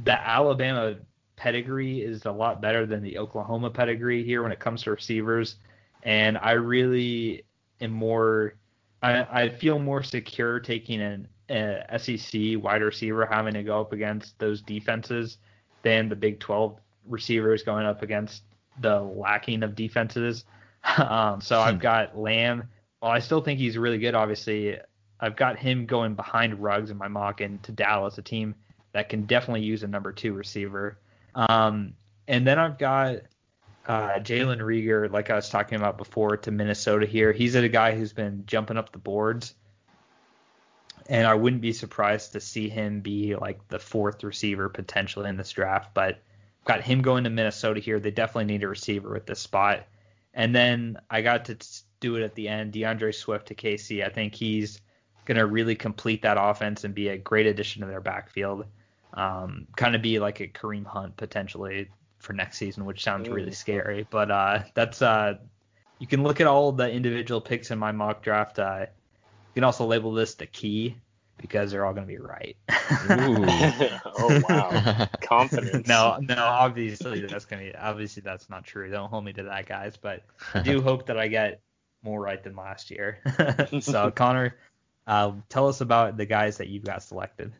the 0.03 0.27
Alabama 0.27 0.95
pedigree 1.35 2.01
is 2.01 2.25
a 2.25 2.31
lot 2.31 2.61
better 2.61 2.85
than 2.85 3.01
the 3.01 3.17
Oklahoma 3.17 3.69
pedigree 3.69 4.23
here 4.23 4.43
when 4.43 4.51
it 4.51 4.59
comes 4.59 4.83
to 4.83 4.91
receivers, 4.91 5.55
and 6.03 6.37
I 6.37 6.51
really 6.51 7.43
am 7.79 7.91
more. 7.91 8.55
I, 9.01 9.43
I 9.43 9.49
feel 9.49 9.79
more 9.79 10.03
secure 10.03 10.59
taking 10.59 11.01
an 11.01 11.27
a 11.49 11.99
SEC 11.99 12.61
wide 12.61 12.81
receiver 12.81 13.25
having 13.25 13.53
to 13.53 13.63
go 13.63 13.81
up 13.81 13.91
against 13.91 14.37
those 14.39 14.61
defenses 14.61 15.37
than 15.83 16.07
the 16.07 16.15
Big 16.15 16.39
12 16.39 16.79
receivers 17.11 17.63
going 17.63 17.85
up 17.85 18.01
against 18.01 18.43
the 18.79 18.99
lacking 18.99 19.63
of 19.63 19.75
defenses. 19.75 20.45
um, 20.97 21.41
so 21.41 21.59
I've 21.59 21.79
got 21.79 22.17
Lamb 22.17 22.69
while 23.01 23.11
I 23.11 23.19
still 23.19 23.41
think 23.41 23.59
he's 23.59 23.77
really 23.77 23.97
good, 23.97 24.13
obviously, 24.13 24.77
I've 25.19 25.35
got 25.35 25.57
him 25.57 25.87
going 25.87 26.13
behind 26.13 26.61
Ruggs 26.61 26.91
in 26.91 26.97
my 26.97 27.07
mock 27.07 27.41
into 27.41 27.71
Dallas, 27.71 28.17
a 28.19 28.21
team 28.21 28.55
that 28.93 29.09
can 29.09 29.25
definitely 29.25 29.63
use 29.63 29.81
a 29.81 29.87
number 29.87 30.11
two 30.11 30.33
receiver. 30.33 30.99
Um, 31.33 31.93
and 32.27 32.45
then 32.45 32.59
I've 32.59 32.77
got 32.77 33.21
uh, 33.87 34.19
Jalen 34.19 34.59
Reagor, 34.59 35.11
like 35.11 35.31
I 35.31 35.35
was 35.35 35.49
talking 35.49 35.79
about 35.79 35.97
before, 35.97 36.37
to 36.37 36.51
Minnesota 36.51 37.07
here. 37.07 37.31
He's 37.31 37.55
a 37.55 37.67
guy 37.67 37.95
who's 37.95 38.13
been 38.13 38.43
jumping 38.45 38.77
up 38.77 38.91
the 38.91 38.99
boards. 38.99 39.55
And 41.07 41.25
I 41.25 41.33
wouldn't 41.33 41.63
be 41.63 41.73
surprised 41.73 42.33
to 42.33 42.39
see 42.39 42.69
him 42.69 43.01
be 43.01 43.35
like 43.35 43.67
the 43.67 43.79
fourth 43.79 44.23
receiver 44.23 44.69
potentially 44.69 45.27
in 45.27 45.37
this 45.37 45.49
draft. 45.49 45.95
But 45.95 46.21
got 46.65 46.81
him 46.81 47.01
going 47.01 47.23
to 47.23 47.29
Minnesota 47.29 47.79
here. 47.79 47.99
They 47.99 48.11
definitely 48.11 48.45
need 48.45 48.63
a 48.63 48.67
receiver 48.67 49.15
at 49.15 49.25
this 49.25 49.39
spot. 49.39 49.83
And 50.33 50.55
then 50.55 50.97
I 51.09 51.21
got 51.21 51.45
to 51.45 51.57
do 51.99 52.15
it 52.15 52.23
at 52.23 52.35
the 52.35 52.47
end. 52.47 52.73
D'Andre 52.73 53.11
Swift 53.11 53.47
to 53.47 53.55
KC. 53.55 54.05
I 54.05 54.09
think 54.09 54.35
he's 54.35 54.81
going 55.25 55.37
to 55.37 55.45
really 55.45 55.75
complete 55.75 56.21
that 56.21 56.37
offense 56.39 56.83
and 56.83 56.93
be 56.93 57.09
a 57.09 57.17
great 57.17 57.47
addition 57.47 57.81
to 57.81 57.87
their 57.87 58.01
backfield. 58.01 58.65
Um, 59.13 59.67
kind 59.75 59.95
of 59.95 60.01
be 60.01 60.19
like 60.19 60.39
a 60.39 60.47
Kareem 60.47 60.85
Hunt 60.85 61.17
potentially 61.17 61.89
for 62.19 62.33
next 62.33 62.57
season, 62.57 62.85
which 62.85 63.03
sounds 63.03 63.27
mm. 63.27 63.33
really 63.33 63.51
scary. 63.51 64.07
But 64.09 64.31
uh, 64.31 64.63
that's 64.73 65.01
uh, 65.01 65.35
you 65.99 66.07
can 66.07 66.23
look 66.23 66.39
at 66.39 66.47
all 66.47 66.71
the 66.71 66.89
individual 66.89 67.41
picks 67.41 67.71
in 67.71 67.79
my 67.79 67.91
mock 67.91 68.23
draft. 68.23 68.57
Uh, 68.59 68.85
you 68.89 69.53
can 69.55 69.63
also 69.63 69.85
label 69.85 70.13
this 70.13 70.35
the 70.35 70.45
key 70.45 70.95
because 71.41 71.71
they're 71.71 71.85
all 71.85 71.93
going 71.93 72.07
to 72.07 72.13
be 72.13 72.19
right. 72.19 72.55
oh 72.69 74.41
wow, 74.47 75.07
confidence. 75.21 75.87
no, 75.87 76.17
no, 76.21 76.43
obviously 76.43 77.21
that's 77.21 77.45
going 77.45 77.65
to 77.65 77.71
be 77.71 77.77
obviously 77.77 78.21
that's 78.21 78.49
not 78.49 78.63
true. 78.63 78.89
Don't 78.89 79.09
hold 79.09 79.25
me 79.25 79.33
to 79.33 79.43
that, 79.43 79.65
guys. 79.65 79.97
But 79.97 80.23
I 80.53 80.61
do 80.61 80.81
hope 80.83 81.07
that 81.07 81.17
I 81.17 81.27
get 81.27 81.61
more 82.03 82.19
right 82.19 82.41
than 82.43 82.55
last 82.55 82.91
year. 82.91 83.19
so 83.81 84.11
Connor, 84.11 84.55
uh, 85.07 85.33
tell 85.49 85.67
us 85.67 85.81
about 85.81 86.17
the 86.17 86.25
guys 86.25 86.57
that 86.57 86.67
you 86.67 86.79
got 86.79 87.03
selected. 87.03 87.53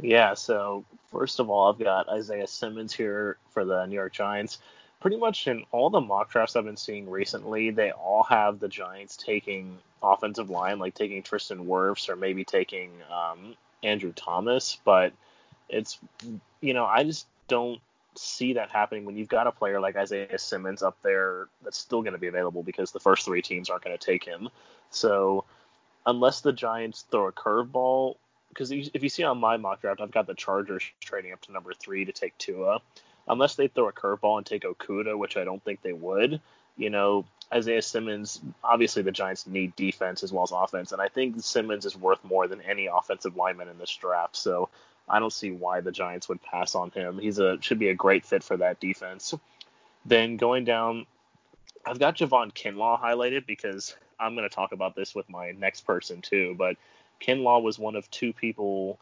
Yeah, 0.00 0.34
so 0.34 0.84
first 1.10 1.40
of 1.40 1.50
all, 1.50 1.72
I've 1.72 1.78
got 1.78 2.08
Isaiah 2.08 2.46
Simmons 2.46 2.92
here 2.92 3.38
for 3.50 3.64
the 3.64 3.86
New 3.86 3.94
York 3.94 4.12
Giants. 4.12 4.58
Pretty 5.00 5.16
much 5.16 5.46
in 5.46 5.64
all 5.70 5.90
the 5.90 6.00
mock 6.00 6.30
drafts 6.30 6.56
I've 6.56 6.64
been 6.64 6.76
seeing 6.76 7.08
recently, 7.08 7.70
they 7.70 7.92
all 7.92 8.24
have 8.24 8.58
the 8.58 8.68
Giants 8.68 9.16
taking 9.16 9.78
offensive 10.02 10.50
line, 10.50 10.78
like 10.78 10.94
taking 10.94 11.22
Tristan 11.22 11.66
Wirfs 11.66 12.08
or 12.08 12.16
maybe 12.16 12.44
taking 12.44 12.90
um, 13.12 13.54
Andrew 13.82 14.12
Thomas. 14.12 14.78
But 14.84 15.12
it's, 15.68 15.98
you 16.60 16.74
know, 16.74 16.84
I 16.84 17.04
just 17.04 17.26
don't 17.46 17.80
see 18.16 18.54
that 18.54 18.70
happening 18.70 19.04
when 19.04 19.16
you've 19.16 19.28
got 19.28 19.46
a 19.46 19.52
player 19.52 19.78
like 19.78 19.94
Isaiah 19.94 20.38
Simmons 20.38 20.82
up 20.82 20.96
there 21.02 21.46
that's 21.62 21.78
still 21.78 22.02
going 22.02 22.14
to 22.14 22.18
be 22.18 22.26
available 22.26 22.64
because 22.64 22.90
the 22.90 23.00
first 23.00 23.24
three 23.24 23.42
teams 23.42 23.70
aren't 23.70 23.84
going 23.84 23.96
to 23.96 24.04
take 24.04 24.24
him. 24.24 24.48
So 24.90 25.44
unless 26.04 26.40
the 26.40 26.52
Giants 26.52 27.04
throw 27.10 27.28
a 27.28 27.32
curveball 27.32 28.16
because 28.48 28.72
if 28.72 29.02
you 29.02 29.08
see 29.08 29.22
on 29.22 29.38
my 29.38 29.56
mock 29.56 29.82
draft, 29.82 30.00
I've 30.00 30.10
got 30.10 30.26
the 30.26 30.34
Chargers 30.34 30.82
trading 31.00 31.32
up 31.32 31.40
to 31.42 31.52
number 31.52 31.72
three 31.74 32.04
to 32.06 32.12
take 32.12 32.36
Tua. 32.38 32.80
Unless 33.28 33.56
they 33.56 33.68
throw 33.68 33.88
a 33.88 33.92
curveball 33.92 34.38
and 34.38 34.46
take 34.46 34.62
Okuda, 34.62 35.16
which 35.16 35.36
I 35.36 35.44
don't 35.44 35.62
think 35.62 35.82
they 35.82 35.92
would, 35.92 36.40
you 36.76 36.90
know, 36.90 37.26
Isaiah 37.52 37.82
Simmons, 37.82 38.40
obviously 38.62 39.02
the 39.02 39.10
Giants 39.10 39.46
need 39.46 39.74
defense 39.76 40.22
as 40.22 40.32
well 40.32 40.44
as 40.44 40.52
offense, 40.52 40.92
and 40.92 41.00
I 41.00 41.08
think 41.08 41.40
Simmons 41.40 41.86
is 41.86 41.96
worth 41.96 42.22
more 42.24 42.46
than 42.46 42.60
any 42.60 42.86
offensive 42.86 43.36
lineman 43.36 43.68
in 43.68 43.78
this 43.78 43.94
draft. 43.94 44.36
So 44.36 44.68
I 45.08 45.18
don't 45.18 45.32
see 45.32 45.50
why 45.50 45.80
the 45.80 45.92
Giants 45.92 46.28
would 46.28 46.42
pass 46.42 46.74
on 46.74 46.90
him. 46.90 47.18
He's 47.18 47.38
a 47.38 47.60
should 47.60 47.78
be 47.78 47.88
a 47.88 47.94
great 47.94 48.26
fit 48.26 48.42
for 48.44 48.58
that 48.58 48.80
defense. 48.80 49.34
Then 50.04 50.36
going 50.36 50.64
down, 50.64 51.06
I've 51.86 51.98
got 51.98 52.16
Javon 52.16 52.52
Kinlaw 52.52 53.00
highlighted 53.00 53.46
because 53.46 53.96
I'm 54.20 54.34
going 54.34 54.48
to 54.48 54.54
talk 54.54 54.72
about 54.72 54.94
this 54.94 55.14
with 55.14 55.28
my 55.28 55.52
next 55.52 55.82
person 55.82 56.20
too, 56.20 56.54
but 56.56 56.76
Kinlaw 57.20 57.62
was 57.62 57.78
one 57.78 57.96
of 57.96 58.10
two 58.10 58.32
people 58.32 58.98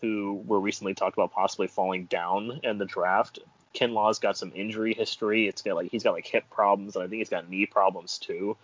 who 0.00 0.42
were 0.46 0.60
recently 0.60 0.94
talked 0.94 1.16
about 1.16 1.32
possibly 1.32 1.66
falling 1.66 2.04
down 2.04 2.60
in 2.62 2.78
the 2.78 2.84
draft. 2.84 3.40
Kinlaw's 3.72 4.18
got 4.18 4.36
some 4.36 4.52
injury 4.54 4.94
history. 4.94 5.48
It's 5.48 5.62
got 5.62 5.76
like 5.76 5.90
he's 5.90 6.02
got 6.02 6.12
like 6.12 6.26
hip 6.26 6.44
problems, 6.50 6.96
and 6.96 7.04
I 7.04 7.08
think 7.08 7.20
he's 7.20 7.28
got 7.28 7.48
knee 7.48 7.66
problems 7.66 8.18
too, 8.18 8.56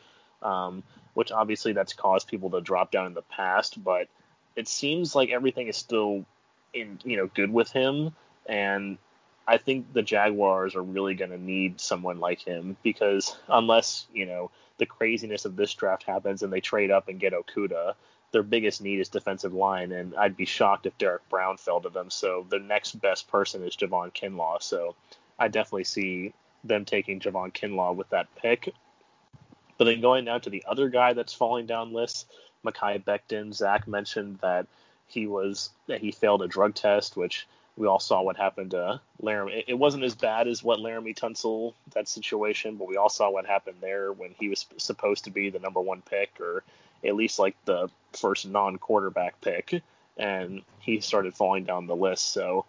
um, 0.42 0.82
which 1.14 1.32
obviously 1.32 1.72
that's 1.72 1.92
caused 1.92 2.28
people 2.28 2.50
to 2.50 2.60
drop 2.60 2.90
down 2.90 3.06
in 3.06 3.14
the 3.14 3.22
past. 3.22 3.82
But 3.82 4.08
it 4.56 4.68
seems 4.68 5.14
like 5.14 5.30
everything 5.30 5.68
is 5.68 5.76
still 5.76 6.24
in 6.72 6.98
you 7.04 7.16
know 7.16 7.26
good 7.26 7.52
with 7.52 7.70
him, 7.70 8.14
and 8.46 8.98
I 9.46 9.56
think 9.56 9.92
the 9.92 10.02
Jaguars 10.02 10.74
are 10.74 10.82
really 10.82 11.14
going 11.14 11.30
to 11.30 11.38
need 11.38 11.80
someone 11.80 12.20
like 12.20 12.40
him 12.40 12.76
because 12.82 13.36
unless 13.48 14.06
you 14.12 14.26
know 14.26 14.50
the 14.76 14.86
craziness 14.86 15.44
of 15.44 15.56
this 15.56 15.72
draft 15.74 16.04
happens 16.04 16.42
and 16.42 16.52
they 16.52 16.60
trade 16.60 16.90
up 16.90 17.08
and 17.08 17.18
get 17.18 17.32
Okudah, 17.32 17.94
their 18.30 18.42
biggest 18.42 18.82
need 18.82 19.00
is 19.00 19.08
defensive 19.08 19.54
line, 19.54 19.92
and 19.92 20.14
I'd 20.14 20.36
be 20.36 20.44
shocked 20.44 20.86
if 20.86 20.96
Derrick 20.98 21.28
Brown 21.28 21.56
fell 21.56 21.80
to 21.80 21.88
them. 21.88 22.10
So 22.10 22.46
the 22.48 22.58
next 22.58 23.00
best 23.00 23.28
person 23.28 23.64
is 23.64 23.76
Javon 23.76 24.12
Kinlaw. 24.12 24.62
So 24.62 24.94
I 25.38 25.48
definitely 25.48 25.84
see 25.84 26.34
them 26.64 26.84
taking 26.84 27.20
Javon 27.20 27.52
Kinlaw 27.52 27.94
with 27.94 28.10
that 28.10 28.34
pick. 28.36 28.72
But 29.78 29.84
then 29.84 30.00
going 30.00 30.24
down 30.24 30.40
to 30.42 30.50
the 30.50 30.64
other 30.68 30.88
guy 30.88 31.12
that's 31.12 31.32
falling 31.32 31.66
down 31.66 31.92
lists, 31.92 32.26
Mekhi 32.64 33.02
Becton. 33.02 33.54
Zach 33.54 33.86
mentioned 33.86 34.38
that 34.42 34.66
he 35.06 35.26
was 35.26 35.70
that 35.86 36.00
he 36.00 36.10
failed 36.10 36.42
a 36.42 36.48
drug 36.48 36.74
test, 36.74 37.16
which 37.16 37.46
we 37.76 37.86
all 37.86 38.00
saw 38.00 38.20
what 38.20 38.36
happened 38.36 38.72
to 38.72 39.00
Laremy. 39.22 39.64
It 39.66 39.78
wasn't 39.78 40.02
as 40.02 40.14
bad 40.14 40.48
as 40.48 40.62
what 40.64 40.80
Laremy 40.80 41.16
Tunsil 41.16 41.74
that 41.94 42.08
situation, 42.08 42.76
but 42.76 42.88
we 42.88 42.96
all 42.96 43.08
saw 43.08 43.30
what 43.30 43.46
happened 43.46 43.78
there 43.80 44.12
when 44.12 44.34
he 44.38 44.48
was 44.48 44.66
supposed 44.76 45.24
to 45.24 45.30
be 45.30 45.48
the 45.48 45.60
number 45.60 45.80
one 45.80 46.02
pick 46.02 46.40
or 46.40 46.64
at 47.04 47.14
least 47.14 47.38
like 47.38 47.56
the 47.64 47.88
first 48.12 48.46
non-quarterback 48.46 49.40
pick, 49.40 49.82
and 50.16 50.62
he 50.80 51.00
started 51.00 51.34
falling 51.34 51.64
down 51.64 51.86
the 51.86 51.96
list. 51.96 52.32
So 52.32 52.64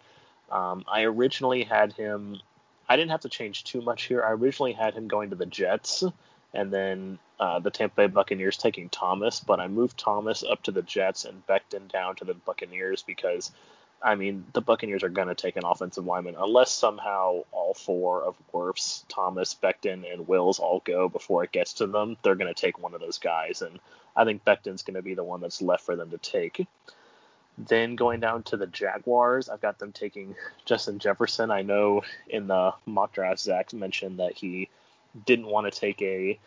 um, 0.50 0.84
I 0.90 1.02
originally 1.02 1.64
had 1.64 1.92
him. 1.92 2.40
I 2.88 2.96
didn't 2.96 3.12
have 3.12 3.20
to 3.20 3.28
change 3.28 3.64
too 3.64 3.80
much 3.80 4.04
here. 4.04 4.22
I 4.22 4.32
originally 4.32 4.72
had 4.72 4.94
him 4.94 5.08
going 5.08 5.30
to 5.30 5.36
the 5.36 5.46
Jets, 5.46 6.04
and 6.52 6.72
then 6.72 7.18
uh, 7.38 7.60
the 7.60 7.70
Tampa 7.70 7.94
Bay 7.96 8.06
Buccaneers 8.06 8.56
taking 8.56 8.88
Thomas, 8.88 9.40
but 9.40 9.60
I 9.60 9.68
moved 9.68 9.98
Thomas 9.98 10.42
up 10.42 10.62
to 10.64 10.72
the 10.72 10.82
Jets 10.82 11.24
and 11.24 11.46
Becton 11.46 11.90
down 11.90 12.16
to 12.16 12.24
the 12.24 12.34
Buccaneers 12.34 13.02
because 13.02 13.52
I 14.02 14.14
mean, 14.14 14.46
the 14.54 14.62
Buccaneers 14.62 15.02
are 15.02 15.10
going 15.10 15.28
to 15.28 15.34
take 15.34 15.56
an 15.56 15.64
offensive 15.64 16.06
lineman 16.06 16.36
unless 16.38 16.72
somehow 16.72 17.44
all 17.52 17.74
four 17.74 18.22
of 18.22 18.34
Wirfs, 18.52 19.04
Thomas, 19.08 19.54
Becton, 19.54 20.10
and 20.10 20.26
Wills 20.26 20.58
all 20.58 20.80
go 20.84 21.08
before 21.08 21.44
it 21.44 21.52
gets 21.52 21.74
to 21.74 21.86
them. 21.86 22.16
They're 22.22 22.34
going 22.34 22.52
to 22.52 22.58
take 22.58 22.78
one 22.78 22.94
of 22.94 23.00
those 23.00 23.18
guys, 23.18 23.62
and 23.62 23.78
I 24.20 24.24
think 24.26 24.44
Becton's 24.44 24.82
going 24.82 24.96
to 24.96 25.02
be 25.02 25.14
the 25.14 25.24
one 25.24 25.40
that's 25.40 25.62
left 25.62 25.82
for 25.82 25.96
them 25.96 26.10
to 26.10 26.18
take. 26.18 26.66
Then 27.56 27.96
going 27.96 28.20
down 28.20 28.42
to 28.44 28.58
the 28.58 28.66
Jaguars, 28.66 29.48
I've 29.48 29.62
got 29.62 29.78
them 29.78 29.92
taking 29.92 30.34
Justin 30.66 30.98
Jefferson. 30.98 31.50
I 31.50 31.62
know 31.62 32.02
in 32.28 32.46
the 32.46 32.74
mock 32.84 33.14
draft, 33.14 33.40
Zach 33.40 33.72
mentioned 33.72 34.18
that 34.18 34.36
he 34.36 34.68
didn't 35.24 35.46
want 35.46 35.72
to 35.72 35.80
take 35.80 36.02
a 36.02 36.38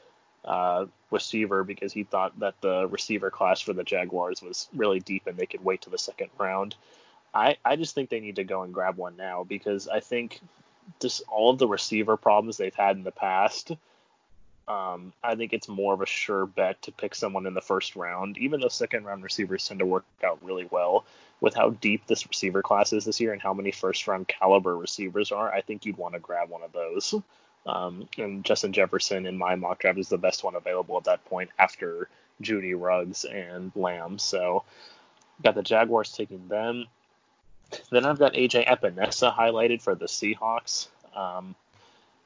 uh, 0.46 0.86
receiver 1.10 1.64
because 1.64 1.92
he 1.92 2.04
thought 2.04 2.40
that 2.42 2.54
the 2.62 2.88
receiver 2.88 3.32
class 3.32 3.60
for 3.60 3.74
the 3.74 3.84
Jaguars 3.84 4.44
was 4.44 4.68
really 4.76 5.00
deep 5.00 5.26
and 5.26 5.36
they 5.36 5.48
could 5.48 5.64
wait 5.64 5.82
to 5.82 5.90
the 5.90 5.98
second 5.98 6.30
round. 6.38 6.76
I, 7.34 7.58
I 7.66 7.76
just 7.76 7.96
think 7.96 8.12
they 8.12 8.20
need 8.20 8.36
to 8.36 8.44
go 8.44 8.62
and 8.62 8.72
grab 8.72 8.98
one 8.98 9.18
now 9.18 9.44
because 9.44 9.88
I 9.88 10.00
think 10.00 10.42
just 11.02 11.24
all 11.28 11.50
of 11.50 11.58
the 11.58 11.68
receiver 11.68 12.18
problems 12.18 12.58
they've 12.58 12.76
had 12.76 12.98
in 12.98 13.04
the 13.04 13.12
past, 13.12 13.72
um, 14.68 15.12
I 15.24 15.36
think 15.36 15.54
it's 15.54 15.68
more 15.68 15.94
of 15.94 16.02
a 16.02 16.06
sure 16.06 16.46
bet 16.46 16.82
to 16.84 16.92
pick 16.92 17.16
someone 17.16 17.46
in 17.46 17.54
the 17.54 17.62
first 17.62 17.96
round, 17.96 18.38
even 18.38 18.62
though 18.62 18.70
second 18.70 19.06
round 19.06 19.24
receivers 19.24 19.68
tend 19.68 19.80
to 19.80 19.86
work 19.86 20.06
out 20.24 20.40
really 20.42 20.68
well. 20.72 21.06
With 21.42 21.56
how 21.56 21.72
deep 21.72 22.08
this 22.08 22.26
receiver 22.26 22.62
class 22.62 22.94
is 22.94 23.04
this 23.04 23.20
year 23.20 23.34
and 23.34 23.42
how 23.42 23.54
many 23.54 23.72
first 23.72 24.08
round 24.08 24.30
caliber 24.30 24.78
receivers 24.78 25.34
are, 25.34 25.54
I 25.54 25.60
think 25.60 25.86
you'd 25.86 25.98
want 25.98 26.14
to 26.14 26.20
grab 26.22 26.50
one 26.50 26.64
of 26.64 26.72
those. 26.72 27.14
Um, 27.66 28.08
and 28.18 28.46
Justin 28.46 28.72
Jefferson 28.72 29.26
in 29.26 29.38
my 29.38 29.56
mock 29.56 29.80
draft 29.80 30.00
is 30.00 30.08
the 30.08 30.18
best 30.18 30.44
one 30.44 30.56
available 30.56 30.98
at 30.98 31.06
that 31.06 31.26
point 31.26 31.50
after 31.60 32.08
Jeudy 32.42 32.80
Ruggs 32.80 33.26
and 33.26 33.74
Lamb. 33.76 34.20
So 34.20 34.64
got 35.42 35.56
the 35.56 35.64
Jaguars 35.64 36.14
taking 36.14 36.48
them. 36.48 36.86
Then 37.92 38.06
I've 38.06 38.20
got 38.20 38.34
AJ 38.34 38.68
Epenesa 38.68 39.36
highlighted 39.36 39.82
for 39.82 39.96
the 39.96 40.06
Seahawks. 40.06 40.88
Um, 41.16 41.56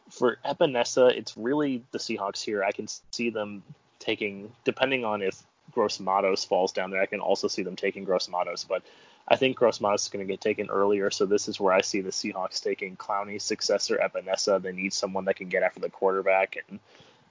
for 0.09 0.37
Epenesa, 0.45 1.11
it's 1.11 1.35
really 1.37 1.83
the 1.91 1.97
Seahawks 1.97 2.41
here. 2.41 2.63
I 2.63 2.71
can 2.71 2.87
see 3.11 3.29
them 3.29 3.63
taking, 3.99 4.51
depending 4.63 5.05
on 5.05 5.21
if 5.21 5.41
Gross 5.71 5.99
Matos 5.99 6.45
falls 6.45 6.71
down 6.71 6.91
there, 6.91 7.01
I 7.01 7.05
can 7.05 7.19
also 7.19 7.47
see 7.47 7.63
them 7.63 7.75
taking 7.75 8.03
Gross 8.03 8.29
Matos. 8.29 8.63
But 8.63 8.83
I 9.27 9.35
think 9.35 9.57
Gross 9.57 9.81
Matos 9.81 10.03
is 10.03 10.09
going 10.09 10.25
to 10.25 10.31
get 10.31 10.41
taken 10.41 10.69
earlier, 10.69 11.11
so 11.11 11.25
this 11.25 11.49
is 11.49 11.59
where 11.59 11.73
I 11.73 11.81
see 11.81 12.01
the 12.01 12.11
Seahawks 12.11 12.63
taking 12.63 12.95
Clowney's 12.95 13.43
successor, 13.43 13.97
Epenesa. 13.97 14.61
They 14.61 14.71
need 14.71 14.93
someone 14.93 15.25
that 15.25 15.35
can 15.35 15.49
get 15.49 15.63
after 15.63 15.81
the 15.81 15.89
quarterback. 15.89 16.57
And 16.69 16.79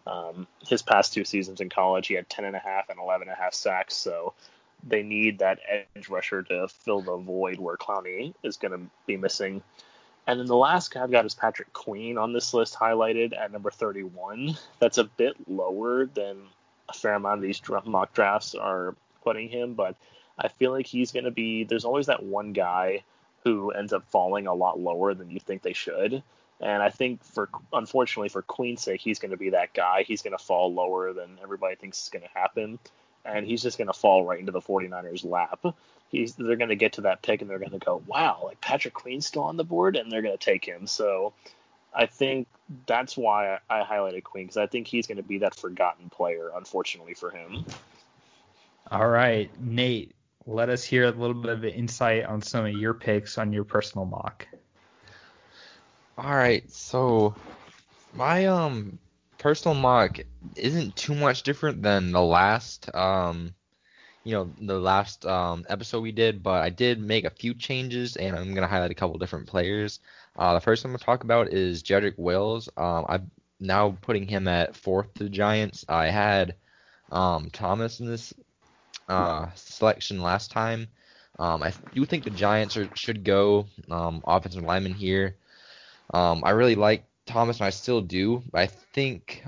um, 0.06 0.46
his 0.68 0.82
past 0.82 1.14
two 1.14 1.24
seasons 1.24 1.60
in 1.60 1.70
college, 1.70 2.06
he 2.06 2.14
had 2.14 2.28
10 2.28 2.44
and 2.44 2.54
a 2.54 2.58
half 2.60 2.90
and 2.90 2.98
11 2.98 3.28
and 3.28 3.36
a 3.36 3.40
half 3.40 3.54
sacks. 3.54 3.96
So 3.96 4.34
they 4.86 5.02
need 5.02 5.38
that 5.38 5.58
edge 5.66 6.08
rusher 6.08 6.42
to 6.42 6.68
fill 6.68 7.00
the 7.00 7.16
void 7.16 7.58
where 7.58 7.76
Clowney 7.76 8.34
is 8.42 8.58
going 8.58 8.72
to 8.72 8.86
be 9.06 9.16
missing. 9.16 9.62
And 10.26 10.40
then 10.40 10.46
the 10.46 10.56
last 10.56 10.92
guy 10.92 11.02
I've 11.02 11.10
got 11.10 11.24
is 11.24 11.34
Patrick 11.34 11.72
Queen 11.72 12.18
on 12.18 12.32
this 12.32 12.52
list, 12.52 12.74
highlighted 12.74 13.36
at 13.36 13.52
number 13.52 13.70
31. 13.70 14.56
That's 14.80 14.98
a 14.98 15.04
bit 15.04 15.36
lower 15.48 16.06
than 16.06 16.38
a 16.88 16.92
fair 16.92 17.14
amount 17.14 17.38
of 17.38 17.42
these 17.42 17.62
mock 17.84 18.12
drafts 18.12 18.54
are 18.54 18.96
putting 19.22 19.48
him, 19.48 19.74
but 19.74 19.96
I 20.38 20.48
feel 20.48 20.72
like 20.72 20.86
he's 20.86 21.12
going 21.12 21.24
to 21.24 21.30
be. 21.30 21.64
There's 21.64 21.84
always 21.84 22.06
that 22.06 22.22
one 22.22 22.52
guy 22.52 23.04
who 23.44 23.70
ends 23.70 23.92
up 23.92 24.04
falling 24.08 24.46
a 24.48 24.54
lot 24.54 24.80
lower 24.80 25.14
than 25.14 25.30
you 25.30 25.38
think 25.38 25.62
they 25.62 25.72
should. 25.72 26.22
And 26.60 26.82
I 26.82 26.90
think 26.90 27.22
for 27.22 27.48
unfortunately 27.72 28.28
for 28.30 28.42
Queen's 28.42 28.82
sake, 28.82 29.00
he's 29.00 29.18
going 29.18 29.30
to 29.30 29.36
be 29.36 29.50
that 29.50 29.74
guy. 29.74 30.02
He's 30.02 30.22
going 30.22 30.36
to 30.36 30.42
fall 30.42 30.72
lower 30.72 31.12
than 31.12 31.38
everybody 31.42 31.76
thinks 31.76 32.04
is 32.04 32.08
going 32.08 32.22
to 32.24 32.38
happen, 32.38 32.78
and 33.24 33.46
he's 33.46 33.62
just 33.62 33.78
going 33.78 33.88
to 33.88 33.92
fall 33.92 34.24
right 34.24 34.40
into 34.40 34.52
the 34.52 34.60
49ers' 34.60 35.24
lap. 35.24 35.64
He's 36.16 36.34
they're 36.34 36.56
going 36.56 36.70
to 36.70 36.76
get 36.76 36.94
to 36.94 37.02
that 37.02 37.22
pick 37.22 37.40
and 37.40 37.50
they're 37.50 37.58
going 37.58 37.72
to 37.72 37.78
go, 37.78 38.02
wow, 38.06 38.42
like 38.44 38.60
Patrick 38.60 38.94
Queen's 38.94 39.26
still 39.26 39.42
on 39.42 39.56
the 39.56 39.64
board, 39.64 39.96
and 39.96 40.10
they're 40.10 40.22
going 40.22 40.36
to 40.36 40.44
take 40.44 40.64
him. 40.64 40.86
So 40.86 41.32
I 41.94 42.06
think 42.06 42.48
that's 42.86 43.16
why 43.16 43.58
I 43.70 43.82
highlighted 43.82 44.24
Queen 44.24 44.44
because 44.44 44.56
I 44.56 44.66
think 44.66 44.86
he's 44.86 45.06
going 45.06 45.16
to 45.16 45.22
be 45.22 45.38
that 45.38 45.54
forgotten 45.54 46.10
player, 46.10 46.50
unfortunately 46.54 47.14
for 47.14 47.30
him. 47.30 47.64
All 48.90 49.08
right, 49.08 49.50
Nate, 49.60 50.14
let 50.46 50.68
us 50.68 50.84
hear 50.84 51.04
a 51.04 51.10
little 51.10 51.34
bit 51.34 51.50
of 51.50 51.64
insight 51.64 52.24
on 52.24 52.40
some 52.42 52.66
of 52.66 52.72
your 52.72 52.94
picks 52.94 53.38
on 53.38 53.52
your 53.52 53.64
personal 53.64 54.04
mock. 54.04 54.46
All 56.18 56.34
right, 56.34 56.70
so 56.70 57.34
my 58.14 58.46
um 58.46 58.98
personal 59.38 59.74
mock 59.74 60.18
isn't 60.54 60.96
too 60.96 61.14
much 61.14 61.42
different 61.42 61.82
than 61.82 62.12
the 62.12 62.22
last 62.22 62.94
um 62.94 63.54
you 64.26 64.32
know 64.32 64.50
the 64.60 64.80
last 64.80 65.24
um 65.24 65.64
episode 65.68 66.00
we 66.00 66.10
did, 66.10 66.42
but 66.42 66.60
I 66.60 66.68
did 66.68 67.00
make 67.00 67.24
a 67.24 67.30
few 67.30 67.54
changes 67.54 68.16
and 68.16 68.34
I'm 68.36 68.54
gonna 68.54 68.66
highlight 68.66 68.90
a 68.90 68.94
couple 68.94 69.16
different 69.18 69.46
players. 69.46 70.00
Uh, 70.36 70.54
the 70.54 70.60
first 70.60 70.84
I'm 70.84 70.90
gonna 70.90 70.98
talk 70.98 71.22
about 71.22 71.52
is 71.52 71.84
Jedrick 71.84 72.18
Wills. 72.18 72.68
Um, 72.76 73.06
I'm 73.08 73.30
now 73.60 73.96
putting 74.02 74.26
him 74.26 74.48
at 74.48 74.74
fourth 74.74 75.14
to 75.14 75.24
the 75.24 75.30
Giants. 75.30 75.84
I 75.88 76.06
had 76.06 76.56
um 77.12 77.50
Thomas 77.50 78.00
in 78.00 78.08
this 78.08 78.34
uh, 79.08 79.46
selection 79.54 80.20
last 80.20 80.50
time. 80.50 80.88
Um, 81.38 81.62
I 81.62 81.72
do 81.94 82.04
think 82.04 82.24
the 82.24 82.30
Giants 82.30 82.76
are, 82.76 82.88
should 82.96 83.22
go 83.22 83.66
um, 83.88 84.22
offensive 84.26 84.64
lineman 84.64 84.94
here. 84.94 85.36
Um, 86.12 86.42
I 86.44 86.50
really 86.50 86.74
like 86.74 87.04
Thomas, 87.26 87.58
and 87.58 87.66
I 87.66 87.70
still 87.70 88.00
do. 88.00 88.42
I 88.52 88.66
think 88.66 89.44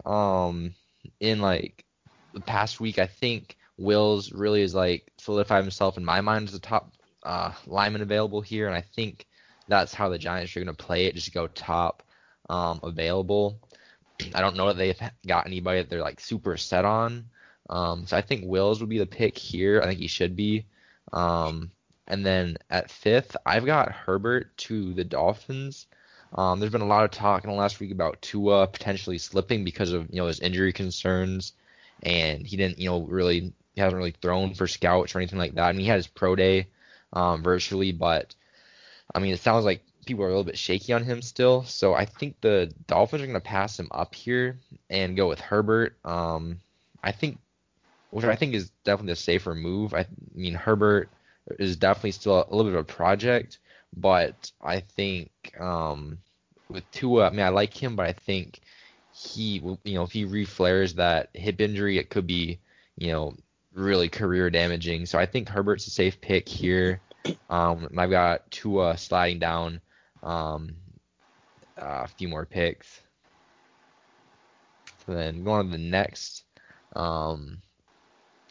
in 1.19 1.41
like 1.41 1.85
the 2.33 2.41
past 2.41 2.79
week, 2.79 3.01
I 3.01 3.07
think 3.07 3.58
Wills 3.79 4.33
really 4.33 4.63
is 4.63 4.75
like 4.75 5.11
solidified 5.17 5.63
himself 5.63 5.97
in 5.97 6.05
my 6.05 6.21
mind 6.21 6.49
as 6.49 6.53
the 6.53 6.59
top 6.59 6.93
uh, 7.23 7.53
lineman 7.67 8.03
available 8.03 8.41
here, 8.41 8.67
and 8.67 8.77
I 8.77 8.81
think 8.81 9.27
that's 9.69 9.95
how 9.95 10.09
the 10.09 10.19
Giants 10.19 10.57
are 10.57 10.61
going 10.61 10.75
to 10.75 10.85
play 10.85 11.07
it. 11.07 11.15
Just 11.15 11.33
go 11.33 11.47
top 11.47 12.03
um, 12.51 12.81
available. 12.83 13.61
I 14.35 14.41
don't 14.41 14.57
know 14.57 14.67
that 14.69 14.77
they've 14.77 15.01
got 15.27 15.47
anybody 15.47 15.81
that 15.81 15.89
they're 15.89 16.03
like 16.03 16.21
super 16.21 16.57
set 16.57 16.85
on. 16.85 17.27
Um, 17.71 18.07
so 18.07 18.17
I 18.17 18.23
think 18.23 18.45
Wills 18.47 18.81
would 18.81 18.89
be 18.89 18.99
the 18.99 19.07
pick 19.07 19.37
here. 19.37 19.81
I 19.81 19.87
think 19.87 20.01
he 20.01 20.09
should 20.09 20.35
be. 20.35 20.67
Um, 21.13 21.71
and 22.07 22.25
then 22.25 22.57
at 22.71 22.91
fifth, 22.91 23.37
I've 23.45 23.67
got 23.67 23.93
Herbert 23.93 24.57
to 24.59 24.95
the 24.95 25.05
Dolphins. 25.05 25.87
Um, 26.35 26.59
there's 26.61 26.73
been 26.73 26.81
a 26.81 26.87
lot 26.87 27.05
of 27.05 27.11
talk 27.11 27.45
in 27.45 27.51
the 27.51 27.57
last 27.57 27.81
week 27.81 27.93
about 27.93 28.21
Tua 28.23 28.67
potentially 28.67 29.19
slipping 29.19 29.65
because 29.65 29.93
of 29.93 30.09
you 30.11 30.17
know 30.17 30.27
his 30.27 30.41
injury 30.41 30.73
concerns, 30.73 31.53
and 32.03 32.47
he 32.47 32.57
didn't 32.57 32.79
you 32.79 32.89
know 32.89 33.03
really 33.03 33.53
he 33.79 33.83
hasn't 33.83 33.97
really 33.97 34.15
thrown 34.21 34.55
for 34.55 34.67
scouts 34.67 35.15
or 35.15 35.21
anything 35.21 35.39
like 35.39 35.55
that. 35.55 35.69
I 35.69 35.73
mean 35.73 35.83
he 35.83 35.87
had 35.87 35.97
his 35.99 36.09
pro 36.09 36.35
day 36.35 36.67
um, 37.13 37.45
virtually, 37.45 37.93
but 37.93 38.35
I 39.15 39.21
mean 39.21 39.33
it 39.33 39.41
sounds 39.41 39.65
like 39.65 39.83
people 40.05 40.25
are 40.25 40.27
a 40.27 40.31
little 40.31 40.43
bit 40.43 40.59
shaky 40.59 40.93
on 40.93 41.05
him 41.05 41.23
still. 41.23 41.63
So 41.63 41.95
I 41.95 42.07
think 42.07 42.41
the 42.41 42.73
Dolphins 42.89 43.23
are 43.23 43.27
going 43.27 43.35
to 43.35 43.41
pass 43.41 43.79
him 43.79 43.89
up 43.93 44.17
here 44.17 44.59
and 44.91 45.17
go 45.17 45.29
with 45.29 45.39
Herbert. 45.39 45.97
Um, 46.05 46.59
I 47.05 47.13
think 47.13 47.39
which 48.11 48.25
I 48.25 48.35
think 48.35 48.55
is 48.55 48.71
definitely 48.85 49.13
a 49.13 49.17
safer 49.17 49.55
move. 49.55 49.95
I 49.95 50.07
mean, 50.35 50.55
Herbert 50.55 51.09
is 51.59 51.77
definitely 51.77 52.13
still 52.13 52.39
a, 52.39 52.51
little 52.51 52.73
bit 52.73 52.79
of 52.79 52.81
a 52.81 52.93
project, 52.93 53.59
but 53.97 54.51
I 54.61 54.81
think 54.81 55.31
um, 55.61 56.19
with 56.69 56.91
Tua, 56.91 57.29
I 57.29 57.31
mean, 57.31 57.41
I 57.41 57.51
like 57.51 57.75
him, 57.81 57.95
but 57.95 58.07
I 58.07 58.13
think 58.13 58.61
he, 59.13 59.61
will 59.61 59.79
you 59.85 59.95
know, 59.95 60.05
if 60.05 60.13
he 60.13 60.25
reflares 60.25 60.95
that 60.95 61.31
hip 61.35 61.61
injury, 61.61 61.99
it 61.99 62.09
could 62.09 62.27
be, 62.27 62.59
you 62.97 63.13
know, 63.13 63.37
really 63.79 64.09
career 64.09 64.51
damaging. 64.51 65.07
So 65.07 65.19
I 65.19 65.27
think 65.27 65.49
Herbert's 65.49 65.87
a 65.87 65.91
safe 65.91 66.21
pick 66.21 66.49
here. 66.49 67.01
Um, 67.49 67.89
I've 67.97 68.11
got 68.11 68.51
Tua 68.51 68.97
sliding 68.97 69.39
down 69.39 69.81
um, 70.23 70.71
uh, 71.81 72.03
a 72.05 72.09
few 72.09 72.29
more 72.29 72.45
picks. 72.45 73.01
So 75.07 75.15
then 75.15 75.45
going 75.45 75.67
to 75.67 75.73
the 75.73 75.83
next. 75.83 76.45
Um, 76.95 77.63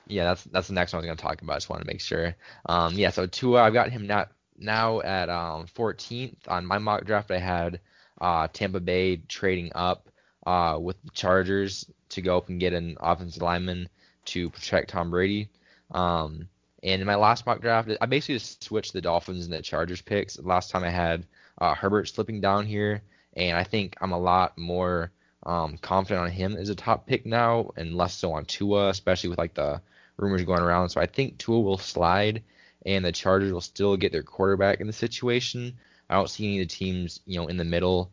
yeah, 0.08 0.24
that's 0.24 0.44
that's 0.46 0.68
the 0.68 0.74
next 0.74 0.94
one 0.94 1.00
I 1.00 1.02
was 1.02 1.08
gonna 1.08 1.30
talk 1.30 1.42
about. 1.42 1.54
I 1.54 1.58
just 1.58 1.70
want 1.70 1.82
to 1.82 1.88
make 1.88 2.02
sure. 2.02 2.36
Um, 2.66 2.94
yeah, 2.96 3.10
so 3.10 3.28
Tua, 3.28 3.62
I've 3.62 3.74
got 3.74 3.92
him 3.92 4.08
now 4.08 4.28
now 4.58 5.02
at 5.02 5.30
um 5.30 5.68
14th 5.68 6.36
on 6.48 6.66
my 6.66 6.78
mock 6.78 7.06
draft. 7.06 7.32
I 7.32 7.40
had 7.40 7.80
uh 8.20 8.48
Tampa 8.52 8.80
Bay 8.80 9.18
trading 9.18 9.72
up 9.76 10.10
uh 10.46 10.78
with 10.80 11.02
the 11.04 11.12
Chargers 11.12 11.90
to 12.10 12.22
go 12.22 12.38
up 12.38 12.50
and 12.50 12.60
get 12.60 12.74
an 12.74 12.98
offensive 13.00 13.42
lineman 13.42 13.90
to 14.28 14.50
protect 14.50 14.90
Tom 14.90 15.10
Brady. 15.10 15.50
Um, 15.92 16.48
and 16.84 17.02
in 17.02 17.08
my 17.08 17.16
last 17.16 17.46
mock 17.46 17.62
draft, 17.62 17.90
I 18.00 18.06
basically 18.06 18.36
just 18.36 18.64
switched 18.64 18.94
the 18.94 19.02
Dolphins 19.02 19.46
and 19.46 19.54
the 19.54 19.62
Chargers 19.62 20.02
picks. 20.02 20.40
Last 20.40 20.70
time 20.70 20.84
I 20.84 20.90
had 20.90 21.26
uh, 21.58 21.74
Herbert 21.74 22.08
slipping 22.08 22.40
down 22.40 22.66
here, 22.66 23.02
and 23.36 23.58
I 23.58 23.64
think 23.64 23.96
I'm 24.00 24.12
a 24.12 24.20
lot 24.20 24.58
more 24.58 25.12
um, 25.44 25.78
confident 25.78 26.26
on 26.26 26.32
him 26.32 26.56
as 26.56 26.70
a 26.70 26.76
top 26.76 27.08
pick 27.08 27.26
now, 27.26 27.72
and 27.76 27.96
less 27.96 28.14
so 28.14 28.34
on 28.34 28.46
Tua, 28.46 28.90
especially 28.90 29.30
with 29.30 29.40
like 29.40 29.54
the 29.54 29.82
rumors 30.18 30.44
going 30.44 30.62
around. 30.62 30.90
So 30.90 31.02
I 31.02 31.08
think 31.08 31.38
Tua 31.38 31.60
will 31.60 31.78
slide, 31.78 32.44
and 32.86 33.04
the 33.04 33.12
Chargers 33.12 33.52
will 33.52 33.62
still 33.62 33.98
get 33.98 34.12
their 34.12 34.24
quarterback 34.24 34.80
in 34.80 34.88
the 34.88 34.94
situation. 34.94 35.78
I 36.10 36.16
don't 36.16 36.30
see 36.30 36.46
any 36.46 36.62
of 36.62 36.70
the 36.70 36.76
teams, 36.76 37.22
you 37.26 37.40
know, 37.40 37.48
in 37.48 37.58
the 37.58 37.66
middle 37.66 38.12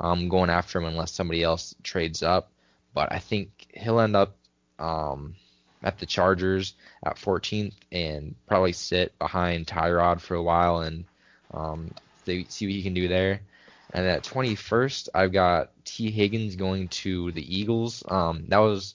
um, 0.00 0.28
going 0.28 0.50
after 0.50 0.78
him 0.78 0.86
unless 0.86 1.12
somebody 1.12 1.42
else 1.42 1.74
trades 1.82 2.22
up. 2.22 2.50
But 2.94 3.12
I 3.12 3.18
think 3.18 3.66
he'll 3.74 4.00
end 4.00 4.16
up 4.16 4.36
um, 4.78 5.34
at 5.84 5.98
the 5.98 6.06
Chargers 6.06 6.74
at 7.04 7.16
14th 7.16 7.74
and 7.92 8.34
probably 8.46 8.72
sit 8.72 9.16
behind 9.18 9.66
Tyrod 9.66 10.20
for 10.20 10.34
a 10.34 10.42
while 10.42 10.80
and 10.80 11.04
um, 11.52 11.90
see 12.24 12.42
what 12.42 12.50
he 12.58 12.82
can 12.82 12.94
do 12.94 13.06
there. 13.06 13.40
And 13.92 14.06
at 14.06 14.24
21st, 14.24 15.10
I've 15.14 15.32
got 15.32 15.70
Tee 15.84 16.10
Higgins 16.10 16.56
going 16.56 16.88
to 16.88 17.30
the 17.30 17.56
Eagles. 17.56 18.02
Um, 18.08 18.46
that 18.48 18.58
was 18.58 18.94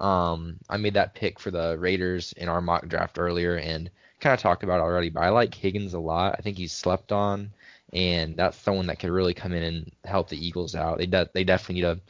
um, 0.00 0.58
I 0.70 0.76
made 0.76 0.94
that 0.94 1.14
pick 1.14 1.40
for 1.40 1.50
the 1.50 1.76
Raiders 1.78 2.32
in 2.32 2.48
our 2.48 2.60
mock 2.60 2.86
draft 2.86 3.18
earlier 3.18 3.56
and 3.56 3.90
kind 4.20 4.32
of 4.32 4.40
talked 4.40 4.62
about 4.62 4.78
it 4.78 4.84
already, 4.84 5.10
but 5.10 5.22
I 5.22 5.30
like 5.30 5.54
Higgins 5.54 5.94
a 5.94 5.98
lot. 5.98 6.36
I 6.38 6.42
think 6.42 6.56
he's 6.56 6.72
slept 6.72 7.12
on, 7.12 7.50
and 7.92 8.36
that's 8.36 8.56
someone 8.56 8.86
that 8.86 9.00
could 9.00 9.10
really 9.10 9.34
come 9.34 9.52
in 9.52 9.62
and 9.62 9.92
help 10.04 10.28
the 10.28 10.46
Eagles 10.46 10.74
out. 10.74 10.98
They 10.98 11.06
de- 11.06 11.28
they 11.32 11.44
definitely 11.44 11.82
need 11.82 11.88
a 11.88 12.00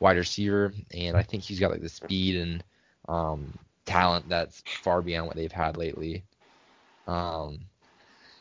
wide 0.00 0.16
receiver, 0.16 0.72
and 0.92 1.16
I 1.16 1.22
think 1.22 1.44
he's 1.44 1.60
got 1.60 1.70
like 1.70 1.80
the 1.80 1.88
speed 1.88 2.36
and 2.36 2.64
um, 3.08 3.56
talent 3.86 4.28
that's 4.28 4.62
far 4.82 5.00
beyond 5.00 5.28
what 5.28 5.36
they've 5.36 5.50
had 5.50 5.76
lately. 5.76 6.24
Um, 7.06 7.60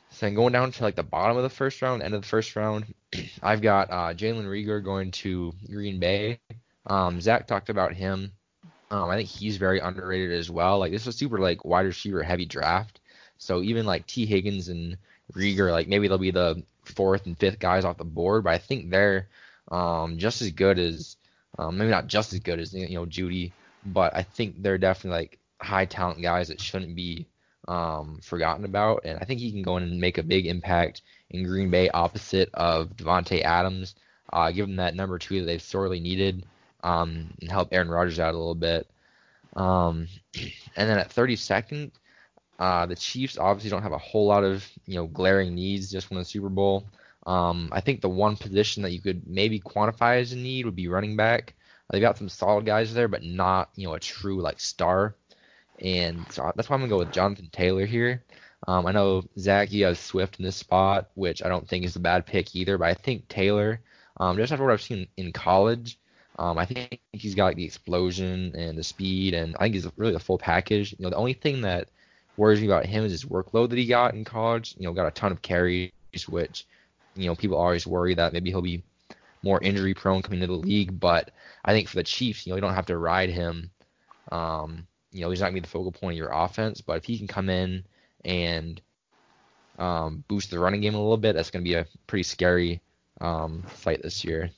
so 0.10 0.30
going 0.32 0.54
down 0.54 0.72
to 0.72 0.84
like 0.84 0.96
the 0.96 1.04
bottom 1.04 1.38
of 1.38 1.44
the 1.44 1.50
first 1.50 1.82
round, 1.82 2.02
end 2.02 2.14
of 2.14 2.22
the 2.22 2.28
first 2.28 2.56
round, 2.56 2.94
I've 3.42 3.62
got 3.62 3.90
uh, 3.92 4.14
Jalen 4.14 4.46
Reagor 4.46 4.84
going 4.84 5.12
to 5.12 5.54
Green 5.70 6.00
Bay. 6.00 6.40
Um, 6.86 7.22
Zach 7.22 7.48
talked 7.48 7.70
about 7.70 7.94
him 7.94 8.32
um, 8.92 9.10
I 9.10 9.18
think 9.18 9.30
he's 9.30 9.58
very 9.58 9.80
underrated 9.80 10.32
as 10.32 10.50
well. 10.50 10.80
Like 10.80 10.92
this 10.92 11.02
is 11.02 11.08
a 11.08 11.14
super 11.14 11.40
like 11.40 11.66
wide 11.66 11.86
receiver 11.86 12.24
heavy 12.24 12.46
draft. 12.46 13.00
So 13.38 13.62
even 13.62 13.86
like 13.86 14.08
Tee 14.08 14.26
Higgins 14.26 14.70
and 14.70 14.98
Reagor, 15.34 15.72
like 15.72 15.88
maybe 15.88 16.08
they'll 16.08 16.18
be 16.18 16.32
the 16.32 16.64
fourth 16.84 17.26
and 17.26 17.38
fifth 17.38 17.60
guys 17.60 17.84
off 17.84 17.98
the 17.98 18.06
board, 18.06 18.44
but 18.44 18.54
I 18.54 18.58
think 18.58 18.90
they're 18.90 19.28
um, 19.70 20.18
just 20.18 20.42
as 20.42 20.52
good 20.52 20.78
as 20.78 21.18
um, 21.58 21.78
maybe 21.78 21.90
not 21.90 22.08
just 22.08 22.34
as 22.34 22.40
good 22.40 22.60
as 22.60 22.74
you 22.74 22.96
know 22.96 23.06
Jeudy, 23.06 23.52
but 23.86 24.16
I 24.16 24.24
think 24.24 24.62
they're 24.62 24.78
definitely 24.78 25.20
like 25.20 25.40
high 25.62 25.86
talent 25.86 26.22
guys 26.22 26.48
that 26.48 26.62
shouldn't 26.62 26.96
be 26.96 27.28
um, 27.68 28.20
forgotten 28.22 28.66
about. 28.66 29.02
And 29.06 29.20
I 29.20 29.26
think 29.26 29.40
he 29.40 29.52
can 29.52 29.62
go 29.62 29.78
in 29.78 29.84
and 29.84 30.00
make 30.00 30.18
a 30.18 30.24
big 30.24 30.48
impact 30.48 31.02
in 31.30 31.44
Green 31.44 31.70
Bay 31.70 31.90
opposite 31.90 32.50
of 32.54 32.96
Davante 32.96 33.42
Adams. 33.42 33.96
Uh, 34.32 34.52
give 34.52 34.68
them 34.68 34.78
that 34.78 34.96
number 34.96 35.18
two 35.18 35.40
that 35.40 35.46
they've 35.46 35.62
sorely 35.62 36.00
needed 36.00 36.46
um, 36.84 37.34
and 37.42 37.52
help 37.52 37.70
Aaron 37.72 37.90
Rodgers 37.90 38.20
out 38.20 38.34
a 38.34 38.38
little 38.38 38.56
bit. 38.56 38.88
Um, 39.56 40.08
and 40.76 40.90
then 40.90 41.00
at 41.00 41.10
32nd, 41.10 41.92
uh, 42.60 42.86
the 42.86 42.96
Chiefs 42.96 43.38
obviously 43.38 43.70
don't 43.70 43.84
have 43.84 43.92
a 43.92 43.98
whole 43.98 44.28
lot 44.28 44.44
of 44.44 44.66
you 44.86 44.96
know 44.96 45.08
glaring 45.08 45.56
needs. 45.56 45.92
Just 45.92 46.10
won 46.10 46.20
the 46.20 46.26
Super 46.26 46.50
Bowl. 46.50 46.86
Um, 47.26 47.70
I 47.72 47.82
think 47.82 48.02
the 48.02 48.10
one 48.10 48.38
position 48.38 48.84
that 48.84 48.92
you 48.92 49.02
could 49.02 49.28
maybe 49.28 49.60
quantify 49.60 50.22
as 50.22 50.32
a 50.32 50.38
need 50.38 50.66
would 50.66 50.76
be 50.76 50.88
running 50.88 51.16
back. 51.16 51.56
They've 51.90 52.02
got 52.02 52.18
some 52.18 52.30
solid 52.30 52.66
guys 52.66 52.94
there, 52.94 53.08
but 53.08 53.24
not 53.24 53.70
you 53.76 53.88
know 53.88 53.94
a 53.94 54.00
true 54.00 54.42
like 54.42 54.60
star. 54.60 55.16
And 55.80 56.26
so 56.32 56.52
that's 56.56 56.70
why 56.70 56.76
I'm 56.76 56.82
gonna 56.82 56.90
go 56.90 57.00
with 57.00 57.12
Jonathan 57.12 57.50
Taylor 57.52 57.86
here. 57.86 58.24
Um, 58.68 58.86
I 58.86 58.92
know 58.92 59.24
Zach, 59.38 59.72
you 59.72 59.86
have 59.86 59.98
Swift 59.98 60.40
in 60.40 60.46
this 60.46 60.56
spot, 60.56 61.10
which 61.16 61.44
I 61.44 61.50
don't 61.50 61.68
think 61.68 61.86
is 61.86 61.96
a 61.96 62.00
bad 62.00 62.26
pick 62.26 62.56
either. 62.56 62.78
But 62.78 62.88
I 62.90 62.94
think 62.94 63.28
Taylor, 63.28 63.82
um, 64.18 64.38
just 64.38 64.52
after 64.52 64.64
what 64.64 64.74
I've 64.74 64.82
seen 64.82 65.08
in 65.18 65.32
college, 65.32 66.00
Um, 66.38 66.58
I 66.58 66.66
think 66.66 67.00
he's 67.14 67.36
got 67.36 67.46
like, 67.46 67.56
the 67.56 67.64
explosion 67.64 68.52
and 68.56 68.78
the 68.78 68.84
speed, 68.84 69.34
and 69.34 69.56
I 69.56 69.64
think 69.64 69.76
he's 69.76 69.88
really 69.96 70.12
the 70.12 70.20
full 70.20 70.38
package. 70.38 70.92
You 70.92 71.04
know, 71.04 71.10
the 71.10 71.16
only 71.16 71.34
thing 71.34 71.62
that 71.62 71.88
worries 72.36 72.60
me 72.60 72.68
about 72.68 72.86
him 72.86 73.06
is 73.06 73.12
his 73.12 73.24
workload 73.24 73.70
that 73.70 73.78
he 73.78 73.86
got 73.86 74.14
in 74.14 74.26
college. 74.26 74.76
You 74.78 74.86
know, 74.86 74.94
got 74.94 75.08
a 75.08 75.12
ton 75.12 75.32
of 75.32 75.42
carries, 75.42 75.92
which 76.28 76.66
you 77.16 77.28
know 77.28 77.36
people 77.36 77.58
always 77.58 77.88
worry 77.88 78.16
that 78.16 78.34
maybe 78.34 78.50
he'll 78.50 78.62
be 78.62 78.84
more 79.46 79.62
injury 79.64 79.94
prone 79.94 80.22
coming 80.22 80.42
into 80.42 80.54
the 80.54 80.60
league. 80.60 81.00
But 81.00 81.32
I 81.64 81.72
think 81.72 81.88
for 81.88 81.96
the 81.96 82.04
Chiefs, 82.04 82.46
you 82.46 82.52
know, 82.52 82.56
you 82.56 82.62
don't 82.62 82.74
have 82.74 82.88
to 82.88 82.98
ride 82.98 83.30
him. 83.30 83.72
Um, 84.32 84.88
you 85.12 85.22
know, 85.22 85.30
he's 85.30 85.40
not 85.40 85.48
gonna 85.48 85.56
be 85.56 85.60
the 85.62 85.68
focal 85.68 85.92
point 85.92 86.16
of 86.16 86.18
your 86.18 86.34
offense, 86.34 86.82
but 86.82 86.98
if 86.98 87.06
he 87.06 87.18
can 87.18 87.28
come 87.28 87.50
in 87.50 87.86
and 88.26 88.82
um, 89.80 90.24
boost 90.28 90.52
the 90.52 90.60
running 90.60 90.82
game 90.82 90.96
a 90.96 91.02
little 91.02 91.16
bit, 91.16 91.34
that's 91.34 91.52
gonna 91.52 91.64
be 91.64 91.76
a 91.76 91.88
pretty 92.08 92.24
scary 92.24 92.82
um, 93.22 93.62
fight 93.68 94.02
this 94.02 94.26
year. 94.26 94.50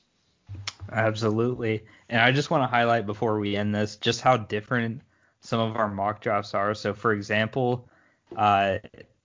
Absolutely. 0.90 1.84
And 2.08 2.20
I 2.20 2.32
just 2.32 2.50
want 2.50 2.62
to 2.62 2.66
highlight 2.66 3.06
before 3.06 3.38
we 3.38 3.56
end 3.56 3.74
this 3.74 3.96
just 3.96 4.22
how 4.22 4.38
different 4.38 5.02
some 5.40 5.60
of 5.60 5.76
our 5.76 5.88
mock 5.88 6.20
drafts 6.20 6.54
are. 6.54 6.74
So, 6.74 6.94
for 6.94 7.12
example, 7.12 7.88
uh, 8.36 8.78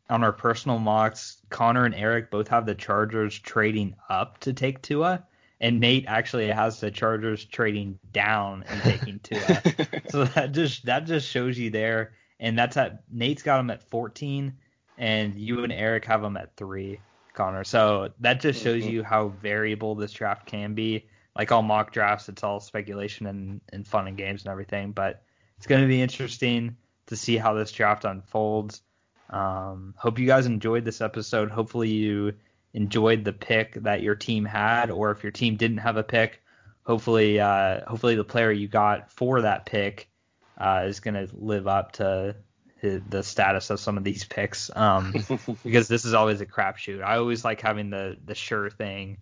on 0.10 0.24
our 0.24 0.34
personal 0.34 0.80
mocks, 0.80 1.38
Connor 1.50 1.86
and 1.86 1.96
Eric 1.96 2.30
both 2.30 2.48
have 2.50 2.66
the 2.66 2.76
Chargers 2.76 3.40
trading 3.40 3.96
up 4.10 4.40
to 4.42 4.54
take 4.54 4.82
Tua, 4.82 5.24
and 5.64 5.80
Nate 5.80 6.04
actually 6.08 6.48
has 6.50 6.82
the 6.82 6.92
Chargers 6.92 7.46
trading 7.46 7.98
down 8.12 8.66
and 8.68 8.82
taking 8.84 9.20
Tua. 9.20 9.62
so 10.10 10.26
that 10.26 10.52
just 10.52 10.86
that 10.86 11.06
just 11.06 11.28
shows 11.28 11.58
you 11.58 11.70
there, 11.72 12.12
and 12.40 12.60
that's 12.60 12.76
at 12.78 13.04
Nate's 13.10 13.42
got 13.44 13.62
him 13.62 13.70
at 13.72 13.82
14, 13.90 14.54
and 14.98 15.36
you 15.36 15.64
and 15.64 15.72
Eric 15.72 16.04
have 16.06 16.22
him 16.22 16.36
at 16.36 16.56
three, 16.58 17.00
Connor. 17.34 17.64
So 17.64 18.10
that 18.20 18.42
just 18.42 18.62
shows 18.62 18.84
Mhm. 18.84 18.92
you 18.92 19.04
how 19.04 19.30
variable 19.30 19.96
this 19.96 20.12
draft 20.12 20.46
can 20.46 20.74
be. 20.76 21.08
Like 21.36 21.52
all 21.52 21.64
mock 21.64 21.94
drafts, 21.94 22.28
it's 22.30 22.44
all 22.44 22.60
speculation 22.60 23.26
and, 23.26 23.62
and 23.72 23.88
fun 23.88 24.08
and 24.08 24.18
games 24.18 24.44
and 24.44 24.52
everything, 24.52 24.92
but 24.92 25.24
it's 25.58 25.66
going 25.66 25.82
to 25.82 25.88
be 25.88 26.02
interesting 26.02 26.76
to 27.08 27.16
see 27.16 27.38
how 27.38 27.54
this 27.54 27.72
draft 27.72 28.04
unfolds. 28.06 28.82
Um, 29.30 29.96
hope 29.98 30.20
you 30.20 30.28
guys 30.28 30.46
enjoyed 30.46 30.84
this 30.86 31.00
episode. 31.02 31.50
Hopefully 31.50 31.90
you 31.90 32.34
enjoyed 32.74 33.24
the 33.24 33.34
pick 33.34 33.76
that 33.84 34.02
your 34.02 34.16
team 34.16 34.46
had, 34.46 34.90
or 34.92 35.12
if 35.12 35.24
your 35.24 35.32
team 35.32 35.56
didn't 35.56 35.78
have 35.78 35.98
a 35.98 36.04
pick, 36.04 36.42
hopefully 36.84 37.40
uh, 37.40 37.82
hopefully 37.88 38.16
the 38.16 38.24
player 38.24 38.52
you 38.52 38.68
got 38.68 39.12
for 39.12 39.42
that 39.42 39.66
pick 39.66 40.10
uh, 40.58 40.84
is 40.86 41.00
going 41.00 41.14
to 41.14 41.28
live 41.36 41.68
up 41.68 41.94
to 41.94 42.36
the- 42.82 43.02
the 43.10 43.24
status 43.24 43.70
of 43.70 43.80
some 43.80 43.98
of 43.98 44.04
these 44.04 44.24
picks. 44.26 44.70
Um, 44.76 45.14
because 45.64 45.88
this 45.88 46.06
is 46.06 46.14
always 46.14 46.42
a 46.42 46.46
crapshoot. 46.46 47.04
I 47.04 47.18
always 47.18 47.46
like 47.46 47.62
having 47.62 47.90
the 47.90 48.18
the 48.26 48.36
sure 48.36 48.70
thing 48.70 49.18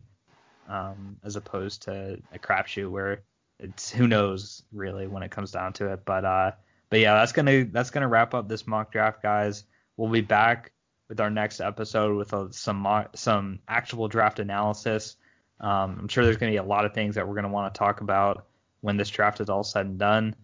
um, 0.67 1.17
as 1.23 1.35
opposed 1.35 1.83
to 1.83 2.21
a 2.31 2.39
crapshoot 2.39 2.89
where 2.89 3.23
it's 3.59 3.91
who 3.91 4.07
knows 4.07 4.63
really 4.71 5.07
when 5.07 5.23
it 5.23 5.31
comes 5.31 5.51
down 5.51 5.73
to 5.73 5.91
it. 5.93 6.05
But 6.05 6.25
uh, 6.25 6.51
but 6.89 6.99
yeah, 6.99 7.13
that's 7.15 7.31
gonna 7.33 7.65
that's 7.65 7.91
gonna 7.91 8.07
wrap 8.07 8.33
up 8.33 8.47
this 8.47 8.65
mock 8.65 8.91
draft, 8.91 9.21
guys. 9.21 9.63
We'll 9.97 10.09
be 10.09 10.21
back 10.21 10.71
with 11.11 11.19
our 11.19 11.29
next 11.29 11.59
episode 11.59 12.15
with 12.15 12.31
a, 12.31 12.47
some 12.53 12.87
some 13.15 13.59
actual 13.67 14.07
draft 14.07 14.39
analysis. 14.39 15.17
Um, 15.59 15.97
I'm 15.99 16.07
sure 16.07 16.23
there's 16.23 16.37
gonna 16.37 16.53
be 16.53 16.57
a 16.57 16.63
lot 16.63 16.85
of 16.85 16.93
things 16.93 17.15
that 17.15 17.27
we're 17.27 17.35
gonna 17.35 17.49
want 17.49 17.73
to 17.73 17.77
talk 17.77 17.99
about 17.99 18.45
when 18.79 18.95
this 18.95 19.09
draft 19.09 19.41
is 19.41 19.49
all 19.49 19.65
said 19.65 19.87
and 19.87 19.99
done. 19.99 20.35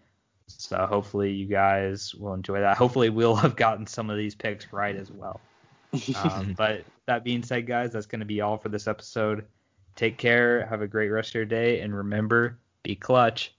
So 0.47 0.85
hopefully 0.85 1.31
you 1.31 1.45
guys 1.45 2.13
will 2.13 2.33
enjoy 2.33 2.59
that. 2.59 2.75
Hopefully 2.75 3.09
we'll 3.09 3.35
have 3.35 3.55
gotten 3.55 3.87
some 3.87 4.09
of 4.09 4.17
these 4.17 4.35
picks 4.35 4.73
right 4.73 4.95
as 4.95 5.09
well. 5.09 5.39
Um, 6.21 6.53
but 6.57 6.83
that 7.05 7.23
being 7.23 7.43
said, 7.43 7.65
guys, 7.65 7.93
that's 7.93 8.05
going 8.05 8.19
to 8.19 8.25
be 8.25 8.41
all 8.41 8.57
for 8.57 8.69
this 8.69 8.87
episode. 8.87 9.45
Take 9.95 10.17
care. 10.17 10.65
Have 10.65 10.81
a 10.81 10.87
great 10.87 11.09
rest 11.09 11.31
of 11.31 11.35
your 11.35 11.45
day. 11.45 11.81
And 11.81 11.93
remember, 11.93 12.57
be 12.83 12.95
clutch. 12.95 13.53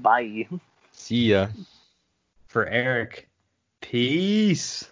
Bye. 0.00 0.48
See 0.90 1.30
ya. 1.30 1.48
For 2.48 2.66
Eric, 2.66 3.28
peace. 3.80 4.88